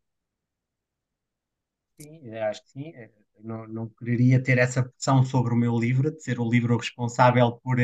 Sim, 2.00 2.34
acho 2.36 2.62
que 2.64 2.70
sim. 2.70 2.92
Não, 3.40 3.66
não 3.66 3.88
quereria 3.88 4.42
ter 4.42 4.58
essa 4.58 4.82
pressão 4.84 5.24
sobre 5.24 5.52
o 5.54 5.56
meu 5.56 5.76
livro, 5.78 6.10
de 6.12 6.22
ser 6.22 6.38
o 6.38 6.48
livro 6.48 6.76
responsável 6.76 7.52
por 7.62 7.78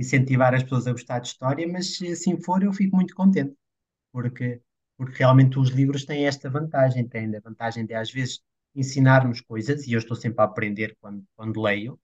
incentivar 0.00 0.54
as 0.54 0.62
pessoas 0.62 0.86
a 0.86 0.92
gostar 0.92 1.18
de 1.20 1.28
história, 1.28 1.68
mas 1.68 1.96
se 1.96 2.08
assim 2.08 2.40
for, 2.40 2.62
eu 2.62 2.72
fico 2.72 2.96
muito 2.96 3.14
contente, 3.14 3.54
porque, 4.12 4.60
porque 4.96 5.18
realmente 5.18 5.58
os 5.58 5.70
livros 5.70 6.04
têm 6.04 6.26
esta 6.26 6.50
vantagem, 6.50 7.08
têm 7.08 7.34
a 7.36 7.40
vantagem 7.40 7.86
de 7.86 7.94
às 7.94 8.10
vezes 8.10 8.40
ensinar-nos 8.74 9.40
coisas, 9.40 9.86
e 9.86 9.92
eu 9.92 9.98
estou 9.98 10.16
sempre 10.16 10.40
a 10.40 10.44
aprender 10.44 10.96
quando, 11.00 11.24
quando 11.36 11.62
leio, 11.62 12.00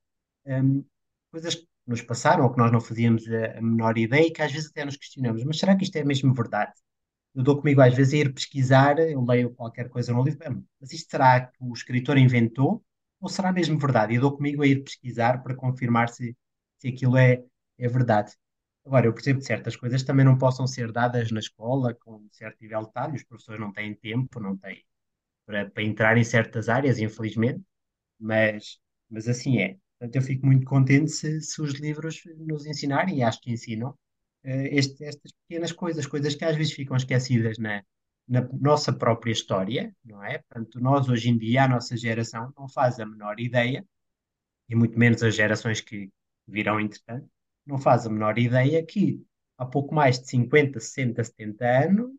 um, 0.47 0.85
coisas 1.31 1.55
que 1.57 1.69
nos 1.87 2.03
passaram 2.03 2.45
ou 2.45 2.53
que 2.53 2.59
nós 2.59 2.73
não 2.73 2.81
fazíamos 2.81 3.27
a, 3.29 3.59
a 3.59 3.63
menor 3.63 3.97
ideia 3.99 4.27
e 4.27 4.31
que 4.33 4.43
às 4.43 4.53
vezes 4.53 4.71
até 4.71 4.85
nos 4.85 4.97
questionamos, 4.97 5.45
mas 5.45 5.59
será 5.59 5.77
que 5.77 5.85
isto 5.85 5.97
é 5.97 6.05
mesmo 6.05 6.35
verdade? 6.35 6.73
Eu 7.35 7.43
dou 7.43 7.59
comigo 7.59 7.81
às 7.83 7.95
vezes 7.95 8.15
a 8.15 8.17
ir 8.19 8.33
pesquisar, 8.33 8.99
eu 8.99 9.23
leio 9.25 9.51
qualquer 9.55 9.89
coisa 9.91 10.13
no 10.13 10.23
livro, 10.25 10.65
mas 10.81 10.93
isto 10.93 11.11
será 11.11 11.47
que 11.47 11.57
o 11.61 11.73
escritor 11.73 12.19
inventou 12.19 12.83
ou 13.21 13.29
será 13.29 13.53
mesmo 13.53 13.79
verdade? 13.79 14.15
Eu 14.15 14.21
dou 14.23 14.37
comigo 14.37 14.63
a 14.63 14.67
ir 14.67 14.83
pesquisar 14.83 15.43
para 15.43 15.55
confirmar 15.55 16.09
se, 16.09 16.37
se 16.79 16.89
aquilo 16.89 17.17
é, 17.17 17.45
é 17.79 17.89
verdade. 17.89 18.33
Agora, 18.85 19.07
eu 19.07 19.13
percebo 19.13 19.41
que 19.41 19.47
certas 19.47 19.77
coisas 19.77 20.03
também 20.05 20.25
não 20.25 20.39
possam 20.39 20.67
ser 20.67 20.93
dadas 20.93 21.31
na 21.33 21.41
escola 21.41 21.95
com 21.95 22.27
certo 22.31 22.61
nível 22.61 22.81
de 22.81 22.87
detalhe, 22.87 23.17
os 23.17 23.25
professores 23.25 23.61
não 23.61 23.73
têm 23.73 23.95
tempo, 23.95 24.39
não 24.41 24.57
têm 24.57 24.85
para, 25.47 25.71
para 25.71 25.83
entrar 25.83 26.17
em 26.19 26.25
certas 26.25 26.69
áreas, 26.69 26.99
infelizmente, 26.99 27.63
mas, 28.19 28.79
mas 29.11 29.29
assim 29.29 29.59
é. 29.61 29.77
Portanto, 29.99 30.17
eu 30.17 30.23
fico 30.23 30.47
muito 30.47 30.67
contente 30.67 31.11
se, 31.11 31.41
se 31.41 31.63
os 31.63 31.75
livros 31.75 32.23
nos 32.39 32.67
ensinarem, 32.67 33.19
e 33.19 33.23
acho 33.23 33.41
que 33.41 33.53
ensinam, 33.53 33.91
uh, 33.91 33.97
este, 34.45 35.05
estas 35.05 35.33
pequenas 35.33 35.73
coisas, 35.73 36.07
coisas 36.07 36.35
que 36.35 36.45
às 36.45 36.57
vezes 36.57 36.73
ficam 36.73 36.97
esquecidas 36.97 37.59
na, 37.59 37.83
na 38.29 38.43
nossa 38.53 38.93
própria 38.93 39.33
história, 39.33 39.95
não 40.05 40.23
é? 40.23 40.39
Portanto, 40.39 40.81
nós 40.81 41.09
hoje 41.09 41.31
em 41.31 41.39
dia, 41.39 41.65
a 41.65 41.69
nossa 41.69 41.97
geração, 41.97 42.53
não 42.59 42.69
faz 42.69 42.99
a 43.01 43.07
menor 43.07 43.41
ideia, 43.41 43.85
e 44.69 44.75
muito 44.75 44.99
menos 44.99 45.23
as 45.23 45.35
gerações 45.35 45.81
que 45.81 46.11
virão 46.47 46.81
entretanto, 46.81 47.29
não 47.67 47.79
faz 47.79 48.07
a 48.07 48.11
menor 48.11 48.39
ideia 48.39 48.85
que 48.85 49.25
há 49.59 49.67
pouco 49.67 49.95
mais 49.95 50.21
de 50.21 50.29
50, 50.29 50.81
60, 50.81 51.25
70 51.25 51.65
anos 51.67 52.11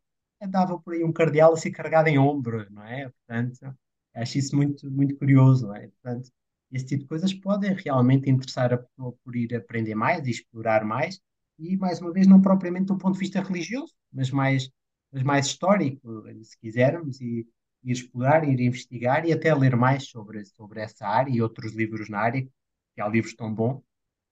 andava 0.41 0.79
por 0.79 0.93
aí 0.93 1.03
um 1.03 1.11
cardeal 1.13 1.53
a 1.53 1.57
ser 1.57 1.71
carregado 1.71 2.09
em 2.09 2.17
ombro, 2.19 2.67
não 2.71 2.83
é? 2.83 3.09
Portanto, 3.09 3.75
acho 4.13 4.37
isso 4.37 4.55
muito, 4.55 4.89
muito 4.91 5.15
curioso, 5.17 5.67
não 5.67 5.75
é? 5.75 5.87
Portanto, 5.87 6.29
esse 6.71 6.85
tipo 6.85 7.03
de 7.03 7.09
coisas 7.09 7.33
podem 7.33 7.73
realmente 7.73 8.29
interessar 8.29 8.73
a 8.73 8.77
pessoa 8.77 9.13
por 9.23 9.35
ir 9.35 9.55
aprender 9.55 9.95
mais 9.95 10.27
e 10.27 10.31
explorar 10.31 10.83
mais, 10.85 11.19
e 11.57 11.75
mais 11.77 11.99
uma 11.99 12.11
vez, 12.11 12.27
não 12.27 12.41
propriamente 12.41 12.85
do 12.87 12.97
ponto 12.97 13.13
de 13.13 13.19
vista 13.19 13.41
religioso, 13.41 13.93
mas 14.11 14.29
mais, 14.29 14.69
mas 15.11 15.23
mais 15.23 15.47
histórico, 15.47 16.23
se 16.43 16.57
quisermos, 16.59 17.19
e 17.21 17.47
ir 17.83 17.91
explorar, 17.91 18.47
ir 18.47 18.59
investigar 18.59 19.25
e 19.25 19.33
até 19.33 19.53
ler 19.55 19.75
mais 19.75 20.09
sobre, 20.09 20.45
sobre 20.45 20.81
essa 20.81 21.07
área 21.07 21.31
e 21.31 21.41
outros 21.41 21.73
livros 21.73 22.09
na 22.09 22.19
área, 22.19 22.47
que 22.93 23.01
há 23.01 23.07
livros 23.07 23.33
tão 23.35 23.53
bons. 23.53 23.81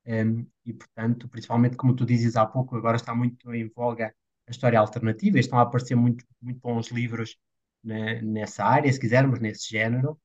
Um, 0.07 0.45
e, 0.65 0.73
portanto, 0.73 1.27
principalmente 1.27 1.75
como 1.75 1.95
tu 1.95 2.05
dizes 2.05 2.35
há 2.35 2.45
pouco, 2.45 2.75
agora 2.75 2.95
está 2.97 3.15
muito 3.15 3.53
em 3.53 3.67
voga 3.69 4.13
a 4.47 4.51
história 4.51 4.79
alternativa, 4.79 5.39
estão 5.39 5.57
a 5.57 5.63
aparecer 5.63 5.95
muito, 5.95 6.23
muito 6.41 6.59
bons 6.59 6.89
livros 6.91 7.37
na, 7.83 8.21
nessa 8.21 8.63
área, 8.63 8.91
se 8.91 8.99
quisermos, 8.99 9.39
nesse 9.39 9.69
género, 9.69 10.19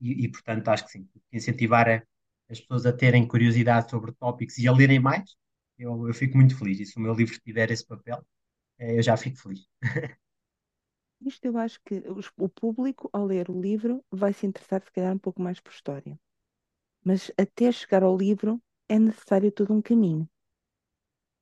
e, 0.00 0.24
e, 0.24 0.28
portanto 0.30 0.68
acho 0.68 0.84
que 0.86 0.92
sim, 0.92 1.08
incentivar 1.32 1.88
a, 1.88 2.02
as 2.50 2.60
pessoas 2.60 2.86
a 2.86 2.92
terem 2.92 3.26
curiosidade 3.26 3.90
sobre 3.90 4.12
tópicos 4.12 4.58
e 4.58 4.68
a 4.68 4.72
lerem 4.72 5.00
mais, 5.00 5.36
eu, 5.78 6.06
eu 6.06 6.14
fico 6.14 6.36
muito 6.36 6.56
feliz. 6.56 6.80
E 6.80 6.86
se 6.86 6.96
o 6.96 7.00
meu 7.00 7.14
livro 7.14 7.38
tiver 7.40 7.70
esse 7.70 7.86
papel, 7.86 8.24
eh, 8.78 8.98
eu 8.98 9.02
já 9.02 9.16
fico 9.16 9.38
feliz. 9.38 9.68
Isto 11.20 11.46
eu 11.46 11.58
acho 11.58 11.80
que 11.84 12.02
o 12.36 12.48
público, 12.48 13.08
ao 13.12 13.24
ler 13.24 13.50
o 13.50 13.60
livro, 13.60 14.04
vai 14.10 14.32
se 14.32 14.46
interessar, 14.46 14.82
se 14.82 14.92
calhar, 14.92 15.14
um 15.14 15.18
pouco 15.18 15.40
mais 15.40 15.58
por 15.58 15.72
história. 15.72 16.18
Mas 17.02 17.30
até 17.38 17.72
chegar 17.72 18.02
ao 18.02 18.16
livro 18.16 18.62
é 18.88 18.98
necessário 18.98 19.52
todo 19.52 19.72
um 19.72 19.80
caminho. 19.82 20.28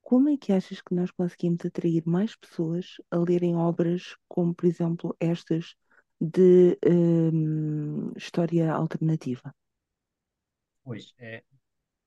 Como 0.03 0.29
é 0.29 0.37
que 0.37 0.53
achas 0.53 0.81
que 0.81 0.95
nós 0.95 1.11
conseguimos 1.11 1.65
atrair 1.65 2.03
mais 2.07 2.37
pessoas 2.37 2.87
a 3.11 3.17
lerem 3.19 3.57
obras 3.57 4.17
como, 4.29 4.55
por 4.55 4.67
exemplo, 4.67 5.17
estas 5.19 5.75
de 6.21 6.79
hum, 6.87 8.13
história 8.17 8.73
alternativa? 8.73 9.53
Pois, 10.83 11.15
é, 11.19 11.43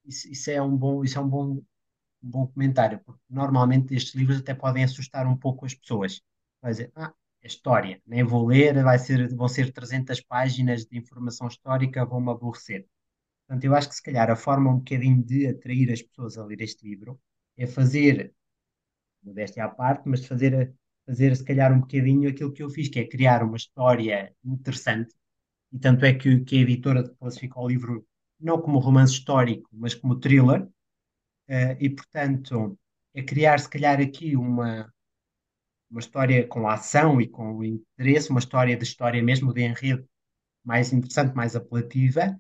isso, 0.05 0.29
isso 0.31 0.51
é 0.51 0.61
um 0.61 0.75
bom, 0.77 1.03
isso 1.03 1.17
é 1.19 1.21
um 1.21 1.29
bom, 1.29 1.45
um 1.55 1.65
bom 2.23 2.47
comentário, 2.47 2.99
porque 3.05 3.21
normalmente 3.29 3.95
estes 3.95 4.15
livros 4.15 4.39
até 4.39 4.53
podem 4.55 4.83
assustar 4.83 5.27
um 5.27 5.37
pouco 5.37 5.65
as 5.65 5.75
pessoas. 5.75 6.21
Vai 6.61 6.71
dizer, 6.73 6.91
ah, 6.95 7.13
é 7.43 7.47
história, 7.47 8.01
nem 8.05 8.23
vou 8.23 8.47
ler, 8.47 8.83
vai 8.83 8.99
ser, 8.99 9.33
vão 9.35 9.47
ser 9.49 9.71
300 9.73 10.21
páginas 10.21 10.85
de 10.85 10.97
informação 10.97 11.47
histórica, 11.47 12.05
vão-me 12.05 12.31
aborrecer. 12.31 12.87
Portanto, 13.47 13.63
eu 13.63 13.75
acho 13.75 13.89
que 13.89 13.95
se 13.95 14.03
calhar 14.03 14.29
a 14.29 14.35
forma 14.35 14.69
um 14.71 14.77
bocadinho 14.79 15.23
de 15.23 15.47
atrair 15.47 15.91
as 15.91 16.01
pessoas 16.01 16.37
a 16.37 16.45
ler 16.45 16.61
este 16.61 16.85
livro 16.87 17.19
é 17.57 17.65
fazer, 17.65 18.33
modéstia 19.23 19.65
à 19.65 19.69
parte, 19.69 20.07
mas 20.07 20.25
fazer, 20.25 20.73
fazer 21.05 21.35
se 21.35 21.43
calhar 21.45 21.71
um 21.73 21.79
bocadinho 21.79 22.29
aquilo 22.29 22.51
que 22.53 22.61
eu 22.63 22.69
fiz, 22.69 22.89
que 22.89 22.99
é 22.99 23.07
criar 23.07 23.43
uma 23.43 23.57
história 23.57 24.33
interessante, 24.43 25.13
e 25.71 25.79
tanto 25.79 26.05
é 26.05 26.13
que, 26.13 26.41
que 26.41 26.57
a 26.57 26.61
editora 26.61 27.09
classificou 27.19 27.65
o 27.65 27.69
livro 27.69 28.05
não 28.39 28.61
como 28.61 28.79
romance 28.79 29.13
histórico, 29.13 29.69
mas 29.73 29.95
como 29.95 30.19
thriller, 30.19 30.67
eh, 31.47 31.77
e 31.79 31.89
portanto 31.89 32.77
é 33.13 33.23
criar 33.23 33.59
se 33.59 33.69
calhar 33.69 33.99
aqui 33.99 34.35
uma, 34.35 34.93
uma 35.89 35.99
história 35.99 36.47
com 36.47 36.67
ação 36.67 37.19
e 37.21 37.27
com 37.27 37.63
interesse, 37.63 38.29
uma 38.29 38.39
história 38.39 38.77
de 38.77 38.83
história 38.83 39.23
mesmo, 39.23 39.53
de 39.53 39.61
enredo 39.63 40.07
mais 40.63 40.91
interessante, 40.93 41.35
mais 41.35 41.55
apelativa, 41.55 42.37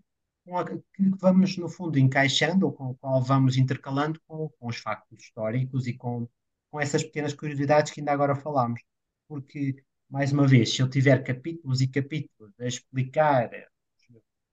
que 0.93 1.09
vamos, 1.19 1.57
no 1.57 1.69
fundo, 1.69 1.99
encaixando 1.99 2.65
ou 2.65 2.73
com 2.73 2.91
o 2.91 2.95
qual 2.95 3.21
vamos 3.21 3.57
intercalando 3.57 4.19
com, 4.27 4.49
com 4.49 4.67
os 4.67 4.77
factos 4.77 5.19
históricos 5.19 5.87
e 5.87 5.93
com, 5.93 6.27
com 6.71 6.79
essas 6.79 7.03
pequenas 7.03 7.33
curiosidades 7.33 7.91
que 7.91 8.01
ainda 8.01 8.11
agora 8.11 8.35
falámos. 8.35 8.81
Porque, 9.27 9.83
mais 10.09 10.31
uma 10.31 10.47
vez, 10.47 10.73
se 10.73 10.81
eu 10.81 10.89
tiver 10.89 11.23
capítulos 11.23 11.81
e 11.81 11.87
capítulos 11.87 12.53
a 12.59 12.65
explicar 12.65 13.49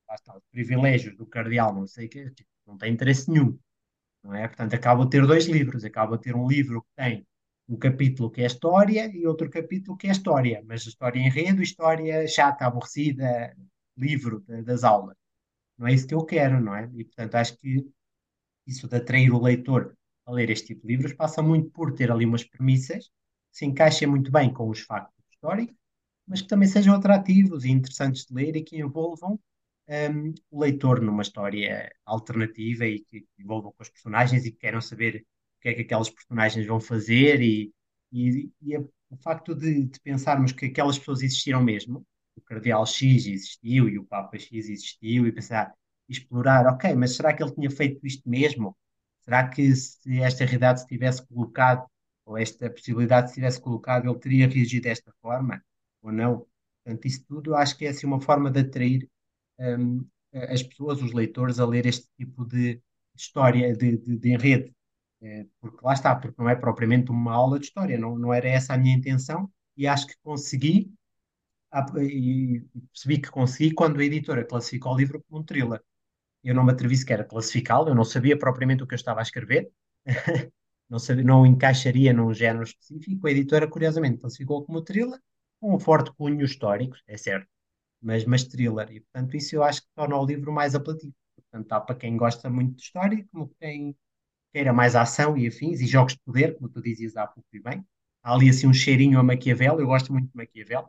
lá 0.08 0.14
está, 0.14 0.36
os 0.36 0.44
privilégios 0.50 1.16
do 1.16 1.26
cardeal, 1.26 1.74
não 1.74 1.86
sei 1.86 2.06
o 2.06 2.08
que, 2.08 2.32
não 2.66 2.76
tem 2.78 2.92
interesse 2.92 3.30
nenhum, 3.30 3.58
não 4.22 4.34
é? 4.34 4.46
Portanto, 4.48 4.74
acabo 4.74 5.02
a 5.02 5.08
ter 5.08 5.26
dois 5.26 5.46
livros, 5.46 5.84
acabo 5.84 6.14
a 6.14 6.18
ter 6.18 6.34
um 6.34 6.48
livro 6.48 6.82
que 6.82 6.88
tem 6.96 7.26
um 7.68 7.76
capítulo 7.76 8.30
que 8.30 8.42
é 8.42 8.46
história 8.46 9.10
e 9.14 9.26
outro 9.26 9.48
capítulo 9.50 9.96
que 9.96 10.06
é 10.06 10.10
história, 10.10 10.62
mas 10.66 10.86
história 10.86 11.18
enredo, 11.18 11.62
história 11.62 12.26
chata, 12.28 12.66
aborrecida, 12.66 13.56
livro 13.96 14.40
de, 14.46 14.62
das 14.62 14.84
aulas. 14.84 15.16
Não 15.78 15.86
é 15.86 15.92
isso 15.94 16.06
que 16.06 16.14
eu 16.14 16.24
quero, 16.24 16.60
não 16.60 16.74
é? 16.74 16.90
E, 16.94 17.04
portanto, 17.04 17.34
acho 17.34 17.56
que 17.58 17.86
isso 18.66 18.88
de 18.88 18.96
atrair 18.96 19.32
o 19.32 19.42
leitor 19.42 19.96
a 20.26 20.32
ler 20.32 20.50
este 20.50 20.68
tipo 20.68 20.86
de 20.86 20.88
livros 20.88 21.12
passa 21.12 21.42
muito 21.42 21.70
por 21.70 21.92
ter 21.92 22.10
ali 22.10 22.24
umas 22.24 22.44
premissas 22.44 23.06
que 23.06 23.58
se 23.58 23.64
encaixem 23.66 24.08
muito 24.08 24.30
bem 24.30 24.52
com 24.52 24.68
os 24.68 24.80
factos 24.80 25.24
históricos, 25.32 25.76
mas 26.26 26.42
que 26.42 26.48
também 26.48 26.68
sejam 26.68 26.94
atrativos 26.94 27.64
e 27.64 27.70
interessantes 27.70 28.24
de 28.26 28.34
ler 28.34 28.56
e 28.56 28.62
que 28.62 28.78
envolvam 28.78 29.38
um, 29.88 30.34
o 30.50 30.60
leitor 30.60 31.00
numa 31.00 31.22
história 31.22 31.92
alternativa 32.06 32.86
e 32.86 33.00
que 33.00 33.26
envolvam 33.38 33.72
com 33.72 33.82
os 33.82 33.88
personagens 33.90 34.44
e 34.46 34.50
que 34.50 34.58
queiram 34.58 34.80
saber 34.80 35.26
o 35.58 35.60
que 35.60 35.68
é 35.68 35.74
que 35.74 35.82
aquelas 35.82 36.10
personagens 36.10 36.66
vão 36.66 36.80
fazer 36.80 37.42
e, 37.42 37.72
e, 38.12 38.50
e 38.62 38.78
o 38.78 39.16
facto 39.22 39.54
de, 39.54 39.84
de, 39.86 40.00
pensarmos 40.00 40.52
que 40.52 40.66
aquelas 40.66 40.98
pessoas 40.98 41.22
existiram 41.22 41.62
mesmo, 41.62 42.06
Cardeal 42.54 42.86
X 42.86 43.26
existiu 43.26 43.88
e 43.88 43.98
o 43.98 44.04
Papa 44.04 44.38
X 44.38 44.68
existiu 44.68 45.26
e 45.26 45.32
pensar, 45.32 45.72
explorar, 46.08 46.66
ok, 46.66 46.94
mas 46.94 47.16
será 47.16 47.32
que 47.32 47.42
ele 47.42 47.54
tinha 47.54 47.70
feito 47.70 48.06
isto 48.06 48.28
mesmo? 48.28 48.76
Será 49.22 49.48
que 49.48 49.74
se 49.74 50.20
esta 50.20 50.44
realidade 50.44 50.80
se 50.80 50.86
tivesse 50.86 51.26
colocado, 51.26 51.86
ou 52.24 52.38
esta 52.38 52.70
possibilidade 52.70 53.28
se 53.28 53.34
tivesse 53.34 53.60
colocado, 53.60 54.08
ele 54.08 54.18
teria 54.18 54.48
reagido 54.48 54.84
desta 54.84 55.12
forma 55.20 55.62
ou 56.02 56.12
não? 56.12 56.46
Portanto, 56.84 57.06
isso 57.06 57.24
tudo 57.26 57.54
acho 57.54 57.76
que 57.76 57.86
é 57.86 57.88
assim, 57.88 58.06
uma 58.06 58.20
forma 58.20 58.50
de 58.50 58.60
atrair 58.60 59.08
um, 59.58 60.06
as 60.32 60.62
pessoas, 60.62 61.02
os 61.02 61.12
leitores, 61.12 61.58
a 61.58 61.66
ler 61.66 61.86
este 61.86 62.06
tipo 62.18 62.44
de, 62.44 62.80
história, 63.16 63.74
de, 63.74 63.96
de, 63.96 64.16
de 64.16 64.32
enredo. 64.32 64.72
É, 65.22 65.46
porque 65.60 65.78
lá 65.82 65.94
está, 65.94 66.14
porque 66.14 66.40
não 66.40 66.48
é 66.50 66.54
propriamente 66.54 67.10
uma 67.10 67.32
aula 67.32 67.58
de 67.58 67.66
história, 67.66 67.98
não, 67.98 68.18
não 68.18 68.32
era 68.34 68.48
essa 68.48 68.74
a 68.74 68.78
minha 68.78 68.94
intenção 68.94 69.50
e 69.76 69.86
acho 69.86 70.06
que 70.06 70.14
consegui 70.22 70.92
e 72.02 72.60
percebi 72.92 73.18
que 73.18 73.30
consegui 73.30 73.74
quando 73.74 74.00
a 74.00 74.04
editora 74.04 74.44
classificou 74.44 74.92
o 74.92 74.96
livro 74.96 75.22
como 75.28 75.40
um 75.40 75.44
thriller. 75.44 75.82
Eu 76.42 76.54
não 76.54 76.64
me 76.64 76.72
atrevi 76.72 76.96
sequer 76.96 77.20
a 77.20 77.24
classificá-lo, 77.24 77.88
eu 77.88 77.94
não 77.94 78.04
sabia 78.04 78.38
propriamente 78.38 78.82
o 78.82 78.86
que 78.86 78.94
eu 78.94 78.96
estava 78.96 79.20
a 79.20 79.22
escrever, 79.22 79.70
não, 80.88 80.98
sabia, 80.98 81.24
não 81.24 81.46
encaixaria 81.46 82.12
num 82.12 82.32
género 82.34 82.64
específico. 82.64 83.26
A 83.26 83.30
editora, 83.30 83.68
curiosamente, 83.68 84.18
classificou 84.18 84.64
como 84.64 84.82
thriller, 84.82 85.18
com 85.60 85.74
um 85.74 85.80
forte 85.80 86.12
cunho 86.12 86.44
histórico, 86.44 86.96
é 87.06 87.16
certo, 87.16 87.48
mas, 88.00 88.24
mas 88.24 88.44
thriller. 88.44 88.90
E, 88.92 89.00
portanto, 89.00 89.36
isso 89.36 89.56
eu 89.56 89.64
acho 89.64 89.82
que 89.82 89.88
torna 89.94 90.16
o 90.16 90.26
livro 90.26 90.52
mais 90.52 90.74
apelativo. 90.74 91.14
Portanto, 91.36 91.72
há 91.72 91.80
para 91.80 91.96
quem 91.96 92.16
gosta 92.16 92.50
muito 92.50 92.76
de 92.76 92.82
história, 92.82 93.26
como 93.32 93.48
quem 93.60 93.96
queira 94.52 94.72
mais 94.72 94.94
ação 94.96 95.36
e 95.36 95.46
afins, 95.48 95.80
e 95.80 95.86
jogos 95.86 96.14
de 96.14 96.20
poder, 96.20 96.56
como 96.56 96.68
tu 96.68 96.80
dizias 96.82 97.16
há 97.16 97.26
pouco 97.26 97.48
e 97.54 97.60
bem. 97.60 97.84
Há 98.22 98.34
ali 98.34 98.48
assim 98.48 98.66
um 98.66 98.72
cheirinho 98.72 99.18
a 99.18 99.22
Maquiavel, 99.22 99.80
eu 99.80 99.86
gosto 99.86 100.12
muito 100.12 100.30
de 100.30 100.36
Maquiavel, 100.36 100.88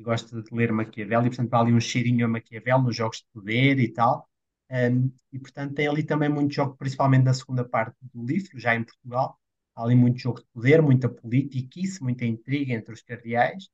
e 0.00 0.02
gosto 0.02 0.42
de 0.42 0.54
ler 0.54 0.72
Maquiavel, 0.72 1.26
e 1.26 1.28
portanto 1.28 1.54
há 1.54 1.60
ali 1.60 1.72
um 1.72 1.80
cheirinho 1.80 2.24
a 2.24 2.28
Maquiavel 2.28 2.80
nos 2.82 2.96
jogos 2.96 3.18
de 3.18 3.26
poder 3.32 3.78
e 3.78 3.92
tal. 3.92 4.28
Um, 4.70 5.12
e 5.32 5.38
portanto 5.38 5.74
tem 5.74 5.88
ali 5.88 6.02
também 6.02 6.28
muito 6.28 6.54
jogo, 6.54 6.76
principalmente 6.76 7.24
na 7.24 7.34
segunda 7.34 7.64
parte 7.68 7.96
do 8.14 8.24
livro, 8.24 8.58
já 8.58 8.74
em 8.74 8.82
Portugal. 8.84 9.38
Há 9.74 9.84
ali 9.84 9.94
muito 9.94 10.18
jogo 10.18 10.40
de 10.40 10.46
poder, 10.52 10.80
muita 10.82 11.08
política, 11.08 11.80
isso, 11.80 12.02
muita 12.02 12.24
intriga 12.24 12.72
entre 12.72 12.94
os 12.94 13.02
cardeais. 13.02 13.68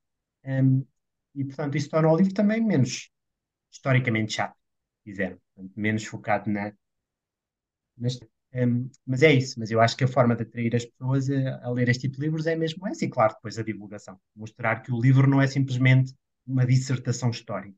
Um, 0.44 0.84
e, 1.34 1.44
portanto, 1.44 1.76
isso 1.76 1.90
torna 1.90 2.10
o 2.10 2.16
livro 2.16 2.34
também 2.34 2.60
menos 2.64 3.10
historicamente 3.70 4.34
chato, 4.34 4.56
se 4.98 5.04
quiser, 5.04 5.38
menos 5.76 6.04
focado 6.04 6.50
na. 6.50 6.72
Nas, 7.96 8.18
mas 9.06 9.22
é 9.22 9.32
isso, 9.32 9.58
mas 9.58 9.70
eu 9.70 9.80
acho 9.80 9.96
que 9.96 10.04
a 10.04 10.08
forma 10.08 10.34
de 10.34 10.42
atrair 10.42 10.74
as 10.74 10.84
pessoas 10.84 11.28
a, 11.30 11.66
a, 11.66 11.70
ler 11.70 11.88
este 11.88 12.02
tipo 12.02 12.16
de 12.16 12.22
livros 12.22 12.46
é 12.46 12.56
mesmo 12.56 12.86
essa, 12.86 13.04
e 13.04 13.08
claro, 13.08 13.34
depois 13.34 13.58
a 13.58 13.62
divulgação. 13.62 14.18
Mostrar 14.34 14.82
que 14.82 14.92
o 14.92 15.00
livro 15.00 15.28
não 15.28 15.40
é 15.40 15.46
simplesmente 15.46 16.14
uma 16.46 16.64
dissertação 16.64 17.30
histórica, 17.30 17.76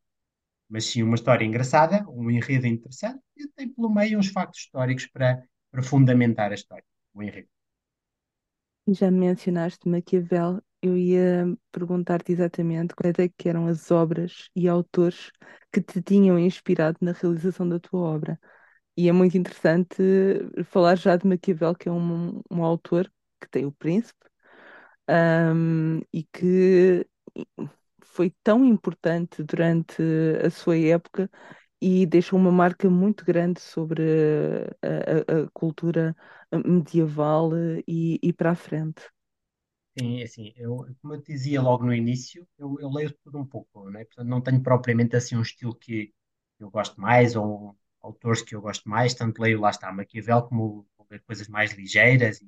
mas 0.68 0.84
sim 0.84 1.02
uma 1.02 1.14
história 1.16 1.44
engraçada, 1.44 2.04
um 2.08 2.30
enredo 2.30 2.66
interessante, 2.66 3.20
e 3.36 3.48
tem 3.48 3.68
pelo 3.68 3.92
meio 3.92 4.18
uns 4.18 4.28
factos 4.28 4.60
históricos 4.60 5.06
para, 5.06 5.42
para 5.70 5.82
fundamentar 5.82 6.52
a 6.52 6.54
história, 6.54 6.84
o 7.14 7.22
enredo. 7.22 7.48
Já 8.86 9.10
mencionaste 9.10 9.88
Maquiavel, 9.88 10.62
eu 10.80 10.96
ia 10.96 11.46
perguntar-te 11.72 12.32
exatamente 12.32 12.94
quais 12.94 13.18
é 13.18 13.28
que 13.28 13.48
eram 13.48 13.66
as 13.66 13.90
obras 13.90 14.48
e 14.54 14.68
autores 14.68 15.30
que 15.72 15.80
te 15.80 16.00
tinham 16.00 16.38
inspirado 16.38 16.98
na 17.00 17.12
realização 17.12 17.68
da 17.68 17.80
tua 17.80 18.00
obra. 18.00 18.40
E 18.98 19.08
é 19.08 19.12
muito 19.12 19.38
interessante 19.38 19.96
falar 20.66 20.96
já 20.96 21.16
de 21.16 21.26
Maquiavel, 21.26 21.74
que 21.76 21.88
é 21.88 21.92
um, 21.92 22.42
um 22.50 22.64
autor 22.64 23.12
que 23.40 23.48
tem 23.50 23.66
o 23.66 23.72
Príncipe, 23.72 24.20
um, 25.10 26.00
e 26.12 26.24
que 26.32 27.06
foi 28.04 28.30
tão 28.42 28.64
importante 28.64 29.42
durante 29.44 30.02
a 30.44 30.50
sua 30.50 30.76
época 30.78 31.30
e 31.80 32.06
deixou 32.06 32.38
uma 32.38 32.52
marca 32.52 32.90
muito 32.90 33.24
grande 33.24 33.60
sobre 33.60 34.02
a, 34.82 35.40
a, 35.40 35.42
a 35.44 35.50
cultura 35.52 36.16
medieval 36.66 37.52
e, 37.86 38.18
e 38.22 38.32
para 38.32 38.52
a 38.52 38.56
frente. 38.56 39.02
Sim, 39.98 40.20
é 40.20 40.24
assim, 40.24 40.52
eu, 40.56 40.76
como 41.02 41.14
eu 41.14 41.22
dizia 41.22 41.60
logo 41.60 41.84
no 41.84 41.92
início, 41.94 42.46
eu, 42.56 42.76
eu 42.80 42.88
leio 42.90 43.12
tudo 43.24 43.38
um 43.38 43.44
pouco, 43.46 43.90
né? 43.90 44.04
Portanto, 44.04 44.28
não 44.28 44.40
tenho 44.40 44.62
propriamente 44.62 45.16
assim 45.16 45.36
um 45.36 45.42
estilo 45.42 45.74
que 45.74 46.14
eu 46.60 46.70
gosto 46.70 47.00
mais 47.00 47.34
ou 47.36 47.76
autores 48.08 48.42
que 48.42 48.54
eu 48.54 48.60
gosto 48.60 48.88
mais, 48.88 49.14
tanto 49.14 49.40
leio 49.40 49.60
lá 49.60 49.70
está 49.70 49.92
Maquiavel 49.92 50.42
como 50.42 50.86
vou 50.96 51.06
ler 51.10 51.22
coisas 51.22 51.48
mais 51.48 51.72
ligeiras, 51.72 52.40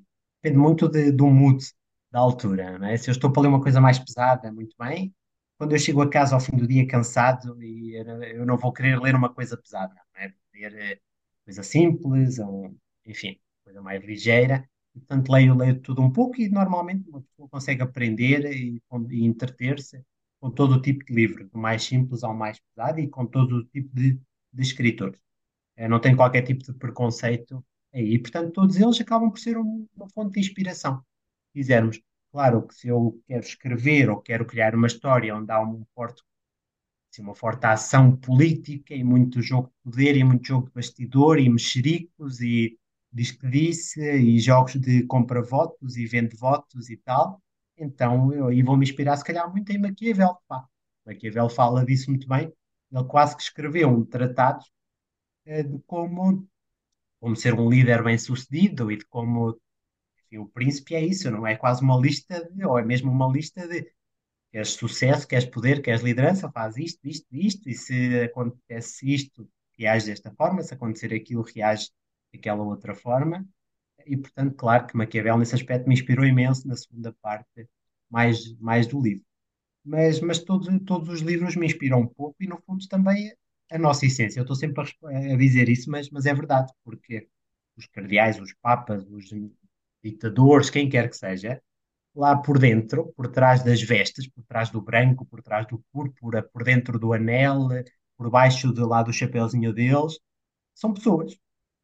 depende 0.42 0.58
muito 0.58 0.88
de, 0.88 1.12
do 1.12 1.26
mood 1.28 1.64
da 2.10 2.20
altura, 2.20 2.78
né? 2.78 2.96
Se 2.96 3.10
eu 3.10 3.12
estou 3.12 3.32
para 3.32 3.42
ler 3.42 3.48
uma 3.48 3.62
coisa 3.62 3.80
mais 3.80 3.98
pesada, 3.98 4.52
muito 4.52 4.74
bem, 4.78 5.14
quando 5.58 5.72
eu 5.72 5.78
chego 5.78 6.02
a 6.02 6.10
casa 6.10 6.34
ao 6.34 6.40
fim 6.40 6.56
do 6.56 6.66
dia 6.66 6.86
cansado 6.86 7.62
e 7.62 7.94
eu 8.34 8.46
não 8.46 8.56
vou 8.56 8.72
querer 8.72 8.98
ler 9.00 9.14
uma 9.14 9.32
coisa 9.32 9.56
pesada, 9.56 9.94
né? 10.14 10.32
Ler 10.54 10.74
eh, 10.74 11.00
coisa 11.44 11.62
simples, 11.62 12.38
ou, 12.38 12.74
enfim, 13.06 13.38
coisa 13.64 13.82
mais 13.82 14.02
ligeira. 14.04 14.68
Portanto, 14.92 15.30
leio, 15.30 15.54
leio 15.54 15.80
tudo 15.80 16.02
um 16.02 16.10
pouco 16.12 16.40
e 16.40 16.48
normalmente 16.48 17.08
uma 17.08 17.22
pessoa 17.22 17.48
consegue 17.48 17.82
aprender 17.82 18.44
e, 18.52 18.82
e 19.10 19.24
entreter-se 19.24 20.04
com 20.40 20.50
todo 20.50 20.76
o 20.76 20.82
tipo 20.82 21.04
de 21.04 21.12
livro, 21.14 21.48
do 21.48 21.58
mais 21.58 21.84
simples 21.84 22.24
ao 22.24 22.34
mais 22.34 22.58
pesado 22.60 22.98
e 23.00 23.08
com 23.08 23.26
todo 23.26 23.56
o 23.58 23.64
tipo 23.64 23.94
de, 23.94 24.18
de 24.52 24.62
escritores. 24.62 25.20
Eu 25.80 25.88
não 25.88 25.98
tenho 25.98 26.14
qualquer 26.16 26.42
tipo 26.42 26.62
de 26.62 26.74
preconceito 26.74 27.64
aí. 27.92 28.14
E, 28.14 28.18
portanto, 28.18 28.52
todos 28.52 28.76
eles 28.76 29.00
acabam 29.00 29.30
por 29.30 29.38
ser 29.38 29.56
um, 29.56 29.86
uma 29.96 30.08
fonte 30.10 30.34
de 30.34 30.40
inspiração. 30.40 30.98
Se 30.98 31.52
quisermos, 31.54 32.00
claro 32.30 32.66
que 32.66 32.74
se 32.74 32.88
eu 32.88 33.18
quero 33.26 33.42
escrever 33.42 34.10
ou 34.10 34.20
quero 34.20 34.44
criar 34.44 34.74
uma 34.74 34.86
história 34.86 35.34
onde 35.34 35.50
há 35.50 35.62
um 35.62 35.82
forte, 35.94 36.22
assim, 37.10 37.22
uma 37.22 37.34
forte 37.34 37.64
ação 37.64 38.14
política 38.14 38.94
e 38.94 39.02
muito 39.02 39.40
jogo 39.40 39.68
de 39.68 39.90
poder 39.90 40.16
e 40.16 40.22
muito 40.22 40.46
jogo 40.46 40.66
de 40.66 40.72
bastidor 40.74 41.38
e 41.38 41.48
mexericos 41.48 42.42
e 42.42 42.78
diz 43.10 43.32
que 43.32 43.48
disse, 43.48 44.00
e 44.00 44.38
jogos 44.38 44.74
de 44.74 45.04
compra-votos 45.04 45.96
e 45.96 46.06
vende-votos 46.06 46.90
e 46.90 46.96
tal. 46.98 47.42
Então, 47.76 48.32
eu 48.34 48.48
aí 48.48 48.62
vou-me 48.62 48.84
inspirar, 48.84 49.16
se 49.16 49.24
calhar, 49.24 49.50
muito 49.50 49.72
em 49.72 49.78
Maquiavel. 49.78 50.36
Pá. 50.46 50.66
Maquiavel 51.06 51.48
fala 51.48 51.84
disso 51.86 52.10
muito 52.10 52.28
bem. 52.28 52.52
Ele 52.92 53.04
quase 53.04 53.34
que 53.34 53.42
escreveu 53.42 53.88
um 53.88 54.04
tratado 54.04 54.62
eh, 55.50 55.64
de 55.64 55.78
como, 55.86 56.48
como 57.20 57.36
ser 57.36 57.54
um 57.54 57.68
líder 57.68 58.04
bem-sucedido 58.04 58.90
e 58.92 58.96
de 58.98 59.04
como 59.06 59.60
enfim, 60.26 60.38
o 60.38 60.48
príncipe 60.48 60.94
é 60.94 61.04
isso, 61.04 61.30
não 61.30 61.46
é 61.46 61.56
quase 61.56 61.82
uma 61.82 61.98
lista, 61.98 62.48
de, 62.52 62.64
ou 62.64 62.78
é 62.78 62.84
mesmo 62.84 63.10
uma 63.10 63.26
lista 63.28 63.66
de 63.66 63.92
queres 64.52 64.70
sucesso, 64.70 65.26
queres 65.26 65.46
poder, 65.46 65.82
queres 65.82 66.02
liderança, 66.02 66.50
faz 66.52 66.76
isto, 66.76 67.00
isto, 67.06 67.26
isto, 67.32 67.68
e 67.68 67.74
se 67.74 68.20
acontece 68.22 69.12
isto, 69.12 69.48
reage 69.78 70.06
desta 70.06 70.30
forma, 70.32 70.62
se 70.62 70.74
acontecer 70.74 71.12
aquilo, 71.14 71.42
reage 71.42 71.90
daquela 72.32 72.62
outra 72.62 72.94
forma. 72.94 73.46
E, 74.06 74.16
portanto, 74.16 74.54
claro 74.54 74.86
que 74.86 74.96
Maquiavel, 74.96 75.38
nesse 75.38 75.54
aspecto, 75.54 75.88
me 75.88 75.94
inspirou 75.94 76.24
imenso 76.24 76.66
na 76.66 76.76
segunda 76.76 77.12
parte, 77.20 77.68
mais, 78.08 78.56
mais 78.58 78.86
do 78.86 79.00
livro. 79.00 79.24
Mas, 79.84 80.20
mas 80.20 80.38
todos, 80.40 80.68
todos 80.84 81.08
os 81.08 81.20
livros 81.20 81.56
me 81.56 81.66
inspiram 81.66 82.00
um 82.00 82.06
pouco 82.06 82.36
e, 82.40 82.46
no 82.46 82.60
fundo, 82.62 82.86
também 82.88 83.32
a 83.70 83.78
nossa 83.78 84.06
essência. 84.06 84.40
Eu 84.40 84.42
estou 84.42 84.56
sempre 84.56 84.82
a, 84.82 85.08
a 85.34 85.36
dizer 85.36 85.68
isso, 85.68 85.90
mas, 85.90 86.10
mas 86.10 86.26
é 86.26 86.34
verdade, 86.34 86.72
porque 86.84 87.28
os 87.76 87.86
cardeais, 87.86 88.40
os 88.40 88.52
papas, 88.54 89.04
os 89.08 89.26
ditadores, 90.02 90.70
quem 90.70 90.88
quer 90.88 91.08
que 91.10 91.16
seja, 91.16 91.62
lá 92.14 92.36
por 92.36 92.58
dentro, 92.58 93.12
por 93.16 93.28
trás 93.28 93.62
das 93.64 93.82
vestes, 93.82 94.28
por 94.28 94.44
trás 94.44 94.70
do 94.70 94.80
branco, 94.82 95.24
por 95.26 95.42
trás 95.42 95.66
do 95.66 95.78
púrpura, 95.92 96.42
por 96.42 96.64
dentro 96.64 96.98
do 96.98 97.12
anel, 97.12 97.68
por 98.16 98.30
baixo 98.30 98.72
de 98.72 98.80
lá 98.82 99.02
do 99.02 99.12
chapeuzinho 99.12 99.72
deles, 99.72 100.18
são 100.74 100.94
pessoas. 100.94 101.36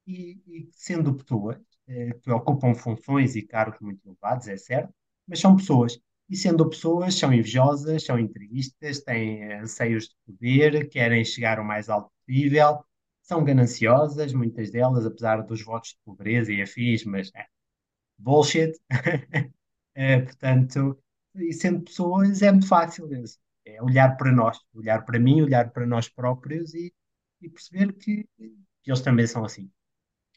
E, 0.06 0.40
e 0.46 0.70
sendo 0.72 1.14
pessoas, 1.14 1.58
eh, 1.88 2.12
que 2.22 2.30
ocupam 2.30 2.74
funções 2.74 3.36
e 3.36 3.42
cargos 3.42 3.80
muito 3.80 4.00
elevados, 4.06 4.48
é 4.48 4.56
certo, 4.56 4.94
mas 5.26 5.40
são 5.40 5.56
pessoas. 5.56 5.98
E 6.28 6.36
sendo 6.36 6.68
pessoas, 6.68 7.14
são 7.14 7.32
invejosas, 7.32 8.04
são 8.04 8.18
intrigistas, 8.18 9.00
têm 9.00 9.52
anseios 9.54 10.08
de 10.08 10.16
poder, 10.26 10.88
querem 10.88 11.24
chegar 11.24 11.60
o 11.60 11.64
mais 11.64 11.88
alto 11.88 12.10
possível, 12.26 12.84
são 13.22 13.44
gananciosas, 13.44 14.32
muitas 14.32 14.70
delas, 14.70 15.06
apesar 15.06 15.42
dos 15.42 15.62
votos 15.62 15.90
de 15.90 15.98
pobreza 16.04 16.52
e 16.52 16.62
afins, 16.62 17.04
mas 17.04 17.30
é, 17.34 17.46
bullshit. 18.18 18.72
É, 19.94 20.20
portanto, 20.22 20.98
e 21.34 21.52
sendo 21.52 21.82
pessoas 21.84 22.42
é 22.42 22.50
muito 22.52 22.68
fácil. 22.68 23.08
É 23.64 23.82
olhar 23.82 24.16
para 24.16 24.32
nós, 24.32 24.58
olhar 24.74 25.04
para 25.04 25.18
mim, 25.18 25.42
olhar 25.42 25.70
para 25.72 25.86
nós 25.86 26.08
próprios 26.08 26.72
e, 26.74 26.94
e 27.42 27.48
perceber 27.48 27.92
que, 27.94 28.28
que 28.82 28.90
eles 28.90 29.00
também 29.00 29.26
são 29.26 29.44
assim. 29.44 29.70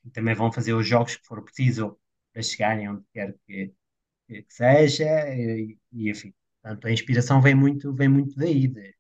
E 0.06 0.10
também 0.12 0.36
vão 0.36 0.52
fazer 0.52 0.74
os 0.74 0.88
jogos 0.88 1.16
que 1.16 1.26
for 1.28 1.44
preciso 1.44 1.98
para 2.34 2.42
chegarem 2.42 2.90
onde 2.90 3.04
quer 3.14 3.36
que, 3.46 3.74
que 4.30 4.54
seja, 4.54 5.06
e, 5.34 5.78
e, 5.92 6.10
enfim. 6.10 6.34
Portanto, 6.62 6.88
a 6.88 6.92
inspiração 6.92 7.42
vem 7.42 7.56
muito, 7.56 7.94
vem 7.94 8.08
muito 8.10 8.36
daí, 8.36 8.68
de, 8.68 8.96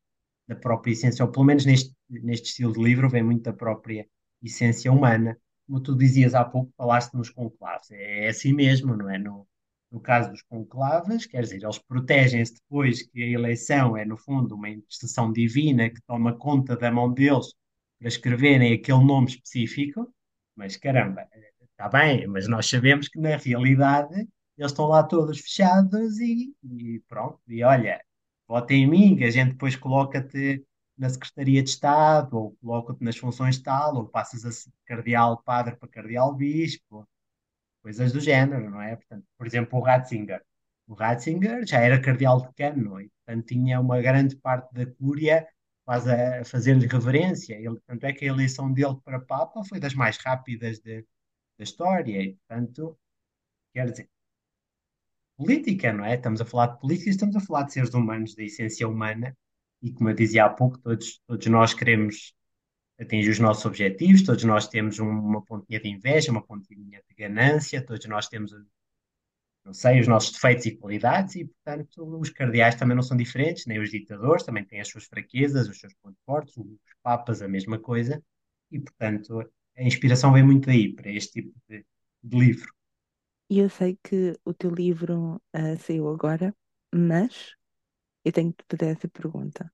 da 0.47 0.55
própria 0.55 0.91
essência, 0.91 1.23
ou 1.23 1.31
pelo 1.31 1.45
menos 1.45 1.65
neste, 1.65 1.93
neste 2.09 2.47
estilo 2.47 2.73
de 2.73 2.81
livro, 2.81 3.09
vem 3.09 3.23
muito 3.23 3.43
da 3.43 3.53
própria 3.53 4.07
essência 4.41 4.91
humana. 4.91 5.37
Como 5.67 5.81
tu 5.81 5.95
dizias 5.95 6.33
há 6.33 6.43
pouco, 6.43 6.73
falaste 6.75 7.13
nos 7.13 7.29
conclaves. 7.29 7.91
É 7.91 8.29
assim 8.29 8.53
mesmo, 8.53 8.95
não 8.97 9.09
é? 9.09 9.19
No, 9.19 9.47
no 9.91 9.99
caso 9.99 10.31
dos 10.31 10.41
conclaves, 10.41 11.25
quer 11.25 11.41
dizer, 11.41 11.63
eles 11.63 11.79
protegem-se 11.79 12.55
depois 12.55 13.03
que 13.03 13.23
a 13.23 13.27
eleição 13.27 13.97
é, 13.97 14.05
no 14.05 14.17
fundo, 14.17 14.55
uma 14.55 14.69
intercessão 14.69 15.31
divina 15.31 15.89
que 15.89 16.01
toma 16.07 16.35
conta 16.35 16.75
da 16.75 16.91
mão 16.91 17.11
deles 17.13 17.53
para 17.99 18.07
escreverem 18.07 18.73
aquele 18.73 19.03
nome 19.03 19.27
específico, 19.27 20.13
mas 20.55 20.77
caramba, 20.77 21.27
está 21.61 21.89
bem, 21.89 22.27
mas 22.27 22.47
nós 22.47 22.67
sabemos 22.67 23.07
que 23.07 23.19
na 23.19 23.35
realidade 23.35 24.27
eles 24.59 24.71
estão 24.71 24.87
lá 24.87 25.03
todos 25.03 25.39
fechados 25.39 26.19
e, 26.19 26.53
e 26.63 26.99
pronto, 27.07 27.39
e 27.47 27.63
olha, 27.63 28.03
vota 28.47 28.73
em 28.73 28.87
mim, 28.87 29.15
que 29.17 29.23
a 29.23 29.31
gente 29.31 29.51
depois 29.53 29.75
coloca-te 29.75 30.65
na 30.97 31.09
Secretaria 31.09 31.63
de 31.63 31.69
Estado, 31.69 32.37
ou 32.37 32.57
coloca-te 32.57 33.03
nas 33.03 33.17
funções 33.17 33.57
tal, 33.59 33.95
ou 33.95 34.07
passas 34.09 34.45
a 34.45 34.71
cardeal 34.85 35.41
padre 35.43 35.77
para 35.77 35.87
cardeal 35.89 36.35
bispo, 36.35 37.07
coisas 37.81 38.11
do 38.11 38.19
género, 38.19 38.69
não 38.69 38.81
é? 38.81 38.95
Portanto, 38.97 39.25
por 39.37 39.47
exemplo, 39.47 39.79
o 39.79 39.81
Ratzinger. 39.81 40.43
O 40.87 40.93
Ratzinger 40.93 41.65
já 41.65 41.79
era 41.79 42.01
cardeal 42.01 42.41
decano 42.41 42.99
e, 43.01 43.09
portanto, 43.25 43.45
tinha 43.47 43.79
uma 43.79 44.01
grande 44.01 44.35
parte 44.35 44.73
da 44.73 44.85
cúria 44.85 45.47
quase 45.85 46.11
a 46.11 46.43
fazer-lhe 46.45 46.85
reverência. 46.87 47.55
Ele, 47.55 47.79
tanto 47.87 48.05
é 48.05 48.13
que 48.13 48.25
a 48.25 48.27
eleição 48.29 48.71
dele 48.73 48.97
para 49.05 49.19
Papa 49.21 49.63
foi 49.63 49.79
das 49.79 49.93
mais 49.93 50.17
rápidas 50.17 50.79
de, 50.79 51.05
da 51.57 51.63
história 51.63 52.21
e, 52.21 52.35
portanto, 52.35 52.97
quer 53.73 53.89
dizer, 53.91 54.09
política, 55.39 55.93
não 55.93 56.03
é? 56.03 56.15
Estamos 56.15 56.41
a 56.41 56.45
falar 56.45 56.67
de 56.67 56.79
política, 56.81 57.09
estamos 57.09 57.35
a 57.37 57.39
falar 57.39 57.63
de 57.63 57.73
seres 57.73 57.93
humanos, 57.93 58.35
da 58.35 58.43
essência 58.43 58.85
humana 58.87 59.35
e, 59.81 59.93
como 59.93 60.09
eu 60.09 60.13
dizia 60.13 60.45
há 60.45 60.49
pouco, 60.49 60.77
todos, 60.79 61.21
todos 61.25 61.47
nós 61.47 61.73
queremos 61.73 62.33
atingir 62.99 63.29
os 63.29 63.39
nossos 63.39 63.65
objetivos, 63.65 64.23
todos 64.23 64.43
nós 64.43 64.67
temos 64.67 64.99
uma 64.99 65.41
pontinha 65.45 65.79
de 65.79 65.87
inveja, 65.87 66.29
uma 66.31 66.45
pontinha 66.45 67.01
de 67.07 67.15
ganância, 67.15 67.81
todos 67.81 68.05
nós 68.07 68.27
temos, 68.27 68.51
não 69.63 69.73
sei, 69.73 70.01
os 70.01 70.07
nossos 70.09 70.33
defeitos 70.33 70.65
e 70.65 70.75
qualidades, 70.75 71.35
e 71.35 71.45
portanto 71.45 72.19
os 72.19 72.29
cardeais 72.29 72.75
também 72.75 72.95
não 72.95 73.03
são 73.03 73.15
diferentes, 73.15 73.65
nem 73.65 73.79
os 73.79 73.89
ditadores, 73.89 74.43
também 74.43 74.65
têm 74.65 74.81
as 74.81 74.89
suas 74.89 75.05
fraquezas, 75.05 75.69
os 75.69 75.79
seus 75.79 75.93
pontos 76.03 76.19
fortes, 76.25 76.57
os 76.57 76.67
papas 77.01 77.41
a 77.41 77.47
mesma 77.47 77.79
coisa, 77.79 78.21
e 78.69 78.77
portanto 78.77 79.49
a 79.77 79.83
inspiração 79.83 80.33
vem 80.33 80.43
muito 80.43 80.65
daí, 80.65 80.93
para 80.93 81.09
este 81.09 81.41
tipo 81.41 81.57
de, 81.69 81.85
de 82.21 82.37
livro. 82.37 82.73
E 83.49 83.59
eu 83.59 83.69
sei 83.69 83.97
que 84.03 84.33
o 84.45 84.53
teu 84.53 84.69
livro 84.71 85.35
uh, 85.55 85.77
saiu 85.79 86.07
agora, 86.09 86.55
mas 86.93 87.55
eu 88.25 88.31
tenho 88.31 88.53
que 88.53 88.63
te 88.63 88.77
fazer 88.77 88.91
essa 88.93 89.09
pergunta. 89.09 89.71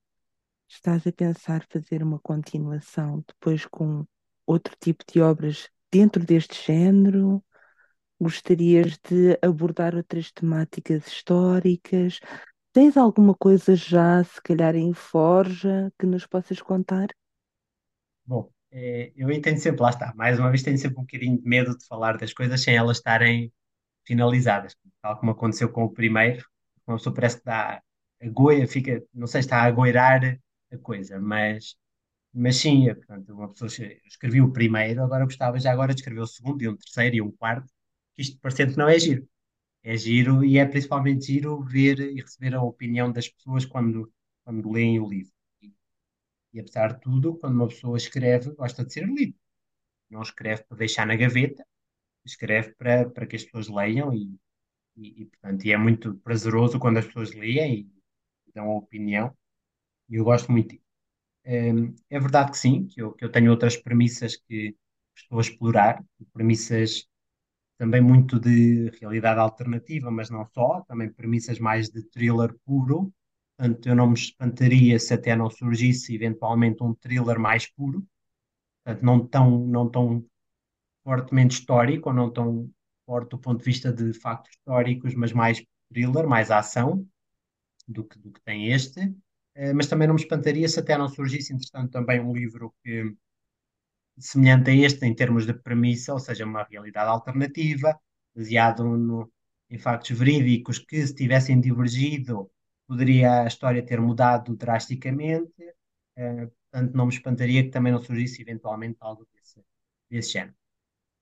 Estás 0.70 1.08
a 1.08 1.12
pensar 1.14 1.66
fazer 1.70 2.04
uma 2.04 2.20
continuação 2.20 3.24
depois 3.28 3.66
com 3.68 4.06
outro 4.48 4.76
tipo 4.80 5.04
de 5.12 5.22
obras 5.22 5.70
dentro 5.92 6.26
deste 6.26 6.66
género? 6.66 7.44
Gostarias 8.20 8.98
de 9.00 9.38
abordar 9.42 9.96
outras 9.96 10.32
temáticas 10.32 11.08
históricas? 11.08 12.20
Tens 12.74 12.98
alguma 12.98 13.36
coisa 13.36 13.76
já, 13.76 14.24
se 14.24 14.42
calhar, 14.42 14.76
em 14.76 14.94
forja 14.94 15.92
que 16.00 16.06
nos 16.06 16.26
possas 16.28 16.62
contar? 16.62 17.08
Bom, 18.26 18.50
é, 18.72 19.12
eu 19.16 19.32
entendo 19.32 19.58
sempre, 19.60 19.82
lá 19.82 19.90
está, 19.90 20.14
mais 20.16 20.40
uma 20.40 20.50
vez 20.50 20.64
tenho 20.64 20.78
sempre 20.78 20.98
um 21.00 21.02
bocadinho 21.02 21.40
de 21.42 21.48
medo 21.48 21.78
de 21.78 21.86
falar 21.86 22.18
das 22.18 22.34
coisas 22.34 22.62
sem 22.64 22.76
elas 22.76 22.98
estarem 22.98 23.52
finalizadas, 24.06 24.76
tal 25.02 25.20
como 25.20 25.32
aconteceu 25.32 25.70
com 25.72 25.84
o 25.86 25.92
primeiro, 25.94 26.46
uma 26.88 26.98
pessoa 26.98 27.14
parece 27.14 27.38
que 27.40 27.46
dá 27.46 27.82
a 28.22 28.30
goia, 28.30 28.68
fica, 28.68 29.04
não 29.14 29.28
sei 29.28 29.42
se 29.42 29.48
está 29.48 29.64
a 29.64 29.72
goirar 29.72 30.40
a 30.72 30.78
coisa, 30.78 31.20
mas, 31.20 31.76
mas 32.34 32.58
sim, 32.58 32.86
portanto, 32.96 33.34
uma 33.34 33.50
pessoa 33.50 33.70
escreveu 34.06 34.46
o 34.46 34.54
primeiro, 34.54 35.04
agora 35.04 35.26
gostava 35.26 35.60
já 35.60 35.72
agora 35.72 35.94
de 35.94 36.02
escrever 36.02 36.22
o 36.22 36.28
segundo 36.28 36.62
e 36.64 36.70
um 36.70 36.78
terceiro 36.78 37.16
e 37.18 37.22
um 37.22 37.32
quarto, 37.32 37.72
que 38.16 38.22
isto 38.22 38.40
parecendo 38.40 38.74
que 38.74 38.78
não 38.80 38.90
é 38.90 39.00
giro. 39.00 39.28
É 39.84 39.96
giro 39.98 40.44
e 40.44 40.58
é 40.58 40.66
principalmente 40.66 41.28
giro 41.28 41.64
ver 41.64 42.00
e 42.00 42.22
receber 42.22 42.56
a 42.56 42.62
opinião 42.62 43.12
das 43.12 43.30
pessoas 43.30 43.66
quando, 43.66 44.12
quando 44.44 44.72
leem 44.72 45.00
o 45.00 45.08
livro. 45.10 45.34
E 46.54 46.60
apesar 46.60 46.94
de 46.94 47.02
tudo, 47.02 47.38
quando 47.38 47.56
uma 47.56 47.68
pessoa 47.68 47.98
escreve, 47.98 48.52
gosta 48.56 48.84
de 48.86 48.92
ser 48.94 49.06
lido. 49.06 49.36
Não 50.10 50.22
escreve 50.22 50.64
para 50.64 50.78
deixar 50.78 51.06
na 51.08 51.16
gaveta, 51.16 51.66
escreve 52.26 52.74
para, 52.76 53.10
para 53.10 53.28
que 53.28 53.36
as 53.36 53.44
pessoas 53.44 53.68
leiam 53.70 54.14
e, 54.14 54.36
e, 54.98 55.24
e, 55.24 55.26
portanto, 55.26 55.66
e 55.66 55.72
é 55.74 55.78
muito 55.78 56.16
prazeroso 56.18 56.80
quando 56.80 56.98
as 57.00 57.06
pessoas 57.08 57.34
leem 57.34 57.90
e, 58.48 58.52
dão 58.54 58.72
a 58.72 58.78
opinião 58.78 59.36
e 60.10 60.16
eu 60.16 60.24
gosto 60.26 60.52
muito. 60.52 60.76
É, 61.44 61.70
é 62.10 62.20
verdade 62.20 62.52
que 62.52 62.58
sim, 62.58 62.88
que 62.88 63.02
eu, 63.02 63.14
que 63.14 63.26
eu 63.26 63.32
tenho 63.32 63.52
outras 63.52 63.78
premissas 63.78 64.38
que 64.38 64.76
estou 65.16 65.40
a 65.40 65.42
explorar, 65.42 66.04
premissas 66.34 67.08
também 67.78 68.02
muito 68.02 68.40
de 68.40 68.90
realidade 69.02 69.40
alternativa, 69.40 70.10
mas 70.12 70.30
não 70.30 70.46
só, 70.54 70.82
também 70.88 71.12
premissas 71.12 71.60
mais 71.60 71.90
de 71.90 72.04
thriller 72.04 72.56
puro. 72.66 73.14
Portanto, 73.58 73.88
eu 73.88 73.96
não 73.96 74.08
me 74.08 74.14
espantaria 74.16 75.00
se 75.00 75.14
até 75.14 75.36
não 75.36 75.50
surgisse 75.50 76.14
eventualmente 76.16 76.84
um 76.84 76.94
thriller 76.96 77.40
mais 77.40 77.68
puro, 77.72 78.06
portanto, 78.84 79.04
não 79.06 79.28
tão, 79.28 79.60
não 79.68 79.90
tão 79.90 80.26
fortemente 81.06 81.56
histórico, 81.60 82.10
ou 82.10 82.16
não 82.16 82.32
tão 82.32 82.70
forte 83.06 83.30
do 83.32 83.40
ponto 83.40 83.60
de 83.60 83.66
vista 83.66 83.94
de 83.94 84.14
factos 84.14 84.52
históricos, 84.52 85.14
mas 85.16 85.32
mais 85.32 85.64
thriller, 85.90 86.28
mais 86.28 86.52
ação 86.52 87.08
do 87.88 88.04
que, 88.04 88.18
do 88.20 88.32
que 88.32 88.42
tem 88.42 88.72
este. 88.74 89.14
Eh, 89.56 89.74
mas 89.74 89.88
também 89.88 90.08
não 90.08 90.16
me 90.16 90.22
espantaria 90.22 90.68
se 90.68 90.80
até 90.80 90.98
não 90.98 91.08
surgisse, 91.08 91.54
entretanto, 91.54 91.92
também 91.92 92.20
um 92.20 92.34
livro 92.34 92.74
que, 92.84 93.16
semelhante 94.18 94.70
a 94.72 94.76
este 94.76 95.06
em 95.06 95.14
termos 95.16 95.46
de 95.46 95.54
premissa, 95.54 96.14
ou 96.14 96.20
seja, 96.20 96.46
uma 96.46 96.64
realidade 96.64 97.10
alternativa, 97.10 98.00
baseado 98.36 98.84
no, 98.84 99.32
em 99.70 99.78
factos 99.78 100.18
verídicos 100.18 100.80
que, 100.80 101.06
se 101.06 101.14
tivessem 101.16 101.60
divergido, 101.62 102.50
poderia 102.88 103.44
a 103.44 103.48
história 103.48 103.86
ter 103.86 104.00
mudado 104.02 104.56
drasticamente. 104.56 105.54
Uh, 106.18 106.52
portanto, 106.72 106.94
não 106.96 107.06
me 107.08 107.14
espantaria 107.14 107.64
que 107.64 107.70
também 107.70 107.92
não 107.92 108.02
surgisse 108.02 108.42
eventualmente 108.42 108.98
algo 109.02 109.28
desse, 109.34 109.62
desse 110.10 110.34
género. 110.34 110.56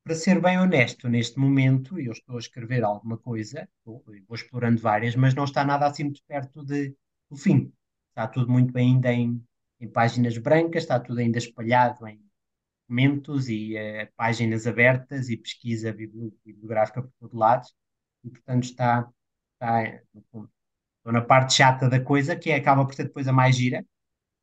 Para 0.03 0.15
ser 0.15 0.41
bem 0.41 0.59
honesto, 0.59 1.07
neste 1.07 1.39
momento, 1.39 1.99
eu 1.99 2.11
estou 2.11 2.35
a 2.35 2.39
escrever 2.39 2.83
alguma 2.83 3.17
coisa, 3.17 3.67
vou, 3.85 4.03
vou 4.05 4.35
explorando 4.35 4.81
várias, 4.81 5.15
mas 5.15 5.33
não 5.33 5.45
está 5.45 5.63
nada 5.63 5.87
assim 5.87 6.03
muito 6.05 6.21
perto 6.27 6.63
de, 6.63 6.95
do 7.29 7.37
fim. 7.37 7.71
Está 8.09 8.27
tudo 8.27 8.51
muito 8.51 8.77
ainda 8.77 9.11
em, 9.13 9.43
em 9.79 9.89
páginas 9.89 10.37
brancas, 10.37 10.83
está 10.83 10.99
tudo 10.99 11.19
ainda 11.19 11.37
espalhado 11.37 12.05
em 12.07 12.21
documentos 12.83 13.47
e 13.49 13.75
uh, 13.75 14.11
páginas 14.15 14.67
abertas 14.67 15.29
e 15.29 15.37
pesquisa 15.37 15.93
bibliográfica 15.93 17.01
por 17.01 17.11
todo 17.19 17.37
lado. 17.37 17.67
E, 18.23 18.29
portanto, 18.29 18.63
está, 18.65 19.09
está 19.53 20.01
estou 20.15 20.49
na 21.13 21.21
parte 21.21 21.53
chata 21.53 21.89
da 21.89 21.99
coisa, 21.99 22.35
que 22.35 22.51
é, 22.51 22.55
acaba 22.55 22.85
por 22.85 22.93
ser 22.93 23.05
depois 23.05 23.27
a 23.27 23.33
mais 23.33 23.55
gira, 23.55 23.85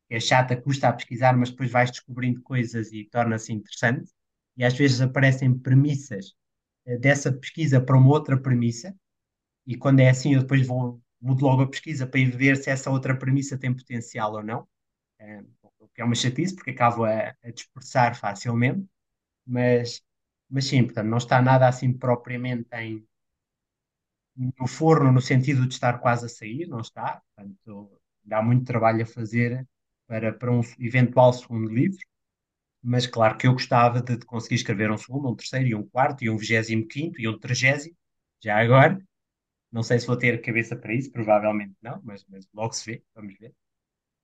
é 0.09 0.19
chata, 0.19 0.59
custa 0.59 0.89
a 0.89 0.93
pesquisar, 0.93 1.37
mas 1.37 1.51
depois 1.51 1.71
vais 1.71 1.91
descobrindo 1.91 2.41
coisas 2.41 2.91
e 2.91 3.05
torna-se 3.05 3.53
interessante 3.53 4.11
e 4.57 4.63
às 4.63 4.73
vezes 4.75 5.01
aparecem 5.01 5.57
premissas 5.57 6.35
eh, 6.85 6.97
dessa 6.97 7.31
pesquisa 7.31 7.81
para 7.81 7.97
uma 7.97 8.09
outra 8.09 8.37
premissa, 8.39 8.95
e 9.65 9.77
quando 9.77 9.99
é 10.01 10.09
assim, 10.09 10.35
eu 10.35 10.41
depois 10.41 10.65
vou, 10.67 11.01
mudo 11.21 11.45
logo 11.45 11.63
a 11.63 11.69
pesquisa 11.69 12.07
para 12.07 12.19
ver 12.29 12.57
se 12.57 12.69
essa 12.69 12.89
outra 12.91 13.17
premissa 13.17 13.57
tem 13.57 13.73
potencial 13.75 14.33
ou 14.33 14.43
não, 14.43 14.67
eh, 15.19 15.43
o 15.79 15.87
que 15.89 16.01
é 16.01 16.05
uma 16.05 16.15
chatice, 16.15 16.55
porque 16.55 16.71
acabo 16.71 17.05
a, 17.05 17.35
a 17.43 17.51
dispersar 17.51 18.15
facilmente, 18.19 18.85
mas, 19.45 20.03
mas 20.49 20.65
sim, 20.67 20.83
portanto, 20.85 21.07
não 21.09 21.17
está 21.19 21.41
nada 21.41 21.67
assim 21.67 21.93
propriamente 21.93 22.67
em, 22.75 23.05
no 24.59 24.67
forno, 24.67 25.11
no 25.11 25.21
sentido 25.21 25.67
de 25.67 25.73
estar 25.73 25.99
quase 25.99 26.25
a 26.25 26.29
sair, 26.29 26.67
não 26.67 26.79
está, 26.79 27.21
portanto, 27.35 27.91
dá 28.23 28.41
muito 28.41 28.65
trabalho 28.65 29.03
a 29.03 29.05
fazer 29.05 29.67
para, 30.07 30.33
para 30.33 30.51
um 30.51 30.61
eventual 30.79 31.33
segundo 31.33 31.69
livro, 31.73 31.99
mas 32.83 33.05
claro 33.07 33.37
que 33.37 33.47
eu 33.47 33.53
gostava 33.53 34.01
de, 34.01 34.17
de, 34.17 34.25
conseguir 34.25 34.55
escrever 34.55 34.91
um 34.91 34.97
segundo, 34.97 35.29
um 35.29 35.35
terceiro 35.35 35.67
e 35.67 35.75
um 35.75 35.87
quarto 35.87 36.23
e 36.23 36.29
um 36.29 36.37
vigésimo 36.37 36.87
quinto 36.87 37.21
e 37.21 37.27
um 37.27 37.37
trigésimo, 37.37 37.95
já 38.43 38.57
agora. 38.59 38.99
Não 39.71 39.83
sei 39.83 39.99
se 39.99 40.07
vou 40.07 40.17
ter 40.17 40.41
cabeça 40.41 40.75
para 40.75 40.93
isso, 40.93 41.11
provavelmente 41.11 41.75
não, 41.81 42.01
mas, 42.03 42.25
mas 42.27 42.45
logo 42.53 42.73
se 42.73 42.85
vê, 42.91 43.03
vamos 43.15 43.35
ver. 43.39 43.53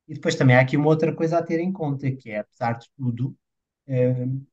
E 0.08 0.14
depois 0.14 0.36
também 0.36 0.55
há 0.55 0.62
aqui 0.62 0.78
uma 0.78 0.88
outra 0.88 1.14
coisa 1.14 1.38
a 1.38 1.43
ter 1.43 1.60
em 1.60 1.72
conta, 1.72 2.12
que 2.12 2.32
é, 2.32 2.39
apesar 2.39 2.74
de 2.74 2.88
tudo, 2.95 3.36
uh, 3.88 4.47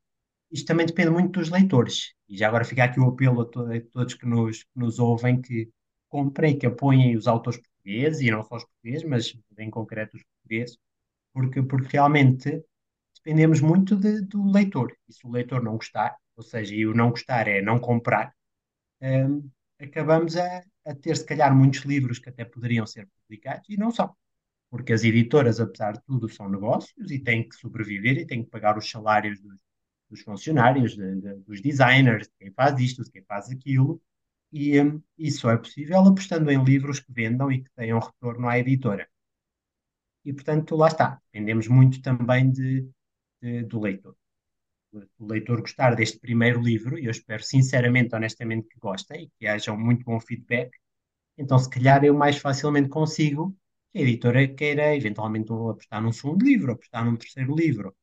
isto 0.51 0.65
também 0.67 0.85
depende 0.85 1.09
muito 1.11 1.39
dos 1.39 1.49
leitores. 1.49 2.13
E 2.29 2.37
já 2.37 2.47
agora 2.47 2.65
fica 2.65 2.83
aqui 2.83 2.99
o 2.99 3.09
apelo 3.09 3.41
a, 3.41 3.45
to 3.45 3.61
a 3.71 3.81
todos 3.91 4.13
que 4.13 4.25
nos, 4.25 4.63
que 4.63 4.79
nos 4.79 4.99
ouvem 4.99 5.41
que 5.41 5.69
comprem, 6.09 6.57
que 6.57 6.65
apoiem 6.65 7.15
os 7.17 7.27
autores 7.27 7.59
portugueses, 7.59 8.21
e 8.21 8.31
não 8.31 8.43
só 8.43 8.55
os 8.57 8.63
portugueses, 8.65 9.03
mas 9.03 9.37
em 9.57 9.69
concreto 9.69 10.17
os 10.17 10.23
portugueses, 10.23 10.77
porque, 11.33 11.61
porque 11.63 11.87
realmente 11.91 12.63
dependemos 13.25 13.59
muito 13.59 13.95
de, 13.95 14.21
do 14.21 14.51
leitor. 14.51 14.95
E 15.09 15.13
se 15.13 15.25
o 15.25 15.31
leitor 15.31 15.63
não 15.63 15.77
gostar, 15.77 16.15
ou 16.37 16.43
seja, 16.43 16.75
e 16.75 16.85
o 16.85 16.93
não 16.93 17.09
gostar 17.09 17.47
é 17.47 17.59
não 17.59 17.79
comprar, 17.79 18.31
um, 19.01 19.49
acabamos 19.81 20.37
a, 20.37 20.63
a, 20.85 20.93
ter, 20.93 21.17
se 21.17 21.25
calhar, 21.25 21.53
muitos 21.55 21.81
livros 21.81 22.19
que 22.19 22.29
até 22.29 22.45
poderiam 22.45 22.85
ser 22.85 23.09
publicados 23.23 23.67
e 23.67 23.77
não 23.77 23.89
são. 23.89 24.15
Porque 24.69 24.93
as 24.93 25.03
editoras, 25.03 25.59
apesar 25.59 25.93
de 25.93 26.03
tudo, 26.05 26.29
são 26.29 26.47
negócios 26.47 27.09
e 27.09 27.17
têm 27.19 27.49
que 27.49 27.55
sobreviver 27.55 28.17
e 28.19 28.27
têm 28.27 28.43
que 28.43 28.49
pagar 28.51 28.77
os 28.77 28.89
salários 28.89 29.39
dos, 29.41 29.57
dos 30.09 30.21
funcionários, 30.21 30.95
de, 30.95 31.15
de, 31.15 31.35
dos 31.37 31.61
designers, 31.61 32.27
de 32.27 32.33
quem 32.37 32.51
faz 32.51 32.79
isto, 32.79 33.03
de 33.03 33.11
quem 33.11 33.23
faz 33.23 33.49
aquilo. 33.49 33.99
E 34.51 34.79
um, 34.79 35.01
isso 35.17 35.49
é 35.49 35.57
possível 35.57 35.99
apostando 36.01 36.51
em 36.51 36.63
livros 36.63 36.99
que 36.99 37.11
vendam 37.11 37.51
e 37.51 37.63
que 37.63 37.69
tenham 37.75 37.99
retorno 37.99 38.47
à 38.47 38.59
editora. 38.59 39.07
E, 40.23 40.33
portanto, 40.33 40.75
lá 40.75 40.87
está. 40.87 41.21
Dependemos 41.31 41.67
muito 41.67 42.01
também 42.01 42.51
de, 42.51 42.87
do 43.63 43.79
leitor. 43.79 44.15
O 45.19 45.25
leitor 45.25 45.61
gostar 45.61 45.95
deste 45.95 46.19
primeiro 46.19 46.61
livro, 46.61 46.97
e 46.97 47.05
eu 47.05 47.11
espero 47.11 47.43
sinceramente, 47.43 48.15
honestamente, 48.15 48.67
que 48.69 48.79
gostem 48.79 49.25
e 49.25 49.29
que 49.37 49.47
haja 49.47 49.71
um 49.73 49.79
muito 49.79 50.05
bom 50.05 50.19
feedback, 50.19 50.71
então 51.37 51.59
se 51.59 51.69
calhar 51.69 52.03
eu 52.03 52.13
mais 52.13 52.37
facilmente 52.37 52.89
consigo 52.89 53.55
que 53.91 53.99
a 53.99 54.01
editora 54.01 54.47
queira 54.47 54.95
eventualmente 54.95 55.51
apostar 55.51 56.01
num 56.01 56.11
segundo 56.11 56.45
livro, 56.45 56.71
apostar 56.71 57.05
num 57.05 57.17
terceiro 57.17 57.55
livro. 57.55 57.95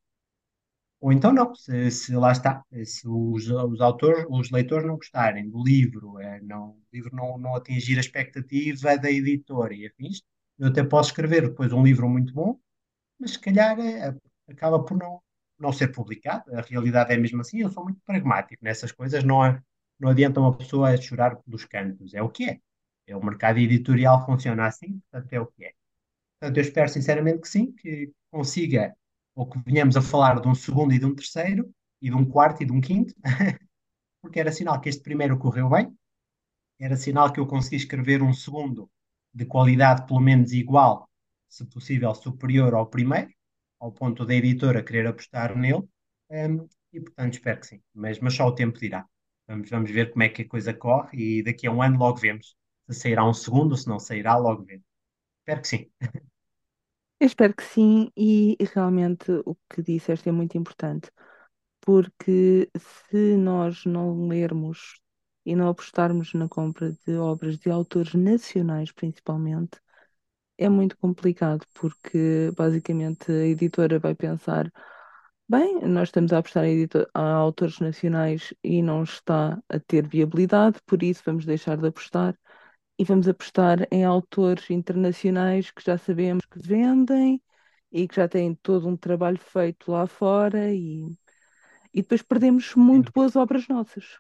Ou 1.00 1.12
então 1.12 1.32
não, 1.32 1.54
se, 1.54 1.90
se 1.90 2.14
lá 2.14 2.30
está, 2.32 2.64
se 2.84 3.08
os, 3.08 3.48
os, 3.48 3.80
autores, 3.80 4.24
os 4.30 4.50
leitores 4.50 4.86
não 4.86 4.96
gostarem 4.96 5.50
do 5.50 5.62
livro, 5.62 6.20
é, 6.20 6.40
não, 6.42 6.70
o 6.70 6.82
livro 6.92 7.14
não, 7.14 7.36
não 7.38 7.56
atingir 7.56 7.96
a 7.98 8.00
expectativa 8.00 8.96
da 8.96 9.10
editora 9.10 9.74
e 9.74 9.86
afins, 9.86 10.22
eu 10.58 10.68
até 10.68 10.84
posso 10.84 11.10
escrever 11.10 11.48
depois 11.48 11.72
um 11.72 11.82
livro 11.82 12.08
muito 12.08 12.32
bom, 12.32 12.58
mas 13.18 13.32
se 13.32 13.40
calhar 13.40 13.78
é, 13.80 14.14
acaba 14.48 14.84
por 14.84 14.96
não, 14.96 15.20
não 15.62 15.72
ser 15.72 15.88
publicado. 15.88 16.54
A 16.54 16.60
realidade 16.60 17.12
é 17.12 17.16
mesmo 17.16 17.40
assim. 17.40 17.60
Eu 17.60 17.70
sou 17.70 17.84
muito 17.84 18.00
pragmático 18.04 18.62
nessas 18.64 18.92
coisas. 18.92 19.24
Não, 19.24 19.44
é, 19.44 19.62
não 19.98 20.10
adianta 20.10 20.40
uma 20.40 20.56
pessoa 20.56 20.96
chorar 20.96 21.36
pelos 21.36 21.64
cantos. 21.64 22.12
É 22.12 22.20
o 22.20 22.28
que 22.28 22.50
é. 22.50 22.60
É 23.06 23.16
o 23.16 23.24
mercado 23.24 23.58
editorial 23.58 24.24
funciona 24.26 24.66
assim, 24.66 25.00
portanto 25.10 25.32
é 25.32 25.40
o 25.40 25.46
que 25.46 25.64
é. 25.64 25.72
Portanto, 26.38 26.56
eu 26.56 26.62
espero 26.62 26.88
sinceramente 26.88 27.40
que 27.40 27.48
sim, 27.48 27.72
que 27.72 28.12
consiga, 28.30 28.94
ou 29.34 29.48
que 29.48 29.58
venhamos 29.64 29.96
a 29.96 30.02
falar 30.02 30.40
de 30.40 30.48
um 30.48 30.54
segundo 30.54 30.92
e 30.92 30.98
de 30.98 31.06
um 31.06 31.14
terceiro, 31.14 31.72
e 32.00 32.10
de 32.10 32.16
um 32.16 32.24
quarto 32.24 32.62
e 32.62 32.66
de 32.66 32.72
um 32.72 32.80
quinto, 32.80 33.14
porque 34.20 34.40
era 34.40 34.50
sinal 34.50 34.80
que 34.80 34.88
este 34.88 35.02
primeiro 35.02 35.38
correu 35.38 35.68
bem, 35.68 35.96
era 36.80 36.96
sinal 36.96 37.32
que 37.32 37.38
eu 37.38 37.46
consegui 37.46 37.76
escrever 37.76 38.22
um 38.22 38.32
segundo 38.32 38.90
de 39.32 39.46
qualidade 39.46 40.06
pelo 40.06 40.20
menos 40.20 40.52
igual, 40.52 41.08
se 41.48 41.64
possível 41.66 42.14
superior 42.14 42.74
ao 42.74 42.86
primeiro, 42.86 43.32
ao 43.82 43.92
ponto 43.92 44.24
da 44.24 44.34
editora 44.34 44.82
querer 44.82 45.06
apostar 45.08 45.58
nele, 45.58 45.82
um, 46.30 46.68
e 46.92 47.00
portanto 47.00 47.34
espero 47.34 47.60
que 47.60 47.66
sim, 47.66 47.82
mas, 47.92 48.18
mas 48.20 48.34
só 48.34 48.46
o 48.46 48.54
tempo 48.54 48.78
dirá. 48.78 49.04
Vamos, 49.46 49.68
vamos 49.68 49.90
ver 49.90 50.12
como 50.12 50.22
é 50.22 50.28
que 50.28 50.42
a 50.42 50.48
coisa 50.48 50.72
corre 50.72 51.40
e 51.40 51.42
daqui 51.42 51.66
a 51.66 51.72
um 51.72 51.82
ano 51.82 51.98
logo 51.98 52.18
vemos 52.18 52.56
se 52.88 53.00
sairá 53.00 53.28
um 53.28 53.34
segundo, 53.34 53.76
se 53.76 53.88
não 53.88 53.98
sairá, 53.98 54.36
logo 54.36 54.64
vemos. 54.64 54.84
Espero 55.40 55.60
que 55.62 55.68
sim. 55.68 55.90
Eu 57.20 57.26
espero 57.26 57.54
que 57.54 57.62
sim, 57.62 58.10
e 58.16 58.56
realmente 58.74 59.30
o 59.46 59.56
que 59.70 59.80
disseste 59.80 60.28
é 60.28 60.32
muito 60.32 60.58
importante, 60.58 61.08
porque 61.80 62.68
se 63.06 63.36
nós 63.36 63.84
não 63.84 64.26
lermos 64.26 65.00
e 65.46 65.54
não 65.54 65.68
apostarmos 65.68 66.34
na 66.34 66.48
compra 66.48 66.92
de 67.06 67.16
obras 67.16 67.58
de 67.58 67.70
autores 67.70 68.14
nacionais, 68.14 68.90
principalmente, 68.90 69.78
é 70.58 70.68
muito 70.68 70.96
complicado 70.98 71.66
porque 71.74 72.50
basicamente 72.56 73.30
a 73.30 73.46
editora 73.46 73.98
vai 73.98 74.14
pensar, 74.14 74.70
bem, 75.48 75.80
nós 75.82 76.08
estamos 76.08 76.32
a 76.32 76.38
apostar 76.38 76.64
a, 77.14 77.20
a 77.20 77.34
autores 77.34 77.78
nacionais 77.80 78.54
e 78.62 78.82
não 78.82 79.02
está 79.02 79.62
a 79.68 79.80
ter 79.80 80.06
viabilidade, 80.06 80.78
por 80.86 81.02
isso 81.02 81.22
vamos 81.24 81.44
deixar 81.44 81.76
de 81.76 81.88
apostar 81.88 82.38
e 82.98 83.04
vamos 83.04 83.28
apostar 83.28 83.86
em 83.90 84.04
autores 84.04 84.70
internacionais 84.70 85.70
que 85.70 85.82
já 85.84 85.98
sabemos 85.98 86.44
que 86.46 86.58
vendem 86.58 87.42
e 87.90 88.06
que 88.08 88.16
já 88.16 88.28
têm 88.28 88.54
todo 88.54 88.88
um 88.88 88.96
trabalho 88.96 89.38
feito 89.38 89.90
lá 89.90 90.06
fora 90.06 90.72
e, 90.72 91.04
e 91.92 92.02
depois 92.02 92.22
perdemos 92.22 92.74
muito 92.74 93.12
boas 93.12 93.36
obras 93.36 93.68
nossas. 93.68 94.18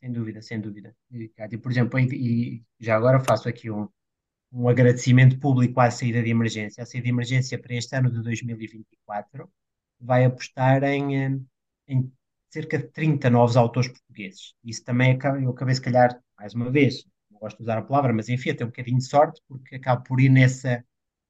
Sem 0.00 0.12
dúvida, 0.12 0.42
sem 0.42 0.60
dúvida. 0.60 0.96
E, 1.12 1.58
por 1.58 1.70
exemplo, 1.70 1.98
e, 1.98 2.58
e 2.58 2.64
já 2.78 2.96
agora 2.96 3.20
faço 3.20 3.48
aqui 3.48 3.70
um, 3.70 3.88
um 4.52 4.68
agradecimento 4.68 5.38
público 5.38 5.80
à 5.80 5.90
saída 5.90 6.22
de 6.22 6.30
emergência. 6.30 6.82
A 6.82 6.86
saída 6.86 7.04
de 7.04 7.10
emergência 7.10 7.58
para 7.58 7.74
este 7.74 7.96
ano 7.96 8.10
de 8.10 8.22
2024 8.22 9.50
vai 10.00 10.24
apostar 10.24 10.82
em, 10.84 11.46
em 11.88 12.12
cerca 12.50 12.78
de 12.78 12.88
30 12.88 13.30
novos 13.30 13.56
autores 13.56 13.88
portugueses. 13.88 14.54
Isso 14.62 14.84
também 14.84 15.18
eu 15.42 15.50
acabei, 15.50 15.74
se 15.74 15.80
calhar, 15.80 16.20
mais 16.38 16.54
uma 16.54 16.70
vez, 16.70 17.04
não 17.30 17.38
gosto 17.38 17.56
de 17.56 17.62
usar 17.62 17.78
a 17.78 17.82
palavra, 17.82 18.12
mas 18.12 18.28
enfim, 18.28 18.54
tem 18.54 18.66
um 18.66 18.70
bocadinho 18.70 18.98
de 18.98 19.06
sorte, 19.06 19.40
porque 19.48 19.76
acabo 19.76 20.04
por 20.04 20.20
ir 20.20 20.28
nessa, 20.28 20.84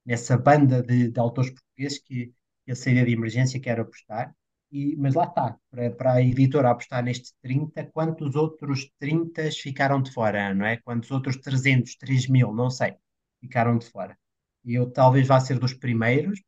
nessa 0.05 0.37
banda 0.37 0.83
de, 0.83 1.09
de 1.09 1.19
autores 1.19 1.51
portugueses 1.51 1.99
que, 1.99 2.33
que 2.65 2.71
a 2.71 2.75
saída 2.75 3.05
de 3.05 3.13
emergência 3.13 3.59
quer 3.59 3.79
apostar. 3.79 4.35
E, 4.71 4.95
mas 4.97 5.13
lá 5.13 5.25
está, 5.25 5.55
para, 5.69 5.91
para, 5.91 6.13
a 6.13 6.21
editora 6.21 6.71
apostar 6.71 7.03
nestes 7.03 7.33
30, 7.43 7.85
quantos 7.93 8.35
outros 8.35 8.91
30 8.99 9.51
ficaram 9.51 10.01
de 10.01 10.11
fora, 10.11 10.53
não 10.53 10.65
é? 10.65 10.77
Quantos 10.77 11.11
outros 11.11 11.37
300, 11.37 11.95
3 11.95 12.27
mil, 12.27 12.51
não 12.51 12.69
sei 12.71 12.97
ficaram 13.43 13.77
de 13.77 13.85
fora. 13.85 14.17
E 14.63 14.73
eu 14.75 14.89
talvez 14.89 15.27
vá 15.27 15.39
ser 15.39 15.59
dos 15.59 15.73
primeiros, 15.73 16.41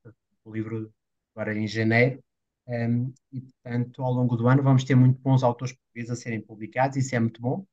o 0.45 0.53
livro 0.53 0.91
agora 1.35 1.53
em 1.57 1.67
janeiro, 1.67 2.23
um, 2.67 3.13
e 3.31 3.41
portanto 3.41 4.01
ao 4.01 4.13
longo 4.13 4.35
do 4.37 4.47
ano 4.47 4.63
vamos 4.63 4.85
ter 4.85 4.95
muito 4.95 5.19
bons 5.19 5.43
autores 5.43 5.73
portugueses 5.73 6.09
a 6.11 6.15
serem 6.15 6.41
publicados, 6.41 6.97
isso 6.97 7.13
é 7.13 7.19
muito 7.19 7.41
bom. 7.41 7.65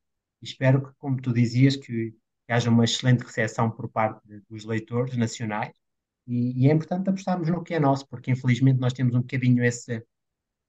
E 0.43 0.47
espero 0.47 0.83
que, 0.83 0.93
como 0.99 1.23
tu 1.23 1.33
dizias, 1.33 1.77
que, 1.77 2.11
que 2.11 2.53
haja 2.53 2.68
uma 2.68 2.85
excelente 2.85 3.23
recepção 3.23 3.70
por 3.70 3.89
parte 3.89 4.27
de, 4.27 4.41
dos 4.51 4.64
leitores 4.64 5.16
nacionais. 5.16 5.73
E, 6.27 6.64
e, 6.64 6.68
é 6.68 6.73
importante 6.73 7.09
apostarmos 7.09 7.49
no 7.49 7.62
que 7.62 7.75
é 7.75 7.81
nosso, 7.81 8.07
porque 8.09 8.31
infelizmente 8.33 8.81
nós 8.81 8.93
temos 8.93 9.14
um 9.14 9.20
bocadinho 9.20 9.64
esse, 9.64 10.05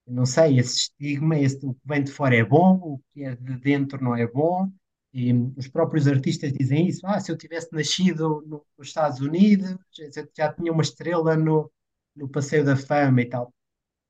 não 0.08 0.26
sei, 0.26 0.60
esse 0.60 0.76
estigma, 0.78 1.38
esse, 1.40 1.66
o 1.66 1.74
que 1.74 1.82
vem 1.86 2.04
de 2.04 2.12
fora 2.12 2.36
é 2.36 2.44
bom, 2.44 2.76
o 2.78 3.02
que 3.14 3.24
é 3.24 3.36
de 3.36 3.58
dentro 3.58 4.04
não 4.04 4.16
é 4.16 4.28
bom, 4.28 4.72
e 5.14 5.34
os 5.58 5.68
próprios 5.68 6.08
artistas 6.08 6.54
dizem 6.54 6.88
isso. 6.88 7.06
Ah, 7.06 7.20
se 7.20 7.32
eu 7.32 7.38
tivesse 7.38 7.70
nascido 7.74 8.44
no, 8.48 8.66
nos 8.78 8.88
Estados 8.88 9.20
Unidos, 9.20 9.76
já, 9.92 10.26
já 10.36 10.54
tinha 10.54 10.72
uma 10.72 10.82
estrela 10.84 11.36
no, 11.38 11.72
no 12.16 12.30
Passeio 12.30 12.66
da 12.66 12.76
Fama 12.76 13.22
e 13.22 13.26
tal. 13.30 13.54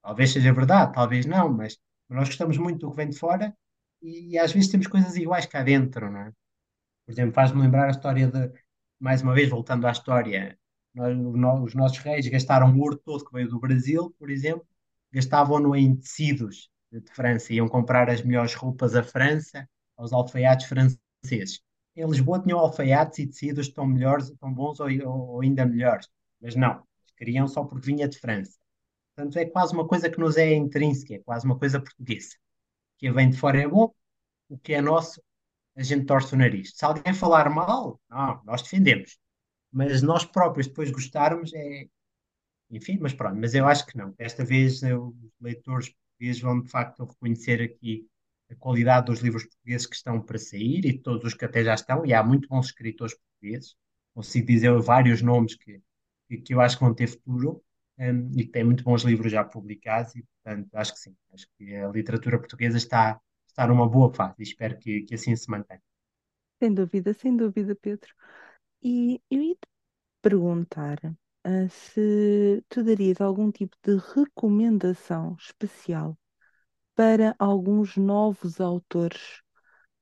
Talvez 0.01 0.31
seja 0.33 0.53
verdade, 0.53 0.93
talvez 0.93 1.25
não, 1.25 1.51
mas, 1.51 1.77
Nós 2.09 2.29
gostamos 2.29 2.57
muito 2.57 2.79
do 2.81 2.91
que 2.91 2.97
vem 2.97 3.09
de 3.09 3.17
fora 3.19 3.55
e, 4.01 4.37
às 4.39 4.51
vezes 4.53 4.69
temos 4.71 4.87
coisas 4.87 5.15
iguais 5.17 5.45
cá 5.47 5.63
dentro, 5.63 6.11
não 6.11 6.21
é? 6.21 6.33
Por 7.05 7.11
exemplo, 7.11 7.33
faz-me 7.33 7.61
lembrar 7.61 7.87
a 7.87 7.91
história 7.91 8.27
de, 8.29 8.51
mais 8.99 9.21
uma 9.21 9.33
vez, 9.33 9.49
voltando 9.49 9.87
à 9.87 9.91
história, 9.91 10.57
nós- 10.93 11.61
os 11.63 11.73
nossos 11.75 11.97
reis 11.99 12.27
gastaram 12.27 12.73
o 12.75 12.79
ouro 12.79 12.97
todo 12.97 13.25
que 13.25 13.33
veio 13.33 13.49
do 13.49 13.59
Brasil, 13.59 14.15
por 14.19 14.29
exemplo, 14.29 14.65
gastavam-no 15.11 15.75
em 15.75 15.95
tecidos 15.95 16.69
de 16.91 17.01
França, 17.13 17.53
iam 17.53 17.67
comprar 17.67 18.09
as 18.09 18.21
melhores 18.21 18.53
roupas 18.55 18.95
à 18.95 19.03
França, 19.03 19.67
aos 19.97 20.13
alfaiates 20.13 20.67
franceses. 20.67 21.61
Em 21.95 22.05
Lisboa 22.05 22.41
tinham 22.41 22.59
alfaiates 22.59 23.19
e 23.19 23.27
tecidos 23.27 23.69
tão 23.69 23.85
melhores, 23.85 24.31
tão 24.39 24.53
bons 24.53 24.79
ou, 24.79 24.87
ou 25.07 25.41
ainda 25.41 25.65
melhores, 25.65 26.07
mas 26.41 26.55
não, 26.55 26.83
queriam 27.17 27.47
só 27.47 27.63
porque 27.63 27.85
vinha 27.85 28.07
de 28.07 28.17
França. 28.17 28.57
Portanto, 29.15 29.37
é 29.37 29.45
quase 29.45 29.73
uma 29.73 29.87
coisa 29.87 30.09
que 30.09 30.19
nos 30.19 30.37
é 30.37 30.53
intrínseca, 30.53 31.13
é 31.15 31.19
quase 31.19 31.45
uma 31.45 31.57
coisa 31.57 31.79
portuguesa. 31.79 32.35
O 32.95 32.97
que 32.97 33.11
vem 33.11 33.29
de 33.29 33.37
fora 33.37 33.61
é 33.61 33.67
bom, 33.67 33.93
o 34.49 34.57
que 34.57 34.73
é 34.73 34.81
nosso, 34.81 35.21
a 35.75 35.83
gente 35.83 36.05
torce 36.05 36.33
o 36.33 36.37
nariz. 36.37 36.73
Se 36.75 36.83
alguém 36.83 37.13
falar 37.13 37.49
mal, 37.49 37.99
não, 38.09 38.41
nós 38.43 38.63
defendemos. 38.63 39.17
Mas 39.71 40.01
nós 40.01 40.25
próprios 40.25 40.67
depois 40.67 40.91
gostarmos 40.91 41.51
é, 41.53 41.87
enfim, 42.69 42.97
mas 42.99 43.13
pronto, 43.13 43.39
mas 43.39 43.53
eu 43.53 43.67
acho 43.67 43.85
que 43.85 43.97
não. 43.97 44.11
Desta 44.11 44.43
vez 44.43 44.81
os 44.81 45.13
leitores 45.39 45.89
portugueses 45.89 46.41
vão 46.41 46.61
de 46.61 46.69
facto 46.69 47.05
reconhecer 47.05 47.61
aqui 47.61 48.07
a 48.53 48.55
qualidade 48.55 49.07
dos 49.07 49.19
livros 49.19 49.43
portugueses 49.43 49.87
que 49.87 49.95
estão 49.95 50.21
para 50.21 50.37
sair 50.37 50.85
e 50.85 50.97
todos 50.97 51.25
os 51.25 51.33
que 51.33 51.45
até 51.45 51.63
já 51.63 51.73
estão, 51.73 52.05
e 52.05 52.13
há 52.13 52.23
muito 52.23 52.47
bons 52.47 52.67
escritores 52.67 53.15
portugueses. 53.15 53.75
Consigo 54.13 54.47
dizer 54.47 54.71
vários 54.79 55.21
nomes 55.21 55.55
que, 55.55 55.81
que, 56.43 56.53
eu 56.53 56.61
acho 56.61 56.77
que 56.77 56.83
vão 56.83 56.93
ter 56.93 57.07
futuro, 57.07 57.63
um, 57.97 58.31
e 58.37 58.45
que 58.45 58.51
têm 58.51 58.63
muito 58.63 58.83
bons 58.83 59.03
livros 59.03 59.31
já 59.31 59.43
publicados, 59.43 60.15
e 60.15 60.23
portanto 60.23 60.73
acho 60.75 60.93
que 60.93 60.99
sim, 60.99 61.15
acho 61.33 61.47
que 61.57 61.75
a 61.75 61.89
literatura 61.89 62.39
portuguesa 62.39 62.77
está, 62.77 63.19
está 63.47 63.67
numa 63.67 63.87
boa 63.87 64.13
fase 64.13 64.35
e 64.39 64.43
espero 64.43 64.77
que, 64.77 65.01
que 65.01 65.15
assim 65.15 65.35
se 65.35 65.49
mantenha. 65.49 65.81
Sem 66.61 66.73
dúvida, 66.73 67.13
sem 67.13 67.35
dúvida, 67.35 67.75
Pedro. 67.75 68.09
E 68.81 69.21
eu 69.29 69.41
ia 69.41 69.55
te 69.55 69.67
perguntar, 70.21 70.97
ah, 71.43 71.67
se 71.69 72.63
tu 72.69 72.83
darias 72.83 73.19
algum 73.19 73.51
tipo 73.51 73.75
de 73.83 73.97
recomendação 74.15 75.35
especial 75.39 76.17
para 76.95 77.35
alguns 77.39 77.97
novos 77.97 78.61
autores 78.61 79.41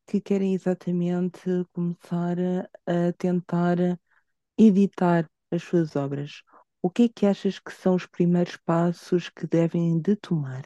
que 0.07 0.19
querem 0.19 0.53
exatamente 0.53 1.41
começar 1.71 2.37
a, 2.85 3.13
tentar 3.17 3.77
editar 4.57 5.29
as 5.49 5.63
suas 5.63 5.95
obras. 5.95 6.43
O 6.81 6.89
que 6.89 7.03
é 7.03 7.09
que 7.09 7.25
achas 7.25 7.59
que 7.59 7.71
são 7.71 7.95
os 7.95 8.05
primeiros 8.05 8.57
passos 8.57 9.29
que 9.29 9.47
devem 9.47 9.99
de 9.99 10.15
tomar? 10.15 10.63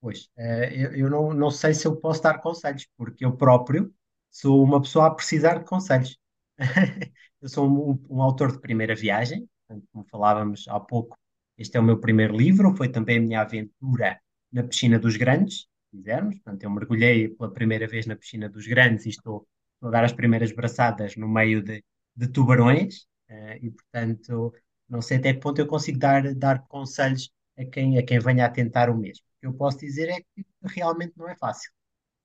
Pois, 0.00 0.28
eh, 0.36 0.90
eu, 0.94 1.08
não, 1.08 1.50
sei 1.50 1.72
se 1.74 1.86
eu 1.86 1.96
posso 1.96 2.22
dar 2.22 2.38
conselhos, 2.40 2.86
porque 2.96 3.24
eu 3.24 3.36
próprio 3.36 3.92
sou 4.30 4.62
uma 4.62 4.80
pessoa 4.80 5.06
a 5.06 5.14
precisar 5.14 5.58
de 5.58 5.64
conselhos. 5.64 6.18
Eu 7.38 7.50
sou 7.50 7.68
um, 7.68 8.02
um 8.08 8.22
autor 8.22 8.50
de 8.50 8.60
primeira 8.60 8.94
viagem, 8.94 9.48
como 9.92 10.06
falávamos 10.10 10.66
há 10.68 10.80
pouco, 10.80 11.18
este 11.58 11.76
é 11.76 11.80
o 11.80 11.82
meu 11.82 12.00
primeiro 12.00 12.34
livro, 12.34 12.74
foi 12.74 12.88
também 12.88 13.18
a 13.18 13.20
minha 13.20 13.40
aventura 13.42 14.18
na 14.52 14.62
piscina 14.62 14.98
dos 14.98 15.16
grandes, 15.16 15.60
se 15.90 15.96
quisermos. 15.96 16.34
Portanto, 16.36 16.62
eu 16.62 16.70
mergulhei 16.70 17.28
pela 17.28 17.52
primeira 17.52 17.86
vez 17.86 18.06
na 18.06 18.16
piscina 18.16 18.48
dos 18.48 18.66
grandes 18.66 19.06
e 19.06 19.10
estou, 19.10 19.46
a 19.82 19.90
dar 19.90 20.04
as 20.04 20.12
primeiras 20.12 20.52
braçadas 20.52 21.16
no 21.16 21.28
meio 21.28 21.62
de, 21.62 21.84
de 22.14 22.28
tubarões, 22.28 23.06
eh, 23.28 23.58
e 23.62 23.70
portanto, 23.70 24.52
não 24.88 25.02
sei 25.02 25.18
até 25.18 25.34
que 25.34 25.40
ponto 25.40 25.60
eu 25.60 25.66
consigo 25.66 25.98
dar, 25.98 26.34
dar 26.34 26.66
conselhos 26.66 27.30
a 27.58 27.64
quem, 27.64 27.98
a 27.98 28.02
quem 28.04 28.18
venha 28.18 28.46
a 28.46 28.50
tentar 28.50 28.90
o 28.90 28.96
mesmo. 28.96 29.24
O 29.36 29.40
que 29.40 29.46
eu 29.46 29.54
posso 29.54 29.78
dizer 29.78 30.08
é 30.08 30.20
que 30.20 30.46
realmente 30.62 31.14
não 31.16 31.28
é 31.28 31.36
fácil. 31.36 31.70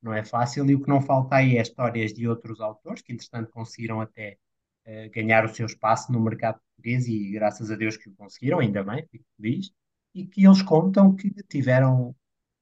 Não 0.01 0.13
é 0.13 0.23
fácil 0.23 0.69
e 0.69 0.75
o 0.75 0.81
que 0.81 0.89
não 0.89 1.01
falta 1.01 1.35
aí 1.37 1.57
é 1.57 1.61
histórias 1.61 2.13
de 2.13 2.27
outros 2.27 2.59
autores 2.61 3.01
que, 3.01 3.13
entretanto, 3.13 3.51
conseguiram 3.51 4.01
até 4.01 4.37
eh, 4.85 5.09
ganhar 5.09 5.45
o 5.45 5.53
seu 5.53 5.65
espaço 5.65 6.11
no 6.11 6.19
mercado 6.19 6.59
português 6.59 7.07
e 7.07 7.31
graças 7.31 7.69
a 7.71 7.75
Deus 7.75 7.97
que 7.97 8.09
o 8.09 8.15
conseguiram, 8.15 8.59
ainda 8.59 8.83
bem, 8.83 9.05
fico 9.11 9.25
feliz, 9.37 9.71
e 10.13 10.25
que 10.27 10.45
eles 10.45 10.61
contam 10.61 11.15
que 11.15 11.31
tiveram 11.49 12.15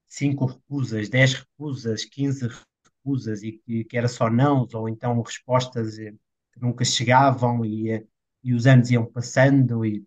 cinco 0.07 0.45
recusas, 0.47 1.09
dez 1.09 1.33
recusas, 1.35 2.05
15 2.05 2.47
recusas 2.47 3.43
e 3.43 3.53
que, 3.53 3.83
que 3.85 3.97
era 3.97 4.07
só 4.07 4.29
nãos 4.29 4.73
ou 4.73 4.89
então 4.89 5.21
respostas 5.21 5.99
eh, 5.99 6.13
que 6.53 6.61
nunca 6.61 6.85
chegavam 6.85 7.65
e, 7.65 7.91
eh, 7.91 8.05
e 8.43 8.53
os 8.53 8.67
anos 8.67 8.91
iam 8.91 9.05
passando 9.05 9.85
e 9.85 10.05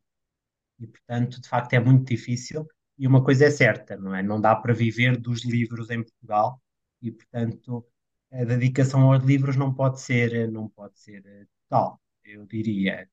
e, 0.79 0.87
portanto, 0.87 1.41
de 1.41 1.49
facto, 1.49 1.73
é 1.75 1.81
muito 1.81 2.05
difícil. 2.09 2.67
E 2.99 3.07
uma 3.07 3.23
coisa 3.25 3.47
é 3.47 3.51
certa, 3.51 3.97
não 3.97 4.15
é? 4.15 4.23
Não 4.23 4.41
dá 4.41 4.55
para 4.55 4.75
viver 4.75 5.17
dos 5.17 5.45
livros 5.45 5.91
em 5.91 6.03
Portugal 6.03 6.61
e, 7.01 7.11
portanto, 7.11 7.87
a 8.33 8.45
dedicação 8.45 9.13
aos 9.13 9.25
livros 9.25 9.57
não 9.57 9.73
pode 9.75 10.01
ser, 10.01 10.51
não 10.51 10.69
pode 10.69 10.99
ser 10.99 11.25
eh, 11.27 11.47
total. 11.69 12.01
Eu 12.25 12.47
diria 12.47 13.09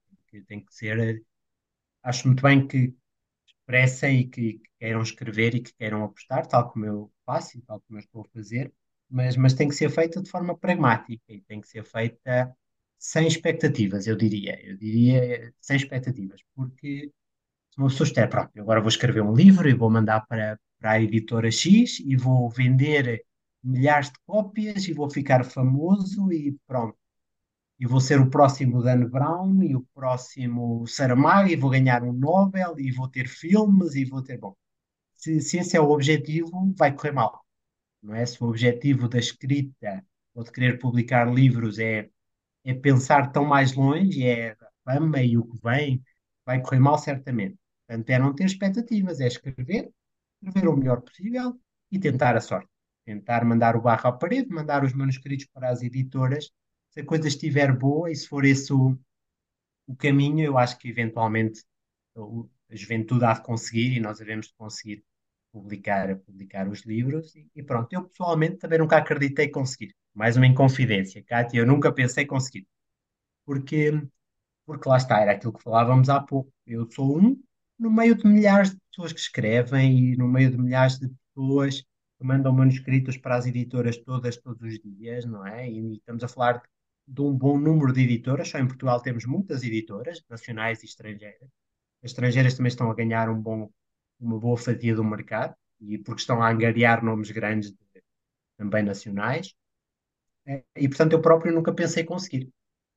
tem 0.47 0.63
que 0.63 0.73
ser. 0.73 0.99
eh, 0.99 1.21
Acho 2.03 2.27
muito 2.27 2.43
bem 2.43 2.67
que 2.67 2.95
expressem 3.69 4.21
e 4.21 4.27
que, 4.27 4.53
que 4.53 4.69
queiram 4.79 5.01
escrever 5.01 5.55
e 5.55 5.61
que 5.61 5.73
queiram 5.75 6.03
apostar, 6.03 6.45
tal 6.47 6.69
como 6.71 6.85
eu 6.85 7.11
faço 7.25 7.57
e 7.57 7.61
tal 7.61 7.79
como 7.81 7.99
eu 7.99 8.03
estou 8.03 8.21
a 8.23 8.29
fazer, 8.33 8.73
mas, 9.09 9.37
mas 9.37 9.53
tem 9.53 9.67
que 9.67 9.75
ser 9.75 9.89
feita 9.89 10.21
de 10.21 10.29
forma 10.29 10.57
pragmática 10.57 11.23
e 11.29 11.41
tem 11.41 11.61
que 11.61 11.67
ser 11.67 11.83
feita 11.85 12.55
sem 12.97 13.27
expectativas, 13.27 14.07
eu 14.07 14.15
diria. 14.15 14.59
Eu 14.67 14.77
diria 14.77 15.53
sem 15.61 15.77
expectativas, 15.77 16.41
porque 16.55 17.11
se 17.71 17.79
uma 17.79 17.89
pessoa 17.89 18.07
espera, 18.07 18.27
pronto, 18.29 18.51
agora 18.59 18.81
vou 18.81 18.89
escrever 18.89 19.21
um 19.21 19.33
livro 19.33 19.69
e 19.69 19.73
vou 19.73 19.89
mandar 19.91 20.25
para, 20.27 20.59
para 20.79 20.93
a 20.93 21.01
editora 21.01 21.51
X 21.51 21.99
e 21.99 22.15
vou 22.15 22.49
vender 22.49 23.25
milhares 23.63 24.07
de 24.11 24.19
cópias 24.25 24.87
e 24.87 24.93
vou 24.93 25.09
ficar 25.09 25.43
famoso 25.45 26.31
e 26.33 26.57
pronto. 26.67 26.97
E 27.79 27.85
vou 27.87 28.01
ser 28.01 28.19
o 28.19 28.29
próximo 28.29 28.83
Dan 28.83 29.05
Brown 29.09 29.63
e 29.63 29.75
o 29.75 29.85
próximo 29.93 30.85
Saramago 30.87 31.49
e 31.49 31.55
vou 31.55 31.69
ganhar 31.69 32.03
um 32.03 32.11
Nobel 32.13 32.77
e 32.77 32.91
vou 32.91 33.07
ter 33.07 33.27
filmes 33.27 33.95
e 33.95 34.05
vou 34.05 34.21
ter. 34.21 34.37
Bom, 34.37 34.55
se, 35.15 35.41
se 35.41 35.57
esse 35.57 35.77
é 35.77 35.81
o 35.81 35.89
objetivo, 35.89 36.73
vai 36.77 36.93
correr 36.95 37.11
mal. 37.11 37.45
Não 38.01 38.15
é? 38.15 38.25
Se 38.25 38.41
o 38.43 38.47
objetivo 38.47 39.07
da 39.07 39.19
escrita 39.19 40.05
ou 40.33 40.43
de 40.43 40.51
querer 40.51 40.79
publicar 40.79 41.25
livros 41.31 41.79
é, 41.79 42.09
é 42.63 42.73
pensar 42.73 43.31
tão 43.31 43.45
mais 43.45 43.73
longe, 43.75 44.25
é 44.25 44.51
a 44.51 44.57
fama 44.85 45.21
e 45.21 45.37
o 45.37 45.45
que 45.45 45.57
vem, 45.63 46.03
vai 46.45 46.61
correr 46.61 46.79
mal 46.79 46.97
certamente. 46.97 47.57
Portanto, 47.87 48.09
é 48.09 48.19
não 48.19 48.33
ter 48.33 48.45
expectativas, 48.45 49.19
é 49.19 49.27
escrever, 49.27 49.91
escrever 50.41 50.67
o 50.67 50.77
melhor 50.77 51.01
possível 51.01 51.59
e 51.91 51.99
tentar 51.99 52.35
a 52.35 52.41
sorte. 52.41 52.69
Tentar 53.05 53.43
mandar 53.45 53.75
o 53.75 53.81
barro 53.81 54.07
à 54.09 54.11
parede, 54.13 54.49
mandar 54.49 54.83
os 54.83 54.93
manuscritos 54.93 55.47
para 55.47 55.69
as 55.69 55.81
editoras. 55.81 56.51
Se 56.89 57.01
a 57.01 57.05
coisa 57.05 57.27
estiver 57.27 57.75
boa 57.75 58.11
e 58.11 58.15
se 58.15 58.27
for 58.27 58.45
esse 58.45 58.73
o, 58.73 58.97
o 59.87 59.95
caminho, 59.95 60.43
eu 60.43 60.57
acho 60.57 60.77
que 60.77 60.89
eventualmente 60.89 61.63
a 62.15 62.75
juventude 62.75 63.25
há 63.25 63.33
de 63.33 63.43
conseguir 63.43 63.95
e 63.95 63.99
nós 63.99 64.19
devemos 64.19 64.47
de 64.47 64.53
conseguir 64.55 65.03
publicar, 65.51 66.15
publicar 66.19 66.67
os 66.67 66.81
livros. 66.85 67.35
E, 67.35 67.49
e 67.55 67.63
pronto, 67.63 67.91
eu 67.93 68.03
pessoalmente 68.03 68.57
também 68.57 68.79
nunca 68.79 68.97
acreditei 68.97 69.49
conseguir. 69.49 69.95
Mais 70.13 70.35
uma 70.35 70.47
inconfidência, 70.47 71.23
Cátia, 71.23 71.59
eu 71.59 71.65
nunca 71.65 71.91
pensei 71.91 72.25
conseguir. 72.25 72.67
Porque 73.45 74.01
porque 74.69 74.87
lá 74.87 74.97
está, 74.97 75.19
era 75.19 75.31
aquilo 75.31 75.53
que 75.53 75.63
falávamos 75.63 76.09
há 76.09 76.21
pouco. 76.21 76.53
Eu 76.67 76.87
sou 76.91 77.17
um 77.19 77.41
no 77.79 77.89
meio 77.89 78.13
de 78.13 78.27
milhares 78.27 78.69
de 78.69 78.77
pessoas 78.91 79.11
que 79.11 79.19
escrevem 79.19 80.11
e 80.11 80.15
no 80.15 80.27
meio 80.27 80.51
de 80.51 80.59
milhares 80.59 80.99
de 80.99 81.09
pessoas 81.09 81.81
que 81.81 82.23
mandam 82.23 82.53
manuscritos 82.53 83.17
para 83.17 83.35
as 83.35 83.47
editoras 83.47 83.97
todas, 83.97 84.37
todos 84.37 84.61
os 84.61 84.79
dias, 84.79 85.25
não 85.25 85.43
é? 85.47 85.67
E 85.67 85.95
estamos 85.95 86.23
a 86.23 86.27
falar 86.27 86.53
de 86.59 86.61
um 87.17 87.33
bom 87.37 87.57
número 87.57 87.93
de 87.93 88.01
editoras. 88.03 88.49
Só 88.49 88.59
em 88.59 88.67
Portugal 88.67 89.01
temos 89.01 89.25
muitas 89.25 89.63
editoras, 89.63 90.23
nacionais 90.29 90.83
e 90.83 90.85
estrangeiras. 90.85 91.49
As 92.03 92.11
estrangeiras 92.11 92.55
também 92.55 92.69
estão 92.69 92.91
a 92.91 92.95
ganhar 92.95 93.29
um 93.29 93.41
bom, 93.41 93.69
uma 94.19 94.39
boa 94.39 94.57
fatia 94.57 94.95
do 94.95 95.03
mercado 95.03 95.55
e 95.81 95.97
porque 95.99 96.21
estão 96.21 96.41
a 96.43 96.49
angariar 96.51 97.03
nomes 97.03 97.31
grandes 97.31 97.71
de- 97.71 97.77
também 98.57 98.83
nacionais. 98.83 99.53
Eh, 100.47 100.63
E, 100.75 100.87
portanto, 100.89 101.13
eu 101.13 101.21
próprio 101.21 101.53
nunca 101.53 101.73
pensei 101.73 102.03
conseguir. 102.03 102.49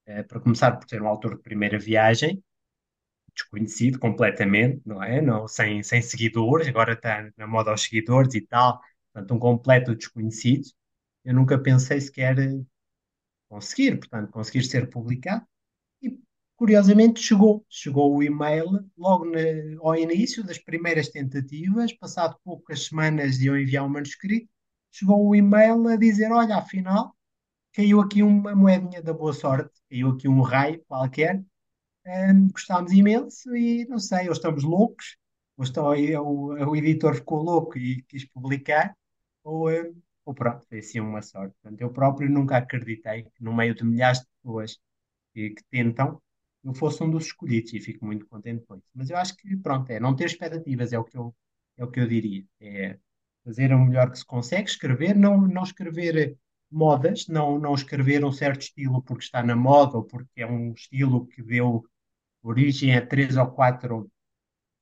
Eh, 0.06 0.22
para 0.24 0.40
começar 0.40 0.72
por 0.78 0.88
ser 0.88 1.02
um 1.02 1.08
autor 1.08 1.36
de 1.36 1.42
primeira 1.42 1.78
viagem, 1.78 2.42
desconhecido 3.34 3.98
completamente, 3.98 4.82
não 4.86 5.02
é? 5.02 5.20
Não, 5.20 5.48
sem, 5.48 5.82
sem 5.82 6.02
seguidores, 6.02 6.68
agora 6.68 6.92
está 6.94 7.30
na 7.36 7.46
moda 7.46 7.70
aos 7.70 7.82
seguidores 7.82 8.34
e 8.34 8.40
tal, 8.42 8.80
portanto, 9.12 9.34
um 9.34 9.38
completo 9.38 9.94
desconhecido. 9.96 10.66
Eu 11.24 11.34
nunca 11.34 11.58
pensei 11.58 12.00
sequer 12.00 12.36
conseguir, 13.52 13.98
portanto, 13.98 14.30
conseguir 14.32 14.64
ser 14.64 14.90
publicado. 14.90 15.46
E, 16.02 16.18
curiosamente, 16.56 17.20
chegou. 17.20 17.64
Chegou 17.68 18.16
o 18.16 18.22
e-mail 18.22 18.66
logo 18.98 19.24
na- 19.26 19.40
ao 19.82 19.96
início 19.96 20.44
das 20.44 20.58
primeiras 20.58 21.08
tentativas, 21.08 21.92
passado 21.94 22.38
poucas 22.44 22.86
semanas 22.86 23.38
de 23.38 23.46
eu 23.48 23.58
enviar 23.58 23.84
o 23.86 23.90
manuscrito, 23.90 24.48
chegou 24.92 25.26
o 25.28 25.34
e-mail 25.36 25.88
a 25.88 25.96
dizer, 25.96 26.32
olha, 26.32 26.56
afinal, 26.58 27.16
caiu 27.74 28.00
aqui 28.00 28.22
uma 28.22 28.54
moedinha 28.56 29.02
da 29.02 29.12
boa 29.14 29.32
sorte, 29.34 29.72
caiu 29.90 30.10
aqui 30.10 30.28
um 30.28 30.42
raio 30.42 30.82
qualquer, 30.88 31.42
Ahm, 32.06 32.48
gostámos 32.52 32.92
imenso 32.92 33.54
e 33.56 33.86
não 33.86 33.98
sei, 33.98 34.26
ou 34.26 34.32
estamos 34.32 34.64
loucos, 34.64 35.16
ou, 35.56 35.64
estão, 35.64 35.86
o 35.88 36.76
editor 36.76 37.14
ficou 37.14 37.42
louco 37.42 37.78
e 37.78 38.02
quis 38.04 38.24
publicar, 38.24 38.96
ou, 39.44 39.70
eh, 39.70 39.92
pronto, 40.34 40.66
foi 40.68 40.78
assim 40.78 41.00
uma 41.00 41.22
sorte. 41.22 41.54
Portanto, 41.62 41.80
eu 41.80 41.90
próprio 41.92 42.30
nunca 42.30 42.56
acreditei 42.58 43.24
que 43.24 43.42
no 43.42 43.54
meio 43.54 43.74
de 43.74 43.84
milhares 43.84 44.20
de 44.20 44.26
pessoas 44.26 44.78
que, 45.34 45.50
que 45.50 45.64
tentam, 45.70 46.20
eu 46.64 46.74
fosse 46.74 47.02
um 47.02 47.10
dos 47.10 47.26
escolhidos 47.26 47.72
e 47.72 47.80
fico 47.80 48.04
muito 48.04 48.26
contente 48.26 48.64
com 48.66 48.76
isso. 48.76 48.86
Mas 48.94 49.10
eu 49.10 49.16
acho 49.16 49.36
que, 49.36 49.56
pronto, 49.56 49.90
é 49.90 50.00
não 50.00 50.14
ter 50.14 50.26
expectativas, 50.26 50.92
é 50.92 50.98
o 50.98 51.04
que 51.04 51.16
eu, 51.16 51.34
é 51.76 51.84
o 51.84 51.90
que 51.90 52.00
eu 52.00 52.06
diria. 52.08 52.44
É 52.60 52.98
fazer 53.44 53.72
o 53.72 53.78
melhor 53.78 54.10
que 54.10 54.18
se 54.18 54.24
consegue, 54.24 54.68
escrever, 54.70 55.16
não, 55.16 55.40
não 55.40 55.64
escrever 55.64 56.36
modas, 56.70 57.26
não, 57.28 57.58
não 57.58 57.74
escrever 57.74 58.24
um 58.24 58.32
certo 58.32 58.62
estilo 58.62 59.02
porque 59.02 59.24
está 59.24 59.42
na 59.42 59.56
moda 59.56 59.98
ou 59.98 60.04
porque 60.04 60.42
é 60.42 60.46
um 60.46 60.72
estilo 60.72 61.26
que 61.26 61.42
deu 61.42 61.84
origem 62.42 62.96
a 62.96 63.04
três 63.06 63.36
ou 63.36 63.46
quatro 63.46 64.10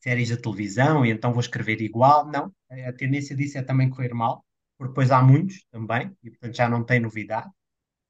séries 0.01 0.29
de 0.29 0.37
televisão 0.37 1.05
e 1.05 1.11
então 1.11 1.33
vou 1.33 1.41
escrever 1.41 1.81
igual. 1.81 2.27
Não, 2.27 2.53
a 2.87 2.93
tendência 2.93 3.37
disso 3.37 3.59
é 3.59 3.63
também 3.63 3.91
correr 3.91 4.15
mal, 4.15 4.45
porque 4.81 4.93
depois 4.93 5.13
há 5.13 5.23
muitos 5.23 5.65
também 5.73 6.17
e 6.25 6.31
portanto 6.33 6.57
já 6.57 6.69
não 6.71 6.85
tem 6.85 7.01
novidade. 7.01 7.51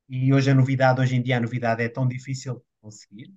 E 0.08 0.32
hoje 0.34 0.50
a 0.50 0.54
novidade, 0.54 1.00
hoje 1.00 1.16
em 1.16 1.22
dia 1.22 1.38
a 1.38 1.40
novidade 1.40 1.82
é 1.82 1.88
tão 1.88 2.06
difícil 2.08 2.56
de 2.56 2.62
conseguir. 2.82 3.34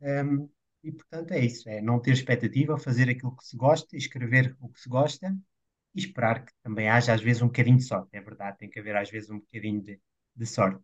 Um, 0.00 0.48
e 0.84 0.92
portanto 0.92 1.32
é 1.32 1.40
isso, 1.44 1.68
é 1.68 1.80
não 1.82 2.00
ter 2.00 2.12
expectativa, 2.12 2.78
fazer 2.78 3.10
aquilo 3.10 3.36
que 3.36 3.44
se 3.46 3.56
gosta, 3.56 3.96
escrever 3.96 4.56
o 4.60 4.68
que 4.70 4.80
se 4.80 4.88
gosta 4.88 5.36
e 5.94 6.00
esperar 6.00 6.44
que 6.44 6.52
também 6.62 6.88
haja 6.90 7.14
às 7.14 7.22
vezes 7.22 7.42
um 7.42 7.46
bocadinho 7.48 7.78
de 7.78 7.84
sorte. 7.84 8.10
É 8.16 8.20
verdade, 8.22 8.58
tem 8.58 8.70
que 8.70 8.80
haver 8.80 8.96
às 8.96 9.10
vezes 9.10 9.30
um 9.30 9.40
bocadinho 9.40 9.82
de, 9.82 10.00
de 10.36 10.46
sorte. 10.46 10.82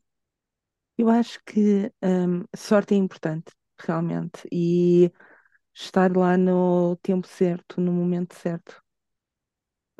Eu 0.98 1.08
acho 1.08 1.40
que 1.44 1.92
hum, 2.02 2.44
sorte 2.56 2.94
é 2.94 2.96
importante, 2.96 3.52
realmente, 3.78 4.46
e 4.52 5.10
estar 5.74 6.16
lá 6.16 6.36
no 6.38 6.96
tempo 6.98 7.26
certo, 7.28 7.80
no 7.80 7.92
momento 7.92 8.34
certo. 8.36 8.81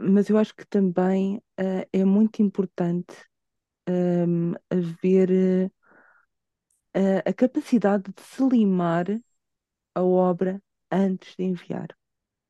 Mas 0.03 0.29
eu 0.29 0.39
acho 0.39 0.55
que 0.55 0.67
também 0.67 1.43
eh, 1.59 1.89
é 1.93 2.05
muito 2.05 2.43
importante 2.43 3.15
hum, 3.89 4.55
haver 4.71 5.71
eh, 6.95 7.23
a 7.27 7.33
capacidade 7.33 8.13
de 8.13 8.23
se 8.23 8.43
limar 8.49 9.07
a 9.95 10.03
obra 10.03 10.63
antes 10.93 11.37
de 11.37 11.45
enviar. 11.45 11.89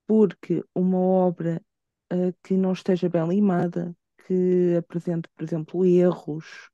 Porque 0.09 0.65
uma 0.75 0.99
obra 0.99 1.63
eh, 2.11 2.35
que 2.45 2.55
não 2.57 2.73
esteja 2.75 3.09
bem 3.09 3.29
limada, 3.29 3.97
que 4.27 4.77
apresente, 4.79 5.29
por 5.37 5.45
exemplo, 5.45 5.85
erros, 5.87 6.71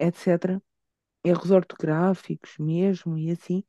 etc., 0.00 0.62
erros 1.24 1.50
ortográficos 1.52 2.56
mesmo 2.58 3.18
e 3.18 3.30
assim, 3.32 3.64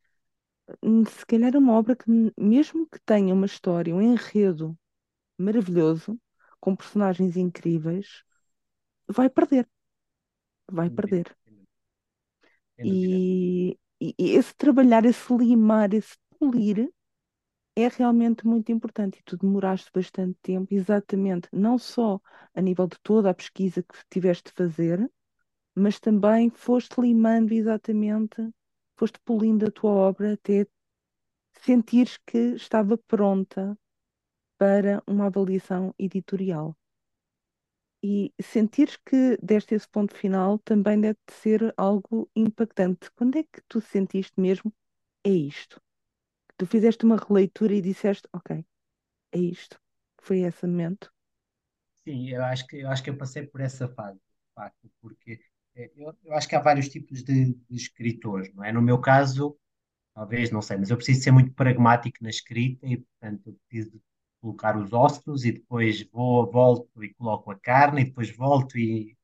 hum, 0.84 1.05
se 1.05 1.26
calhar 1.26 1.53
é 1.55 1.57
uma 1.57 1.74
obra 1.74 1.95
que, 1.95 2.05
mesmo 2.38 2.88
que 2.89 2.99
tenha 3.05 3.34
uma 3.34 3.45
história, 3.45 3.95
um 3.95 4.01
enredo 4.01 4.78
maravilhoso, 5.38 6.20
com 6.64 6.76
personagens 6.78 7.38
incríveis, 7.38 8.24
vai 9.07 9.30
perder, 9.30 9.70
vai 10.72 10.89
perder. 10.89 11.28
e- 13.99 14.16
e 14.20 14.32
esse 14.38 14.53
trabalhar, 14.55 15.05
esse 15.05 15.34
limar, 15.34 15.93
esse 15.93 16.16
polir 16.39 16.89
é 17.76 17.88
realmente 17.89 18.45
muito 18.47 18.72
importante. 18.72 19.20
E 19.20 19.24
tu 19.24 19.38
demoraste 19.38 19.91
bastante 19.93 20.38
tempo, 20.43 20.74
exatamente, 20.74 21.49
não 21.53 21.78
só 21.80 22.20
a 22.55 22.61
nível 22.61 22.88
de 22.88 22.97
toda 23.03 23.30
a 23.30 23.34
pesquisa 23.34 23.84
que 23.84 23.95
tiveste 24.11 24.45
de 24.51 24.53
fazer, 24.53 25.11
mas 25.76 25.99
também 25.99 26.49
foste 26.51 26.99
limando 27.01 27.53
exatamente, 27.53 28.38
foste 28.97 29.20
polindo 29.26 29.68
a 29.68 29.72
tua 29.72 29.91
obra 29.91 30.34
até 30.36 30.68
sentires 31.66 32.18
que 32.28 32.38
estava 32.55 32.97
pronta 32.97 33.78
para 34.64 35.03
uma 35.05 35.26
avaliação 35.28 35.93
editorial. 35.99 36.68
E 38.03 38.32
sentires 38.53 38.97
que 39.07 39.22
deste 39.49 39.74
esse 39.76 39.88
ponto 39.95 40.14
final 40.16 40.59
também 40.59 40.99
deve 41.01 41.18
de 41.28 41.34
ser 41.34 41.74
algo 41.76 42.30
impactante. 42.36 43.09
Quando 43.16 43.38
é 43.39 43.43
que 43.43 43.61
tu 43.68 43.82
sentiste 43.82 44.39
mesmo, 44.39 44.72
é 45.26 45.32
isto? 45.32 45.82
Tu 46.57 46.66
fizeste 46.68 47.05
uma 47.05 47.18
releitura 47.18 47.74
e 47.76 47.82
disseste, 47.82 48.28
ok, 48.34 48.66
é 49.34 49.39
isto. 49.39 49.80
Foi 50.22 50.39
esse 50.41 50.68
momento. 50.68 51.11
Sim, 52.07 52.30
eu 52.30 52.43
acho 52.43 52.68
que, 52.68 52.78
eu 52.78 52.89
acho 52.89 53.03
que 53.03 53.09
eu 53.09 53.18
passei 53.18 53.47
por 53.47 53.61
essa 53.61 53.88
fase, 53.88 54.18
de 54.20 54.53
facto, 54.55 54.91
porque 55.01 55.39
eh, 55.76 55.91
eu, 55.95 56.16
eu 56.24 56.34
acho 56.34 56.47
que 56.49 56.55
há 56.55 56.59
vários 56.61 56.89
tipos 56.89 57.24
de, 57.24 57.53
de 57.53 57.76
escritores, 57.76 58.53
não 58.53 58.64
é? 58.64 58.72
No 58.74 58.82
meu 58.82 58.99
caso, 58.99 59.57
talvez, 60.16 60.51
não 60.51 60.61
sei, 60.61 60.78
mas 60.78 60.89
eu 60.91 60.97
preciso 60.97 61.24
ser 61.24 61.32
muito 61.32 61.53
pragmático 61.53 62.18
na 62.24 62.30
escrita 62.30 62.88
e, 62.88 62.97
portanto, 62.97 63.47
eu 63.49 63.59
preciso 63.70 64.01
colocar 64.44 64.78
os 64.78 64.94
ossos 64.94 65.46
e 65.46 65.54
depois 65.54 66.04
vou, 66.12 66.52
volto 66.52 67.04
e 67.04 67.14
coloco 67.14 67.52
a 67.52 67.60
carne 67.60 68.02
e 68.02 68.06
depois 68.06 68.30
volto 68.36 68.78
e 68.78 69.18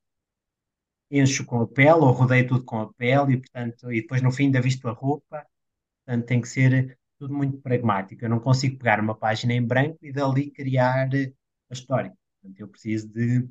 encho 1.11 1.45
com 1.45 1.61
a 1.61 1.67
pele 1.67 1.99
ou 2.01 2.11
rodeio 2.11 2.47
tudo 2.47 2.63
com 2.65 2.79
a 2.81 2.93
pele 2.93 3.33
e, 3.33 3.37
portanto, 3.37 3.91
e 3.91 4.01
depois 4.01 4.21
no 4.21 4.31
fim 4.31 4.45
ainda 4.45 4.61
visto 4.61 4.87
a 4.87 4.91
roupa. 4.91 5.45
Portanto, 6.05 6.25
tem 6.25 6.41
que 6.41 6.47
ser 6.47 6.97
tudo 7.19 7.33
muito 7.33 7.59
pragmático. 7.59 8.23
Eu 8.23 8.29
não 8.29 8.39
consigo 8.39 8.77
pegar 8.77 8.99
uma 9.01 9.15
página 9.15 9.53
em 9.53 9.65
branco 9.65 9.99
e 10.03 10.11
dali 10.11 10.51
criar 10.51 11.09
a 11.69 11.73
história. 11.73 12.13
Portanto, 12.41 12.59
eu 12.61 12.67
preciso 12.69 13.09
de 13.09 13.49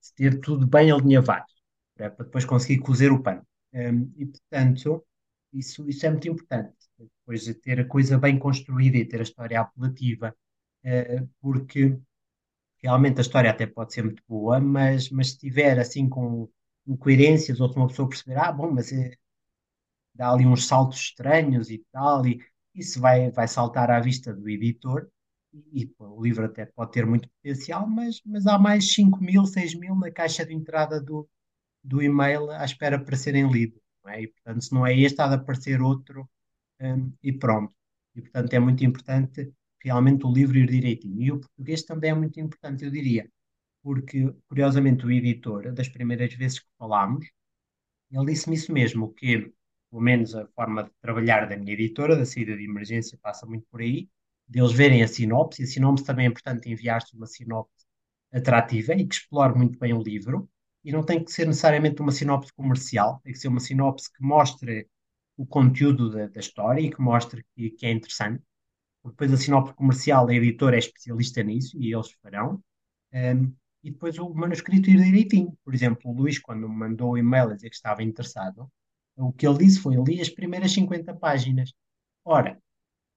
de 0.00 0.14
ter 0.14 0.40
tudo 0.40 0.66
bem 0.66 0.90
alinhavado, 0.90 1.46
para, 1.94 2.08
depois 2.10 2.44
conseguir 2.44 2.78
cozer 2.80 3.12
o 3.12 3.22
pano. 3.22 3.46
Um, 3.72 4.12
e, 4.16 4.26
portanto, 4.26 5.04
isso, 5.52 5.88
isso 5.88 6.06
é 6.06 6.10
muito 6.10 6.28
importante. 6.28 6.74
Depois 6.98 7.44
de 7.44 7.54
ter 7.54 7.80
a 7.80 7.84
coisa 7.86 8.18
bem 8.18 8.38
construída 8.38 8.96
e 8.96 9.04
ter 9.04 9.20
a 9.20 9.22
história 9.22 9.60
apelativa, 9.60 10.34
porque 11.40 11.98
realmente 12.82 13.18
a 13.18 13.22
história 13.22 13.50
até 13.50 13.66
pode 13.66 13.92
ser 13.94 14.04
muito 14.04 14.22
boa, 14.28 14.60
mas, 14.60 15.10
mas 15.10 15.28
se 15.28 15.32
estiver 15.34 15.78
assim 15.78 16.08
com 16.08 16.48
incoerências, 16.86 17.60
ou 17.60 17.68
se 17.70 17.76
uma 17.76 17.88
pessoa 17.88 18.08
perceber, 18.08 18.38
ah, 18.38 18.52
bom, 18.52 18.70
mas 18.70 18.92
é, 18.92 19.12
dá 20.14 20.30
ali 20.30 20.46
uns 20.46 20.66
saltos 20.66 20.98
estranhos 20.98 21.70
e 21.70 21.84
tal, 21.92 22.26
e 22.26 22.40
isso 22.74 23.00
vai, 23.00 23.30
vai 23.30 23.48
saltar 23.48 23.90
à 23.90 24.00
vista 24.00 24.32
do 24.34 24.48
editor. 24.48 25.08
E, 25.72 25.86
pô, 25.86 26.06
o 26.06 26.22
livro 26.22 26.44
até 26.44 26.64
pode 26.66 26.92
ter 26.92 27.04
muito 27.04 27.28
potencial, 27.28 27.86
mas, 27.86 28.20
mas 28.24 28.46
há 28.46 28.58
mais 28.58 28.92
cinco 28.94 29.18
mil, 29.22 29.44
seis 29.46 29.74
mil 29.74 29.96
na 29.96 30.10
caixa 30.10 30.46
de 30.46 30.54
entrada 30.54 31.00
do, 31.00 31.28
do 31.82 32.02
e-mail 32.02 32.50
à 32.50 32.64
espera 32.64 33.02
para 33.02 33.16
serem 33.16 33.50
lidos. 33.50 33.80
É? 34.06 34.22
E, 34.22 34.28
portanto, 34.28 34.62
se 34.64 34.72
não 34.72 34.86
é 34.86 34.96
este, 34.98 35.20
há 35.20 35.28
de 35.28 35.34
aparecer 35.34 35.82
outro, 35.82 36.28
hum, 36.80 37.12
e 37.22 37.32
pronto. 37.32 37.74
E, 38.14 38.22
portanto, 38.22 38.52
é 38.54 38.58
muito 38.60 38.84
importante 38.84 39.52
realmente 39.82 40.26
o 40.26 40.32
livro 40.32 40.58
ir 40.58 40.66
direitinho. 40.68 41.22
E 41.22 41.32
o 41.32 41.40
português 41.40 41.82
também 41.84 42.10
é 42.10 42.14
muito 42.14 42.38
importante, 42.40 42.84
eu 42.84 42.90
diria, 42.90 43.30
porque, 43.82 44.32
curiosamente, 44.48 45.06
o 45.06 45.10
editor, 45.10 45.72
das 45.72 45.88
primeiras 45.88 46.32
vezes 46.34 46.60
que 46.60 46.68
falámos, 46.78 47.26
ele 48.10 48.26
disse-me 48.26 48.56
isso 48.56 48.72
mesmo, 48.72 49.12
que, 49.14 49.52
pelo 49.90 50.02
menos, 50.02 50.34
a 50.34 50.46
forma 50.48 50.84
de 50.84 50.90
trabalhar 51.00 51.48
da 51.48 51.56
minha 51.56 51.72
editora, 51.72 52.16
da 52.16 52.26
saída 52.26 52.56
de 52.56 52.64
emergência, 52.64 53.18
passa 53.22 53.46
muito 53.46 53.66
por 53.70 53.80
aí, 53.80 54.08
deles 54.46 54.72
verem 54.72 55.02
a 55.02 55.08
sinopse, 55.08 55.62
e 55.62 55.64
a 55.64 55.68
sinopse 55.68 56.04
também 56.04 56.26
é 56.26 56.28
importante 56.28 56.68
enviar-se 56.70 57.14
uma 57.16 57.26
sinopse 57.26 57.86
atrativa 58.32 58.94
e 58.94 59.06
que 59.06 59.14
explore 59.14 59.56
muito 59.56 59.78
bem 59.78 59.92
o 59.92 60.02
livro, 60.02 60.48
e 60.84 60.92
não 60.92 61.04
tem 61.04 61.22
que 61.22 61.30
ser 61.32 61.46
necessariamente 61.46 62.00
uma 62.00 62.12
sinopse 62.12 62.52
comercial, 62.52 63.20
tem 63.22 63.32
que 63.32 63.38
ser 63.38 63.48
uma 63.48 63.60
sinopse 63.60 64.12
que 64.12 64.22
mostre 64.22 64.88
o 65.36 65.46
conteúdo 65.46 66.10
da, 66.10 66.26
da 66.26 66.40
história 66.40 66.80
e 66.80 66.90
que 66.90 67.00
mostre 67.00 67.44
que, 67.54 67.70
que 67.70 67.86
é 67.86 67.92
interessante. 67.92 68.42
Depois 69.04 69.32
a 69.32 69.36
sinopse 69.36 69.74
comercial, 69.74 70.28
a 70.28 70.34
editora 70.34 70.76
é 70.76 70.78
especialista 70.78 71.42
nisso 71.42 71.76
e 71.80 71.94
eles 71.94 72.12
farão. 72.22 72.62
Um, 73.12 73.52
e 73.82 73.90
depois 73.90 74.18
o 74.18 74.28
manuscrito 74.34 74.90
ir 74.90 75.02
direitinho. 75.02 75.56
Por 75.64 75.74
exemplo, 75.74 76.10
o 76.10 76.14
Luís, 76.14 76.38
quando 76.38 76.68
me 76.68 76.76
mandou 76.76 77.12
o 77.12 77.18
e-mail 77.18 77.50
a 77.50 77.54
dizer 77.54 77.70
que 77.70 77.76
estava 77.76 78.02
interessado, 78.02 78.70
o 79.16 79.32
que 79.32 79.46
ele 79.46 79.58
disse 79.58 79.80
foi: 79.80 79.96
li 79.96 80.20
as 80.20 80.28
primeiras 80.28 80.72
50 80.72 81.14
páginas. 81.14 81.72
Ora, 82.24 82.58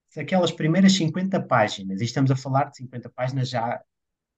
se 0.09 0.19
aquelas 0.19 0.51
primeiras 0.51 0.93
50 0.93 1.41
páginas, 1.43 2.01
e 2.01 2.05
estamos 2.05 2.31
a 2.31 2.35
falar 2.35 2.65
de 2.65 2.77
50 2.77 3.09
páginas 3.09 3.49
já, 3.49 3.81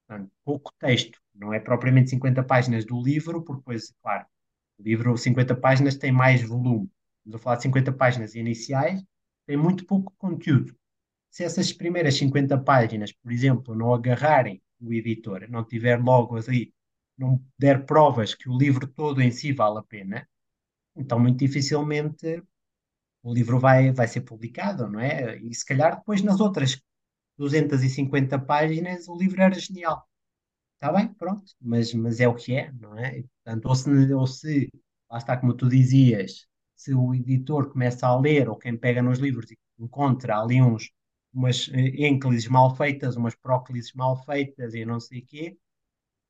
portanto, 0.08 0.32
pouco 0.44 0.72
texto, 0.80 1.20
não 1.34 1.54
é 1.54 1.60
propriamente 1.60 2.10
50 2.12 2.44
páginas 2.44 2.86
do 2.86 3.02
livro, 3.02 3.44
porque 3.44 3.60
depois, 3.60 3.94
claro, 4.02 4.26
o 4.80 4.84
livro 4.84 5.18
50 5.18 5.56
páginas 5.56 5.96
tem 5.96 6.12
mais 6.12 6.42
volume. 6.42 6.90
Estamos 7.20 7.36
a 7.36 7.44
falar 7.44 7.56
de 7.58 7.64
50 7.64 7.92
páginas 7.94 8.36
iniciais, 8.36 9.04
tem 9.46 9.58
muito 9.58 9.86
pouco 9.86 10.14
conteúdo. 10.18 10.76
Se 11.36 11.44
essas 11.44 11.74
primeiras 11.74 12.16
50 12.16 12.58
páginas, 12.60 13.12
por 13.12 13.30
exemplo, 13.30 13.76
não 13.76 13.94
agarrarem 13.94 14.62
o 14.80 14.94
editor, 14.94 15.46
não 15.50 15.66
tiver 15.66 16.02
logo 16.02 16.38
ali, 16.38 16.74
não 17.18 17.44
der 17.60 17.86
provas 17.86 18.34
que 18.34 18.48
o 18.48 18.58
livro 18.58 18.88
todo 18.88 19.22
em 19.22 19.30
si 19.32 19.52
vale 19.52 19.80
a 19.80 19.84
pena, 19.84 20.26
então 20.96 21.20
muito 21.20 21.38
dificilmente 21.40 22.42
o 23.22 23.34
livro 23.34 23.60
vai, 23.60 23.92
vai 23.92 24.08
ser 24.08 24.22
publicado, 24.22 24.88
não 24.90 25.02
é? 25.02 25.38
E 25.40 25.54
se 25.54 25.66
calhar 25.66 25.98
depois 25.98 26.22
nas 26.22 26.40
outras 26.40 26.82
250 27.38 28.40
páginas 28.40 29.10
o 29.10 29.18
livro 29.18 29.42
era 29.42 29.60
genial. 29.60 30.08
Está 30.76 30.94
bem, 30.94 31.14
pronto, 31.16 31.52
mas, 31.60 31.94
mas 31.94 32.22
é 32.22 32.30
o 32.30 32.36
que 32.36 32.56
é, 32.56 32.72
não 32.72 32.98
é? 32.98 33.24
Portanto, 33.44 33.66
ou 33.66 33.76
se, 33.76 34.14
ou 34.14 34.26
se, 34.28 34.72
lá 35.12 35.18
está 35.18 35.36
como 35.36 35.54
tu 35.54 35.68
dizias, 35.68 36.48
se 36.78 36.94
o 36.94 37.14
editor 37.14 37.70
começa 37.70 38.08
a 38.08 38.18
ler, 38.18 38.48
ou 38.48 38.58
quem 38.58 38.78
pega 38.78 39.02
nos 39.02 39.20
livros 39.20 39.52
e 39.52 39.58
encontra 39.78 40.40
ali 40.40 40.62
uns, 40.62 40.90
umas 41.36 41.70
eh, 41.74 42.08
ênclises 42.08 42.48
mal 42.48 42.76
feitas, 42.76 43.18
umas 43.18 43.36
próclises 43.36 43.94
mal 43.94 44.16
feitas 44.24 44.74
e 44.74 44.86
não 44.86 45.00
sei 45.00 45.20
o 45.20 45.26
quê, 45.26 45.58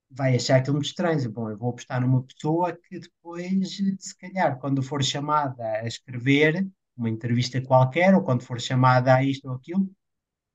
vai 0.10 0.36
achar 0.36 0.58
aquilo 0.58 0.76
muito 0.76 0.88
estranho. 0.88 1.32
Bom, 1.32 1.50
eu 1.50 1.58
vou 1.58 1.70
apostar 1.70 2.02
numa 2.02 2.24
pessoa 2.24 2.74
que 2.74 3.00
depois, 3.00 3.78
se 4.00 4.18
calhar, 4.18 4.58
quando 4.60 4.82
for 4.82 5.04
chamada 5.04 5.64
a 5.64 5.88
escrever 5.88 6.68
uma 6.98 7.10
entrevista 7.10 7.62
qualquer, 7.62 8.16
ou 8.16 8.24
quando 8.24 8.44
for 8.44 8.60
chamada 8.60 9.14
a 9.16 9.24
isto 9.24 9.48
ou 9.48 9.56
aquilo, 9.56 9.90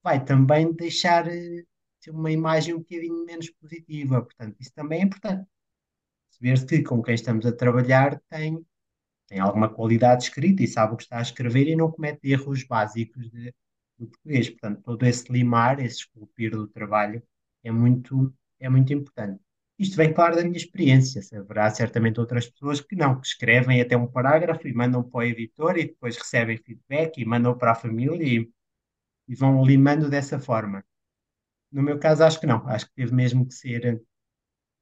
vai 0.03 0.25
também 0.25 0.73
deixar 0.73 1.29
eh, 1.29 1.65
uma 2.09 2.31
imagem 2.33 2.75
um 2.75 2.79
bocadinho 2.79 3.25
menos 3.25 3.51
positiva. 3.51 4.23
Portanto, 4.23 4.57
isso 4.61 4.73
também 4.75 5.01
é 5.01 5.05
importante. 5.05 5.47
Saber 6.31 6.67
que 6.67 6.83
com 6.83 7.03
quem 7.03 7.15
estamos 7.15 7.47
a 7.47 7.53
trabalhar 7.53 8.21
tem, 8.29 8.65
tem 9.29 9.39
alguma 9.39 9.69
qualidade 9.69 10.25
escrita 10.25 10.63
e 10.63 10.67
sabe 10.67 10.95
o 10.95 10.97
que 10.97 11.03
está 11.05 11.19
a 11.19 11.23
escrever 11.23 11.69
e 11.69 11.77
não 11.77 11.91
comete 11.91 12.31
erros 12.31 12.65
básicos 12.65 13.31
de, 13.31 13.55
do 14.01 14.07
português. 14.09 14.51
Portanto, 14.51 14.83
todo 14.83 15.05
esse 15.07 15.31
limar, 15.33 15.81
esse 15.81 15.99
esculpir 15.99 16.53
do 16.53 16.67
trabalho 16.69 17.23
é 17.63 17.71
muito, 17.71 18.35
é 18.59 18.69
muito 18.69 18.93
importante. 18.93 19.41
Isto 19.79 19.97
vem, 19.97 20.13
claro, 20.13 20.37
da 20.37 20.43
minha 20.43 20.57
experiência. 20.57 21.23
Haverá 21.39 21.71
certamente 21.71 22.21
outras 22.21 22.49
pessoas 22.49 22.81
que 22.81 22.95
não, 22.97 23.19
que 23.21 23.27
escrevem 23.27 23.81
até 23.81 23.97
um 23.97 24.07
parágrafo 24.07 24.69
e 24.69 24.75
mandam 24.75 25.03
para 25.03 25.19
o 25.21 25.23
editor 25.23 25.79
e 25.79 25.87
depois 25.87 26.17
recebem 26.17 26.59
feedback 26.59 27.19
e 27.19 27.25
mandam 27.25 27.57
para 27.57 27.73
a 27.73 27.75
família 27.75 28.41
e, 28.41 28.51
e 29.29 29.35
vão 29.35 29.65
limando 29.65 30.11
dessa 30.11 30.39
forma. 30.39 30.85
No 31.73 31.83
meu 31.83 31.99
caso, 31.99 32.25
acho 32.25 32.41
que 32.41 32.47
não. 32.47 32.67
Acho 32.69 32.87
que 32.87 32.95
teve 32.95 33.15
mesmo 33.15 33.47
que 33.47 33.55
ser 33.55 34.03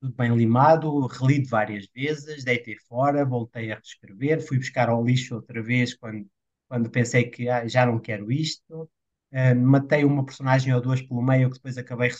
tudo 0.01 0.15
bem 0.15 0.35
limado, 0.37 1.07
relido 1.07 1.49
várias 1.49 1.87
vezes, 1.95 2.45
deitei 2.45 2.77
fora, 2.77 3.25
voltei 3.25 3.73
a 3.73 3.77
reescrever, 3.77 4.41
fui 4.47 4.59
buscar 4.59 4.89
ao 4.89 5.05
lixo 5.05 5.35
outra 5.35 5.63
vez 5.63 5.95
quando, 5.95 6.27
quando 6.69 6.91
pensei 6.91 7.25
que 7.31 7.49
ah, 7.49 7.67
já 7.67 7.85
não 7.87 7.99
quero 7.99 8.31
isto. 8.31 8.89
Uh, 9.33 9.55
matei 9.55 10.05
uma 10.05 10.25
personagem 10.25 10.75
ou 10.75 10.81
duas 10.81 11.03
pelo 11.03 11.23
meio 11.23 11.51
que 11.51 11.57
depois 11.57 11.77
acabei 11.77 12.11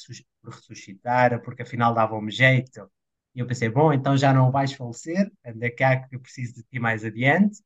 por 0.43 0.53
ressuscitar, 0.53 1.41
porque 1.43 1.63
afinal 1.63 1.95
dava-me 1.95 2.31
jeito. 2.31 2.91
E 3.35 3.41
eu 3.41 3.47
pensei, 3.47 3.69
bom, 3.69 3.93
então 3.93 4.17
já 4.17 4.33
não 4.33 4.51
vais 4.51 4.73
falecer, 4.73 5.31
anda 5.45 5.71
cá 5.75 5.97
que 5.97 6.17
eu 6.17 6.21
preciso 6.21 6.55
de 6.57 6.63
ti 6.65 6.79
mais 6.79 7.05
adiante. 7.05 7.63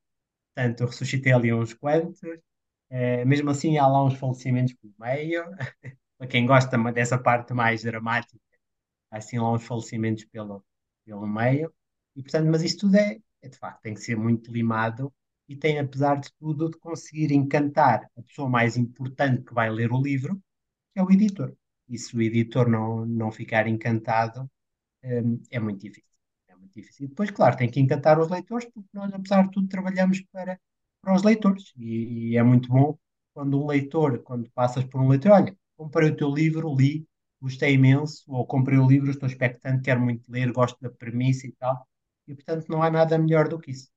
Portanto, 0.55 0.87
ressuscitei 0.87 1.33
ali 1.33 1.53
uns 1.53 1.75
quantos. 1.75 2.21
Uh, 2.23 3.27
mesmo 3.27 3.51
assim, 3.51 3.79
há 3.79 3.87
lá 3.87 4.05
uns 4.05 4.15
falecimentos 4.15 4.75
pelo 4.75 4.95
meio. 4.99 5.45
Para 6.19 6.29
quem 6.29 6.47
gosta 6.47 6.79
dessa 6.93 7.19
parte 7.19 7.53
mais 7.53 7.83
dramática, 7.83 8.39
há 9.11 9.19
assim 9.19 9.39
lá 9.39 9.53
uns 9.53 9.65
falecimentos 9.67 10.25
pelo, 10.27 10.65
pelo 11.05 11.27
meio. 11.27 11.73
E, 12.15 12.23
portanto, 12.23 12.49
mas 12.51 12.63
isso 12.63 12.79
tudo 12.79 12.97
é, 12.97 13.19
é 13.43 13.49
de 13.49 13.59
facto, 13.59 13.83
tem 13.83 13.95
que 13.95 14.01
ser 14.01 14.17
muito 14.17 14.53
limado 14.53 15.13
e 15.53 15.57
tem, 15.57 15.79
apesar 15.79 16.17
de 16.21 16.31
tudo, 16.39 16.71
de 16.71 16.79
conseguir 16.79 17.33
encantar 17.33 18.11
a 18.17 18.23
pessoa 18.23 18.49
mais 18.49 18.77
importante 18.77 19.43
que 19.45 19.55
vai 19.55 19.71
ler 19.71 19.93
o 19.93 20.01
livro, 20.03 20.37
que 20.95 21.01
é 21.01 21.03
o 21.03 21.11
editor. 21.13 21.55
E 21.89 21.99
se 21.99 22.17
o 22.17 22.23
editor 22.23 22.69
não, 22.69 23.07
não 23.07 23.33
ficar 23.33 23.67
encantado, 23.69 24.51
hum, 25.05 25.41
é 25.51 25.61
muito 25.61 25.81
difícil. 25.83 26.11
É 26.49 26.55
muito 26.57 26.75
difícil. 26.75 27.07
E 27.07 27.09
depois, 27.09 27.31
claro, 27.31 27.57
tem 27.57 27.71
que 27.71 27.81
encantar 27.81 28.19
os 28.21 28.29
leitores, 28.31 28.69
porque 28.73 28.89
nós, 28.95 29.13
apesar 29.13 29.45
de 29.45 29.51
tudo, 29.53 29.69
trabalhamos 29.69 30.23
para, 30.33 30.61
para 31.03 31.15
os 31.15 31.23
leitores. 31.23 31.73
E, 31.77 32.33
e 32.33 32.37
é 32.37 32.43
muito 32.43 32.69
bom 32.69 32.99
quando 33.35 33.63
um 33.63 33.67
leitor, 33.67 34.23
quando 34.23 34.51
passas 34.53 34.85
por 34.85 35.01
um 35.01 35.09
leitor, 35.09 35.33
olha, 35.33 35.57
comprei 35.77 36.11
o 36.11 36.17
teu 36.17 36.31
livro, 36.31 36.75
li, 36.75 37.07
gostei 37.41 37.75
imenso, 37.75 38.25
ou 38.29 38.47
comprei 38.47 38.79
o 38.79 38.87
livro, 38.87 39.11
estou 39.11 39.29
expectante, 39.29 39.83
quero 39.83 40.01
muito 40.01 40.31
ler, 40.31 40.53
gosto 40.53 40.79
da 40.81 40.91
premissa 40.91 41.47
e 41.47 41.53
tal. 41.53 41.87
E, 42.29 42.35
portanto, 42.35 42.67
não 42.69 42.83
há 42.83 42.91
nada 42.91 43.19
melhor 43.19 43.49
do 43.49 43.59
que 43.59 43.71
isso. 43.73 43.92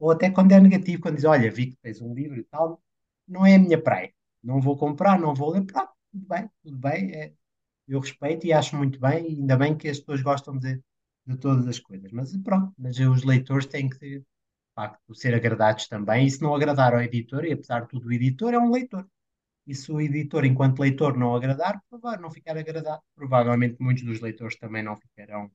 Ou 0.00 0.10
até 0.10 0.30
quando 0.30 0.52
é 0.52 0.60
negativo, 0.60 1.02
quando 1.02 1.16
diz, 1.16 1.24
olha, 1.24 1.50
vi 1.52 1.68
que 1.68 1.76
tens 1.76 2.00
um 2.00 2.14
livro 2.14 2.38
e 2.40 2.44
tal, 2.44 2.82
não 3.28 3.46
é 3.46 3.54
a 3.56 3.58
minha 3.58 3.80
praia. 3.80 4.12
Não 4.42 4.60
vou 4.60 4.76
comprar, 4.76 5.18
não 5.20 5.34
vou 5.34 5.50
ler. 5.50 5.64
Pronto, 5.64 5.92
tudo 6.10 6.26
bem, 6.26 6.50
tudo 6.62 6.76
bem. 6.78 7.12
É, 7.14 7.32
eu 7.88 8.00
respeito 8.00 8.46
e 8.46 8.52
acho 8.52 8.76
muito 8.76 8.98
bem, 9.00 9.26
ainda 9.26 9.56
bem 9.56 9.76
que 9.76 9.88
as 9.88 9.98
pessoas 10.00 10.22
gostam 10.22 10.58
de, 10.58 10.82
de 11.26 11.36
todas 11.36 11.66
as 11.68 11.78
coisas. 11.78 12.10
Mas 12.12 12.36
pronto, 12.38 12.72
mas 12.78 12.98
os 12.98 13.24
leitores 13.24 13.66
têm 13.66 13.88
que, 13.90 14.20
de 14.20 14.26
facto, 14.74 15.14
ser 15.14 15.34
agradados 15.34 15.86
também. 15.88 16.26
E 16.26 16.30
se 16.30 16.42
não 16.42 16.54
agradar 16.54 16.94
ao 16.94 17.02
editor, 17.02 17.44
e 17.44 17.52
apesar 17.52 17.82
de 17.82 17.88
tudo, 17.88 18.08
o 18.08 18.12
editor 18.12 18.54
é 18.54 18.58
um 18.58 18.70
leitor. 18.70 19.06
E 19.66 19.74
se 19.74 19.92
o 19.92 20.00
editor, 20.00 20.44
enquanto 20.44 20.80
leitor, 20.80 21.16
não 21.16 21.34
agradar, 21.34 21.82
não 22.20 22.30
ficar 22.30 22.56
agradado, 22.56 23.02
provavelmente 23.14 23.76
muitos 23.80 24.04
dos 24.04 24.20
leitores 24.20 24.56
também 24.58 24.82
não 24.82 24.96
ficarão 24.96 25.50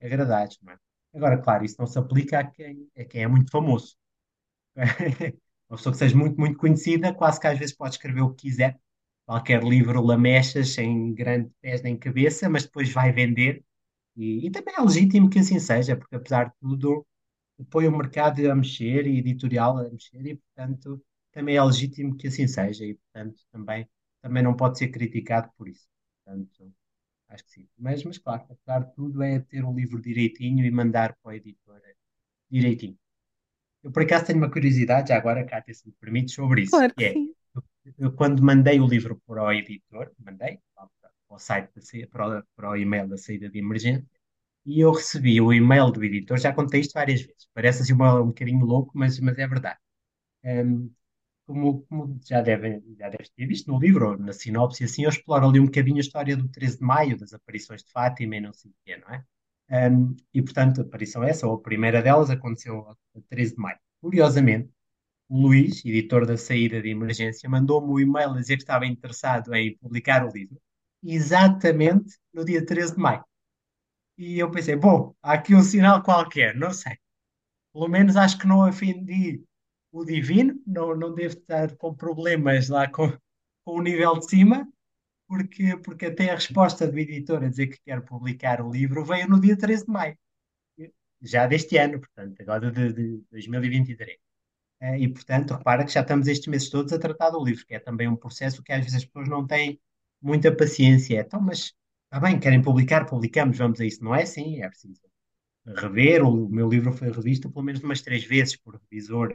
agradados, 0.00 0.58
não 0.62 0.72
é? 0.72 0.78
Agora, 1.14 1.38
claro, 1.38 1.64
isso 1.64 1.76
não 1.78 1.86
se 1.86 1.98
aplica 1.98 2.40
a 2.40 2.44
quem, 2.46 2.88
a 2.96 3.04
quem 3.04 3.22
é 3.22 3.26
muito 3.26 3.50
famoso. 3.50 3.96
Uma 5.68 5.76
pessoa 5.76 5.92
que 5.92 5.98
seja 5.98 6.16
muito, 6.16 6.38
muito 6.40 6.58
conhecida, 6.58 7.14
quase 7.14 7.40
que 7.40 7.46
às 7.46 7.58
vezes 7.58 7.74
pode 7.76 7.94
escrever 7.94 8.22
o 8.22 8.34
que 8.34 8.48
quiser, 8.48 8.80
qualquer 9.26 9.62
livro 9.62 10.02
lamechas, 10.02 10.70
sem 10.70 11.14
grande 11.14 11.50
pés 11.60 11.82
nem 11.82 11.96
cabeça, 11.96 12.48
mas 12.50 12.64
depois 12.64 12.92
vai 12.92 13.12
vender. 13.12 13.64
E, 14.16 14.46
e, 14.46 14.50
também 14.50 14.74
é 14.76 14.80
legítimo 14.80 15.30
que 15.30 15.38
assim 15.38 15.58
seja, 15.60 15.96
porque 15.96 16.16
apesar 16.16 16.46
de 16.46 16.54
tudo, 16.60 17.06
põe 17.70 17.86
o 17.88 17.96
mercado 17.96 18.40
a 18.50 18.54
mexer 18.54 19.06
e 19.06 19.18
editorial 19.18 19.78
a 19.78 19.90
mexer, 19.90 20.26
e 20.26 20.36
portanto 20.36 21.02
também 21.32 21.56
é 21.56 21.62
legítimo 21.62 22.16
que 22.16 22.26
assim 22.28 22.46
seja, 22.48 22.84
e 22.84 22.94
portanto 22.94 23.40
também, 23.52 23.88
também 24.22 24.42
não 24.42 24.56
pode 24.56 24.78
ser 24.78 24.88
criticado 24.88 25.50
por 25.56 25.68
isso. 25.68 25.88
Portanto, 26.24 26.72
Acho 27.30 27.44
que 27.44 27.52
sim. 27.52 27.68
Mas, 27.78 28.02
mas 28.04 28.18
claro, 28.18 28.44
apesar 28.50 28.80
de 28.80 28.94
tudo, 28.94 29.22
é 29.22 29.38
ter 29.38 29.64
o 29.64 29.72
livro 29.72 30.00
direitinho 30.00 30.64
e 30.64 30.70
mandar 30.70 31.16
para 31.22 31.30
o 31.30 31.32
editor 31.32 31.80
direitinho. 32.50 32.98
Eu, 33.82 33.92
por 33.92 34.02
acaso, 34.02 34.26
tenho 34.26 34.38
uma 34.38 34.50
curiosidade, 34.50 35.08
já 35.08 35.16
agora, 35.16 35.44
Cátia, 35.46 35.72
se 35.72 35.86
me 35.86 35.94
permite, 36.00 36.32
sobre 36.32 36.62
isso. 36.62 36.72
Claro 36.72 36.94
que 36.94 37.04
é, 37.04 37.12
sim. 37.12 37.34
eu, 37.54 37.62
eu, 37.98 38.12
quando 38.12 38.42
mandei 38.42 38.80
o 38.80 38.86
livro 38.86 39.20
para 39.26 39.42
o 39.44 39.52
editor, 39.52 40.12
mandei 40.18 40.58
para, 40.74 40.88
para 41.00 41.36
o 41.36 41.38
site, 41.38 41.70
da, 41.74 42.06
para, 42.08 42.40
o, 42.40 42.44
para 42.54 42.70
o 42.70 42.76
e-mail 42.76 43.08
da 43.08 43.16
saída 43.16 43.48
de 43.48 43.58
emergência, 43.58 44.04
e 44.66 44.80
eu 44.80 44.92
recebi 44.92 45.40
o 45.40 45.52
e-mail 45.52 45.90
do 45.90 46.04
editor, 46.04 46.38
já 46.38 46.52
contei 46.52 46.80
isto 46.80 46.92
várias 46.92 47.22
vezes. 47.22 47.48
Parece 47.54 47.82
assim 47.82 47.94
um, 47.94 48.20
um 48.22 48.26
bocadinho 48.26 48.64
louco, 48.66 48.92
mas, 48.94 49.18
mas 49.20 49.38
é 49.38 49.46
verdade. 49.46 49.78
Um, 50.44 50.90
como, 51.50 51.82
como 51.82 52.20
já, 52.24 52.40
devem, 52.40 52.82
já 52.98 53.08
deves 53.08 53.30
ter 53.30 53.46
visto 53.46 53.70
no 53.70 53.78
livro, 53.78 54.10
ou 54.10 54.18
na 54.18 54.32
sinopse, 54.32 54.84
assim, 54.84 55.04
eu 55.04 55.10
exploro 55.10 55.48
ali 55.48 55.60
um 55.60 55.66
bocadinho 55.66 55.96
a 55.96 56.00
história 56.00 56.36
do 56.36 56.48
13 56.48 56.78
de 56.78 56.84
maio, 56.84 57.18
das 57.18 57.32
aparições 57.32 57.82
de 57.82 57.90
Fátima 57.90 58.36
e 58.36 58.40
não 58.40 58.52
sei 58.52 58.70
o 58.70 58.74
quê, 58.84 58.96
não 58.96 59.14
é? 59.14 59.24
Um, 59.90 60.16
e, 60.32 60.42
portanto, 60.42 60.80
a 60.80 60.84
aparição 60.84 61.22
essa, 61.22 61.46
ou 61.46 61.54
a 61.56 61.60
primeira 61.60 62.02
delas, 62.02 62.30
aconteceu 62.30 62.88
a 62.88 62.96
13 63.28 63.54
de 63.54 63.60
maio. 63.60 63.78
Curiosamente, 64.00 64.70
o 65.28 65.40
Luís, 65.42 65.84
editor 65.84 66.26
da 66.26 66.36
saída 66.36 66.80
de 66.82 66.90
emergência, 66.90 67.48
mandou-me 67.48 67.92
um 67.92 68.00
e-mail 68.00 68.30
a 68.30 68.40
dizer 68.40 68.56
que 68.56 68.62
estava 68.62 68.86
interessado 68.86 69.54
em 69.54 69.76
publicar 69.78 70.24
o 70.26 70.32
livro, 70.32 70.60
exatamente 71.02 72.18
no 72.32 72.44
dia 72.44 72.64
13 72.64 72.94
de 72.94 73.00
maio. 73.00 73.24
E 74.18 74.38
eu 74.38 74.50
pensei, 74.50 74.76
bom, 74.76 75.14
há 75.22 75.34
aqui 75.34 75.54
um 75.54 75.62
sinal 75.62 76.02
qualquer, 76.02 76.54
não 76.54 76.72
sei. 76.72 76.96
Pelo 77.72 77.88
menos 77.88 78.16
acho 78.16 78.38
que 78.38 78.46
não 78.46 78.68
ofendi 78.68 79.42
o 79.92 80.04
divino, 80.04 80.60
não, 80.66 80.94
não 80.96 81.14
deve 81.14 81.34
estar 81.34 81.76
com 81.76 81.94
problemas 81.94 82.68
lá 82.68 82.88
com, 82.88 83.12
com 83.64 83.78
o 83.78 83.82
nível 83.82 84.18
de 84.18 84.28
cima, 84.28 84.68
porque, 85.26 85.76
porque 85.78 86.06
até 86.06 86.30
a 86.30 86.34
resposta 86.34 86.90
do 86.90 86.98
editor 86.98 87.42
a 87.44 87.48
dizer 87.48 87.68
que 87.68 87.80
quer 87.82 88.02
publicar 88.04 88.60
o 88.60 88.70
livro 88.70 89.04
veio 89.04 89.28
no 89.28 89.40
dia 89.40 89.56
13 89.56 89.86
de 89.86 89.92
maio, 89.92 90.18
já 91.22 91.46
deste 91.46 91.76
ano, 91.76 92.00
portanto, 92.00 92.40
agora 92.40 92.70
de, 92.70 92.92
de 92.92 93.24
2023. 93.30 94.16
Eh, 94.80 95.00
e, 95.00 95.08
portanto, 95.08 95.54
repara 95.54 95.84
que 95.84 95.92
já 95.92 96.00
estamos 96.00 96.26
estes 96.26 96.48
meses 96.48 96.70
todos 96.70 96.92
a 96.92 96.98
tratar 96.98 97.30
do 97.30 97.44
livro, 97.44 97.66
que 97.66 97.74
é 97.74 97.78
também 97.78 98.08
um 98.08 98.16
processo 98.16 98.62
que 98.62 98.72
às 98.72 98.80
vezes 98.80 98.96
as 98.96 99.04
pessoas 99.04 99.28
não 99.28 99.46
têm 99.46 99.80
muita 100.20 100.54
paciência. 100.54 101.20
Então, 101.20 101.40
mas 101.40 101.74
está 102.04 102.20
bem, 102.20 102.38
querem 102.40 102.62
publicar, 102.62 103.06
publicamos, 103.06 103.58
vamos 103.58 103.80
a 103.80 103.84
isso. 103.84 104.02
Não 104.02 104.14
é 104.14 104.22
assim, 104.22 104.62
é 104.62 104.68
preciso 104.68 105.00
rever. 105.66 106.24
O 106.24 106.48
meu 106.48 106.68
livro 106.68 106.92
foi 106.92 107.10
revisto 107.10 107.50
pelo 107.50 107.64
menos 107.64 107.82
umas 107.82 108.02
três 108.02 108.24
vezes 108.24 108.56
por 108.56 108.80
revisor 108.90 109.32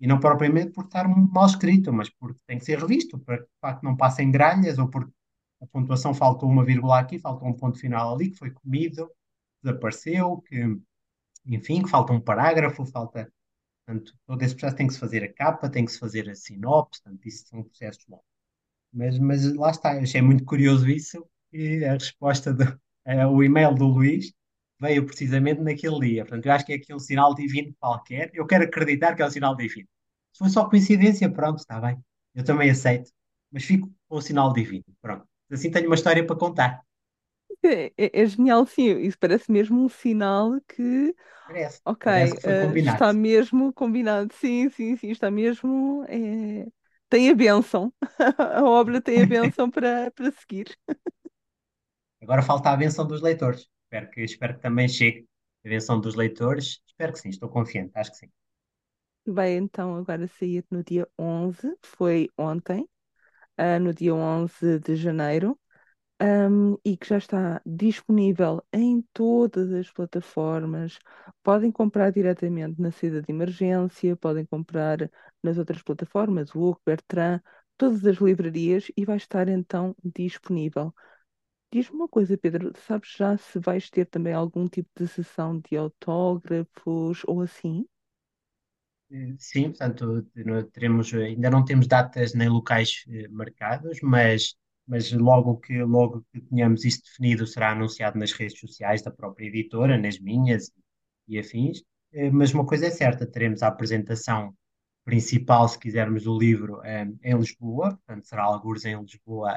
e 0.00 0.06
não 0.06 0.20
propriamente 0.20 0.72
por 0.72 0.84
estar 0.84 1.08
mal 1.08 1.46
escrito, 1.46 1.92
mas 1.92 2.10
porque 2.10 2.40
tem 2.46 2.58
que 2.58 2.64
ser 2.64 2.78
revisto, 2.78 3.18
para 3.18 3.38
que 3.38 3.44
de 3.44 3.60
facto 3.60 3.82
não 3.82 3.96
passem 3.96 4.30
gralhas, 4.30 4.78
ou 4.78 4.88
porque 4.88 5.12
a 5.60 5.66
pontuação 5.66 6.12
faltou 6.12 6.48
uma 6.48 6.64
vírgula 6.64 7.00
aqui, 7.00 7.18
faltou 7.18 7.48
um 7.48 7.54
ponto 7.54 7.78
final 7.78 8.14
ali, 8.14 8.30
que 8.30 8.38
foi 8.38 8.50
comido, 8.50 9.10
desapareceu, 9.62 10.42
que, 10.46 10.78
enfim, 11.46 11.82
que 11.82 11.90
falta 11.90 12.12
um 12.12 12.20
parágrafo, 12.20 12.84
falta. 12.86 13.32
Portanto, 13.86 14.14
todo 14.26 14.42
esse 14.42 14.54
processo 14.54 14.76
tem 14.76 14.86
que 14.86 14.94
se 14.94 15.00
fazer 15.00 15.22
a 15.24 15.32
capa, 15.32 15.68
tem 15.68 15.84
que 15.84 15.92
se 15.92 15.98
fazer 15.98 16.28
a 16.28 16.34
sinopse, 16.34 17.02
portanto, 17.02 17.26
isso 17.26 17.46
são 17.48 17.62
processos 17.62 18.04
longos. 18.08 18.24
Mas, 18.92 19.18
mas 19.18 19.54
lá 19.54 19.70
está, 19.70 19.92
achei 19.98 20.22
muito 20.22 20.44
curioso 20.44 20.88
isso, 20.88 21.26
e 21.52 21.84
a 21.84 21.92
resposta, 21.92 22.52
do, 22.52 22.64
uh, 22.64 23.28
o 23.30 23.42
e-mail 23.42 23.74
do 23.74 23.86
Luís 23.86 24.32
veio 24.80 25.06
precisamente 25.06 25.60
naquele 25.62 26.00
dia. 26.00 26.24
Portanto, 26.24 26.46
eu 26.46 26.52
acho 26.52 26.66
que 26.66 26.72
é 26.72 26.76
aqui 26.76 26.94
um 26.94 26.98
sinal 26.98 27.34
divino 27.34 27.74
qualquer. 27.80 28.30
Eu 28.34 28.46
quero 28.46 28.64
acreditar 28.64 29.14
que 29.14 29.22
é 29.22 29.26
um 29.26 29.30
sinal 29.30 29.56
divino. 29.56 29.88
Se 30.32 30.38
foi 30.40 30.48
só 30.50 30.68
coincidência, 30.68 31.30
pronto, 31.32 31.58
está 31.58 31.80
bem. 31.80 31.98
Eu 32.34 32.44
também 32.44 32.70
aceito. 32.70 33.10
Mas 33.52 33.64
fico 33.64 33.88
com 34.08 34.16
o 34.16 34.22
sinal 34.22 34.52
divino. 34.52 34.84
Pronto. 35.00 35.26
Assim 35.50 35.70
tenho 35.70 35.86
uma 35.88 35.94
história 35.94 36.26
para 36.26 36.36
contar. 36.36 36.82
É, 37.62 37.86
é, 37.96 38.22
é 38.22 38.26
genial, 38.26 38.66
sim. 38.66 38.98
Isso 39.00 39.18
parece 39.18 39.50
mesmo 39.50 39.82
um 39.84 39.88
sinal 39.88 40.60
que, 40.68 41.14
Parece. 41.46 41.80
ok, 41.84 42.06
Parece 42.10 42.34
que 42.38 42.54
combinado. 42.54 43.06
está 43.06 43.12
mesmo 43.12 43.72
combinado. 43.72 44.32
Sim, 44.34 44.70
sim, 44.70 44.96
sim, 44.96 45.10
está 45.10 45.30
mesmo. 45.30 46.04
é, 46.08 46.66
Tem 47.08 47.30
a 47.30 47.34
bênção. 47.34 47.94
A 48.38 48.64
obra 48.64 49.00
tem 49.02 49.22
a 49.22 49.26
bênção 49.26 49.70
para, 49.70 50.10
para 50.12 50.32
seguir. 50.32 50.76
Agora 52.22 52.42
falta 52.42 52.70
a 52.70 52.76
benção 52.76 53.06
dos 53.06 53.20
leitores. 53.22 53.68
Espero 53.94 54.10
que, 54.10 54.20
espero 54.22 54.54
que 54.54 54.60
também 54.60 54.88
chegue 54.88 55.26
a 55.64 55.68
atenção 55.68 56.00
dos 56.00 56.14
leitores. 56.16 56.80
Espero 56.86 57.12
que 57.12 57.20
sim, 57.20 57.28
estou 57.28 57.48
confiante, 57.48 57.92
acho 57.94 58.10
que 58.10 58.16
sim. 58.18 58.30
Vai 59.26 59.52
então 59.52 59.96
agora 59.96 60.26
sair 60.28 60.64
no 60.70 60.82
dia 60.84 61.08
11, 61.18 61.74
foi 61.82 62.28
ontem, 62.36 62.86
ah, 63.56 63.78
no 63.80 63.94
dia 63.94 64.14
11 64.14 64.78
de 64.80 64.96
janeiro, 64.96 65.58
ahm, 66.20 66.76
e 66.84 66.96
que 66.96 67.08
já 67.08 67.18
está 67.18 67.62
disponível 67.66 68.62
em 68.72 69.02
todas 69.12 69.72
as 69.72 69.90
plataformas. 69.90 70.98
Podem 71.42 71.72
comprar 71.72 72.10
diretamente 72.12 72.80
na 72.80 72.92
saída 72.92 73.22
de 73.22 73.32
emergência, 73.32 74.16
podem 74.16 74.46
comprar 74.46 75.10
nas 75.42 75.58
outras 75.58 75.82
plataformas, 75.82 76.54
o 76.54 76.76
Bertrand, 76.86 77.40
todas 77.76 78.04
as 78.06 78.18
livrarias, 78.18 78.90
e 78.96 79.04
vai 79.04 79.16
estar 79.18 79.48
então 79.48 79.96
disponível. 80.04 80.94
Diz-me 81.74 81.96
uma 81.96 82.08
coisa, 82.08 82.38
Pedro, 82.38 82.72
sabes 82.86 83.10
já 83.18 83.36
se 83.36 83.58
vais 83.58 83.90
ter 83.90 84.06
também 84.06 84.32
algum 84.32 84.66
tipo 84.66 84.88
de 84.96 85.06
sessão 85.06 85.60
de 85.60 85.76
autógrafos 85.76 87.22
ou 87.26 87.42
assim? 87.42 87.84
Eh, 89.10 89.34
Sim, 89.38 89.70
portanto, 89.70 90.22
teremos, 90.72 91.12
eh, 91.12 91.24
ainda 91.26 91.50
não 91.50 91.64
temos 91.64 91.86
datas 91.86 92.34
nem 92.34 92.48
locais 92.48 93.04
eh, 93.08 93.28
marcados, 93.28 93.98
mas, 94.02 94.54
mas 94.86 95.12
logo 95.12 95.58
que, 95.58 95.82
logo 95.82 96.24
que 96.32 96.40
tenhamos 96.40 96.84
isso 96.84 97.02
definido, 97.04 97.46
será 97.46 97.72
anunciado 97.72 98.18
nas 98.18 98.32
redes 98.32 98.58
sociais 98.58 99.02
da 99.02 99.10
própria 99.10 99.46
editora, 99.46 99.98
nas 99.98 100.18
minhas 100.18 100.70
e 101.28 101.38
afins. 101.38 101.82
Mas 102.32 102.54
uma 102.54 102.64
coisa 102.64 102.86
é 102.86 102.90
certa, 102.90 103.26
teremos 103.26 103.60
a 103.62 103.66
apresentação 103.68 104.54
principal, 105.04 105.68
se 105.68 105.78
quisermos, 105.78 106.22
do 106.24 106.38
livro 106.38 106.80
em 106.84 107.36
Lisboa, 107.36 107.90
portanto, 107.96 108.24
será 108.26 108.44
algures 108.44 108.84
em 108.84 108.96
Lisboa 109.00 109.52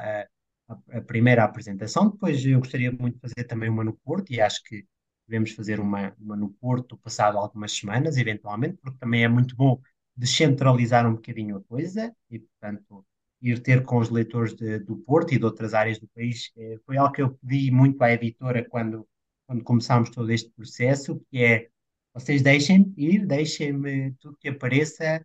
a, 0.68 1.00
primeira 1.00 1.44
apresentação. 1.44 2.10
Depois 2.10 2.44
eu 2.44 2.58
gostaria 2.58 2.92
muito 2.92 3.14
de 3.16 3.20
fazer 3.20 3.44
também 3.44 3.68
uma 3.70 3.84
no 3.84 3.94
Porto, 3.94 4.32
e 4.32 4.40
acho 4.40 4.62
que 4.64 4.84
devemos 5.26 5.52
fazer 5.52 5.80
uma, 5.80 6.14
uma 6.18 6.36
no 6.36 6.50
Porto 6.50 6.96
passado 6.98 7.38
algumas 7.38 7.72
semanas, 7.72 8.16
eventualmente, 8.16 8.78
porque 8.82 8.98
também 8.98 9.24
é 9.24 9.28
muito 9.28 9.54
bom 9.56 9.80
descentralizar 10.16 11.06
um 11.06 11.14
bocadinho 11.14 11.56
a 11.56 11.62
coisa 11.62 12.12
e, 12.30 12.38
portanto, 12.40 13.04
ir 13.40 13.60
ter 13.62 13.84
com 13.84 13.98
os 13.98 14.10
leitores 14.10 14.54
de- 14.54 14.80
do 14.80 14.96
Porto 14.96 15.32
e 15.32 15.38
de 15.38 15.44
outras 15.44 15.74
áreas 15.74 15.98
do 15.98 16.08
país. 16.08 16.50
Eh, 16.56 16.78
foi 16.84 16.96
algo 16.96 17.12
que 17.12 17.22
eu 17.22 17.30
pedi 17.38 17.70
muito 17.70 18.02
à 18.02 18.12
editora 18.12 18.64
quando, 18.68 19.06
quando 19.46 19.62
começámos 19.64 20.10
todo 20.10 20.30
este 20.32 20.50
processo, 20.50 21.20
que 21.30 21.38
é 21.44 21.68
vocês 22.12 22.42
deixem-me 22.42 22.92
ir, 22.96 23.26
deixem-me 23.26 24.12
tudo 24.20 24.36
que 24.40 24.48
apareça, 24.48 25.24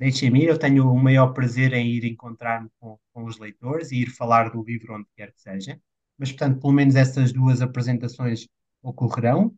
deixem-me 0.00 0.44
ir. 0.44 0.48
Eu 0.50 0.58
tenho 0.58 0.90
o 0.92 0.98
maior 0.98 1.32
prazer 1.34 1.72
em 1.74 1.88
ir 1.90 2.04
encontrar-me 2.06 2.70
com, 2.80 2.98
com 3.12 3.24
os 3.24 3.38
leitores 3.38 3.92
e 3.92 3.98
ir 4.02 4.10
falar 4.10 4.50
do 4.50 4.62
livro 4.64 4.94
onde 4.96 5.06
quer 5.16 5.32
que 5.32 5.42
seja. 5.42 5.80
Mas, 6.18 6.30
portanto, 6.32 6.60
pelo 6.60 6.72
menos 6.74 6.96
essas 6.96 7.32
duas 7.32 7.62
apresentações 7.62 8.48
ocorrerão. 8.82 9.56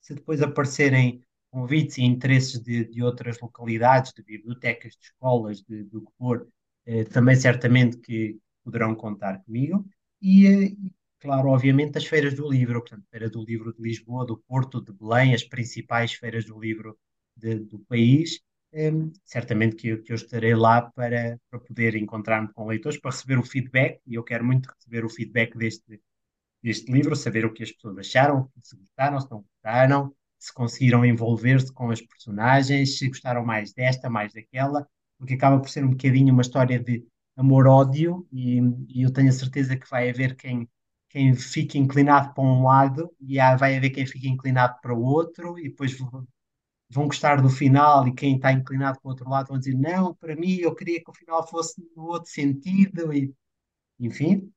Se 0.00 0.14
depois 0.14 0.42
aparecerem 0.42 1.22
convites 1.50 1.98
e 1.98 2.02
interesses 2.04 2.60
de, 2.62 2.84
de 2.86 3.02
outras 3.02 3.38
localidades, 3.40 4.12
de 4.14 4.22
bibliotecas, 4.22 4.94
de 4.96 5.04
escolas, 5.06 5.62
de, 5.62 5.84
do 5.84 6.02
que 6.02 6.12
for, 6.18 6.48
eh, 6.86 7.04
também 7.04 7.36
certamente 7.36 7.98
que 7.98 8.38
poderão 8.64 8.94
contar 8.94 9.42
comigo. 9.44 9.86
E, 10.20 10.46
eh, 10.46 10.90
claro, 11.20 11.48
obviamente, 11.48 11.98
as 11.98 12.06
feiras 12.06 12.34
do 12.34 12.48
livro, 12.50 12.80
portanto, 12.80 13.04
Feira 13.10 13.28
do 13.30 13.44
Livro 13.44 13.72
de 13.74 13.82
Lisboa, 13.82 14.26
do 14.26 14.38
Porto, 14.38 14.80
de 14.80 14.92
Belém, 14.92 15.34
as 15.34 15.44
principais 15.44 16.12
feiras 16.14 16.44
do 16.46 16.58
livro 16.60 16.98
de- 17.36 17.60
do 17.60 17.78
país. 17.80 18.40
Eh, 18.78 18.92
certamente 19.24 19.74
que, 19.76 19.88
eu- 19.88 20.02
que 20.02 20.12
eu 20.12 20.16
estarei 20.16 20.54
lá 20.54 20.82
para, 20.82 21.40
para 21.50 21.60
poder 21.60 21.96
encontrar-me 21.96 22.52
com 22.52 22.66
leitores, 22.66 23.00
para 23.00 23.10
receber 23.10 23.38
o 23.38 23.42
feedback, 23.42 24.00
e 24.06 24.14
eu 24.16 24.22
quero 24.24 24.44
muito 24.44 24.68
receber 24.70 25.04
o 25.04 25.08
feedback 25.08 25.56
deste, 25.56 26.00
deste 26.62 26.92
livro, 26.92 27.16
saber 27.16 27.46
o 27.46 27.52
que 27.54 27.62
as 27.64 27.72
pessoas 27.72 27.98
acharam, 27.98 28.50
se 28.62 28.76
gostaram, 28.76 29.20
se 29.20 29.30
não 29.30 29.42
gostaram, 29.42 30.14
se 30.38 30.52
conseguiram 30.54 31.04
envolver-se 31.06 31.72
com 31.72 31.90
as 31.90 32.00
personagens, 32.02 32.98
se 32.98 33.08
gostaram 33.08 33.44
mais 33.46 33.72
desta, 33.74 34.10
mais 34.10 34.32
daquela, 34.34 34.88
porque 35.18 35.34
acaba 35.34 35.60
por 35.60 35.70
ser 35.70 35.84
um 35.84 35.90
bocadinho 35.90 36.32
uma 36.34 36.42
história 36.42 36.78
de 36.80 37.06
amor-ódio 37.36 38.26
e, 38.32 38.60
e 38.88 39.02
eu 39.04 39.12
tenho 39.12 39.30
a 39.30 39.32
certeza 39.32 39.76
que 39.76 39.88
vai 39.90 40.10
haver 40.10 40.36
quem, 40.36 40.68
quem 41.10 41.34
fique 41.34 41.78
inclinado 41.78 42.34
para 42.34 42.44
um 42.44 42.64
lado 42.64 43.10
e 43.20 43.40
há- 43.40 43.56
vai 43.56 43.76
haver 43.76 43.90
quem 43.90 44.06
fique 44.06 44.28
inclinado 44.28 44.76
para 44.82 44.94
o 44.94 45.02
outro 45.02 45.58
e 45.58 45.64
depois 45.70 45.92
vão 46.88 47.06
gostar 47.06 47.42
do 47.42 47.48
final 47.50 48.06
e 48.06 48.14
quem 48.14 48.36
está 48.36 48.52
inclinado 48.52 49.00
para 49.00 49.08
o 49.08 49.10
outro 49.10 49.28
lado 49.28 49.48
vão 49.48 49.58
dizer 49.58 49.74
não, 49.74 50.14
para 50.14 50.36
mim 50.36 50.56
eu 50.56 50.74
queria 50.74 51.02
que 51.02 51.10
o 51.10 51.14
final 51.14 51.46
fosse 51.48 51.80
no 51.96 52.04
outro 52.04 52.30
sentido 52.30 53.12
e 53.12 53.34
enfim, 53.98 54.52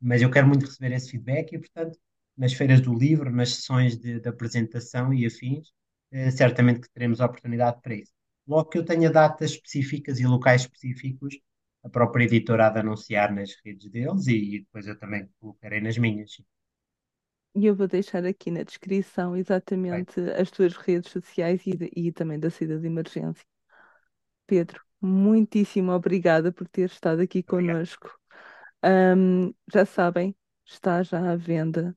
mas 0.00 0.22
eu 0.22 0.30
quero 0.30 0.48
muito 0.48 0.66
receber 0.66 0.92
esse 0.94 1.10
feedback 1.10 1.52
e, 1.52 1.58
portanto, 1.58 1.98
nas 2.36 2.52
feiras 2.54 2.80
do 2.80 2.94
livro, 2.94 3.30
nas 3.30 3.54
sessões 3.56 3.98
de, 3.98 4.20
de 4.20 4.28
apresentação 4.28 5.12
e 5.12 5.26
afins, 5.26 5.72
eh, 6.10 6.30
certamente 6.30 6.80
que 6.80 6.90
teremos 6.90 7.20
a 7.20 7.26
oportunidade 7.26 7.80
para 7.82 7.94
isso. 7.94 8.12
Logo 8.46 8.68
que 8.70 8.78
eu 8.78 8.84
tenha 8.84 9.10
datas 9.10 9.52
específicas 9.52 10.18
e 10.18 10.26
locais 10.26 10.62
específicos, 10.62 11.38
a 11.84 11.88
própria 11.88 12.24
editora 12.24 12.66
há 12.66 12.70
de 12.70 12.80
anunciar 12.80 13.32
nas 13.32 13.50
redes 13.64 13.90
deles 13.90 14.26
e, 14.26 14.60
depois 14.60 14.86
eu 14.86 14.98
também 14.98 15.28
colocarei 15.38 15.80
nas 15.80 15.96
minhas. 15.98 16.32
E 17.54 17.64
eu 17.66 17.76
vou 17.76 17.86
deixar 17.86 18.24
aqui 18.24 18.50
na 18.50 18.64
descrição 18.64 19.36
Bem, 19.90 20.06
exatamente 20.06 20.20
as 20.32 20.50
tuas 20.50 20.76
redes 20.76 21.12
sociais 21.12 21.64
e, 21.66 21.76
de- 21.76 21.90
e 21.96 22.10
também 22.12 22.38
da 22.40 22.50
saída 22.50 22.76
de 22.78 22.86
emergência. 22.88 23.44
Pedro, 24.46 24.80
muitíssimo 25.00 25.92
obrigada 25.92 26.52
por 26.52 26.68
ter 26.68 26.86
estado 26.90 27.20
aqui 27.22 27.42
conosco. 27.42 28.18
Ahm, 28.82 29.52
já 29.72 29.86
sabem, 29.86 30.36
está 30.66 31.02
já 31.02 31.32
à 31.32 31.36
venda 31.36 31.96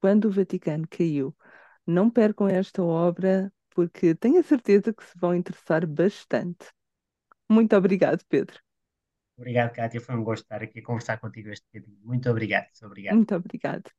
Quando 0.00 0.26
o 0.26 0.32
Vaticano 0.32 0.86
Caiu. 0.88 1.36
Não 1.86 2.10
percam 2.10 2.48
esta 2.48 2.82
obra, 2.82 3.52
porque 3.70 4.14
tenho 4.16 4.40
a 4.40 4.44
certeza 4.44 4.92
que 4.94 5.04
se 5.04 5.18
vão 5.18 5.34
interessar 5.34 5.86
bastante. 5.86 6.66
Muito 7.50 7.76
obrigado, 7.76 8.24
Pedro. 8.28 8.60
Obrigado, 9.38 9.72
Kátia. 9.76 10.00
Foi 10.00 10.14
um 10.16 10.24
gosto 10.28 10.42
estar 10.44 10.60
aqui 10.62 10.78
a 10.80 10.82
conversar 10.88 11.18
contigo 11.20 11.48
este 11.50 11.66
bocadinho. 11.68 12.00
Muito 12.10 12.28
obrigado. 12.30 12.68
Obrigado. 12.82 13.20
Muito 13.20 13.34
obrigado. 13.34 13.90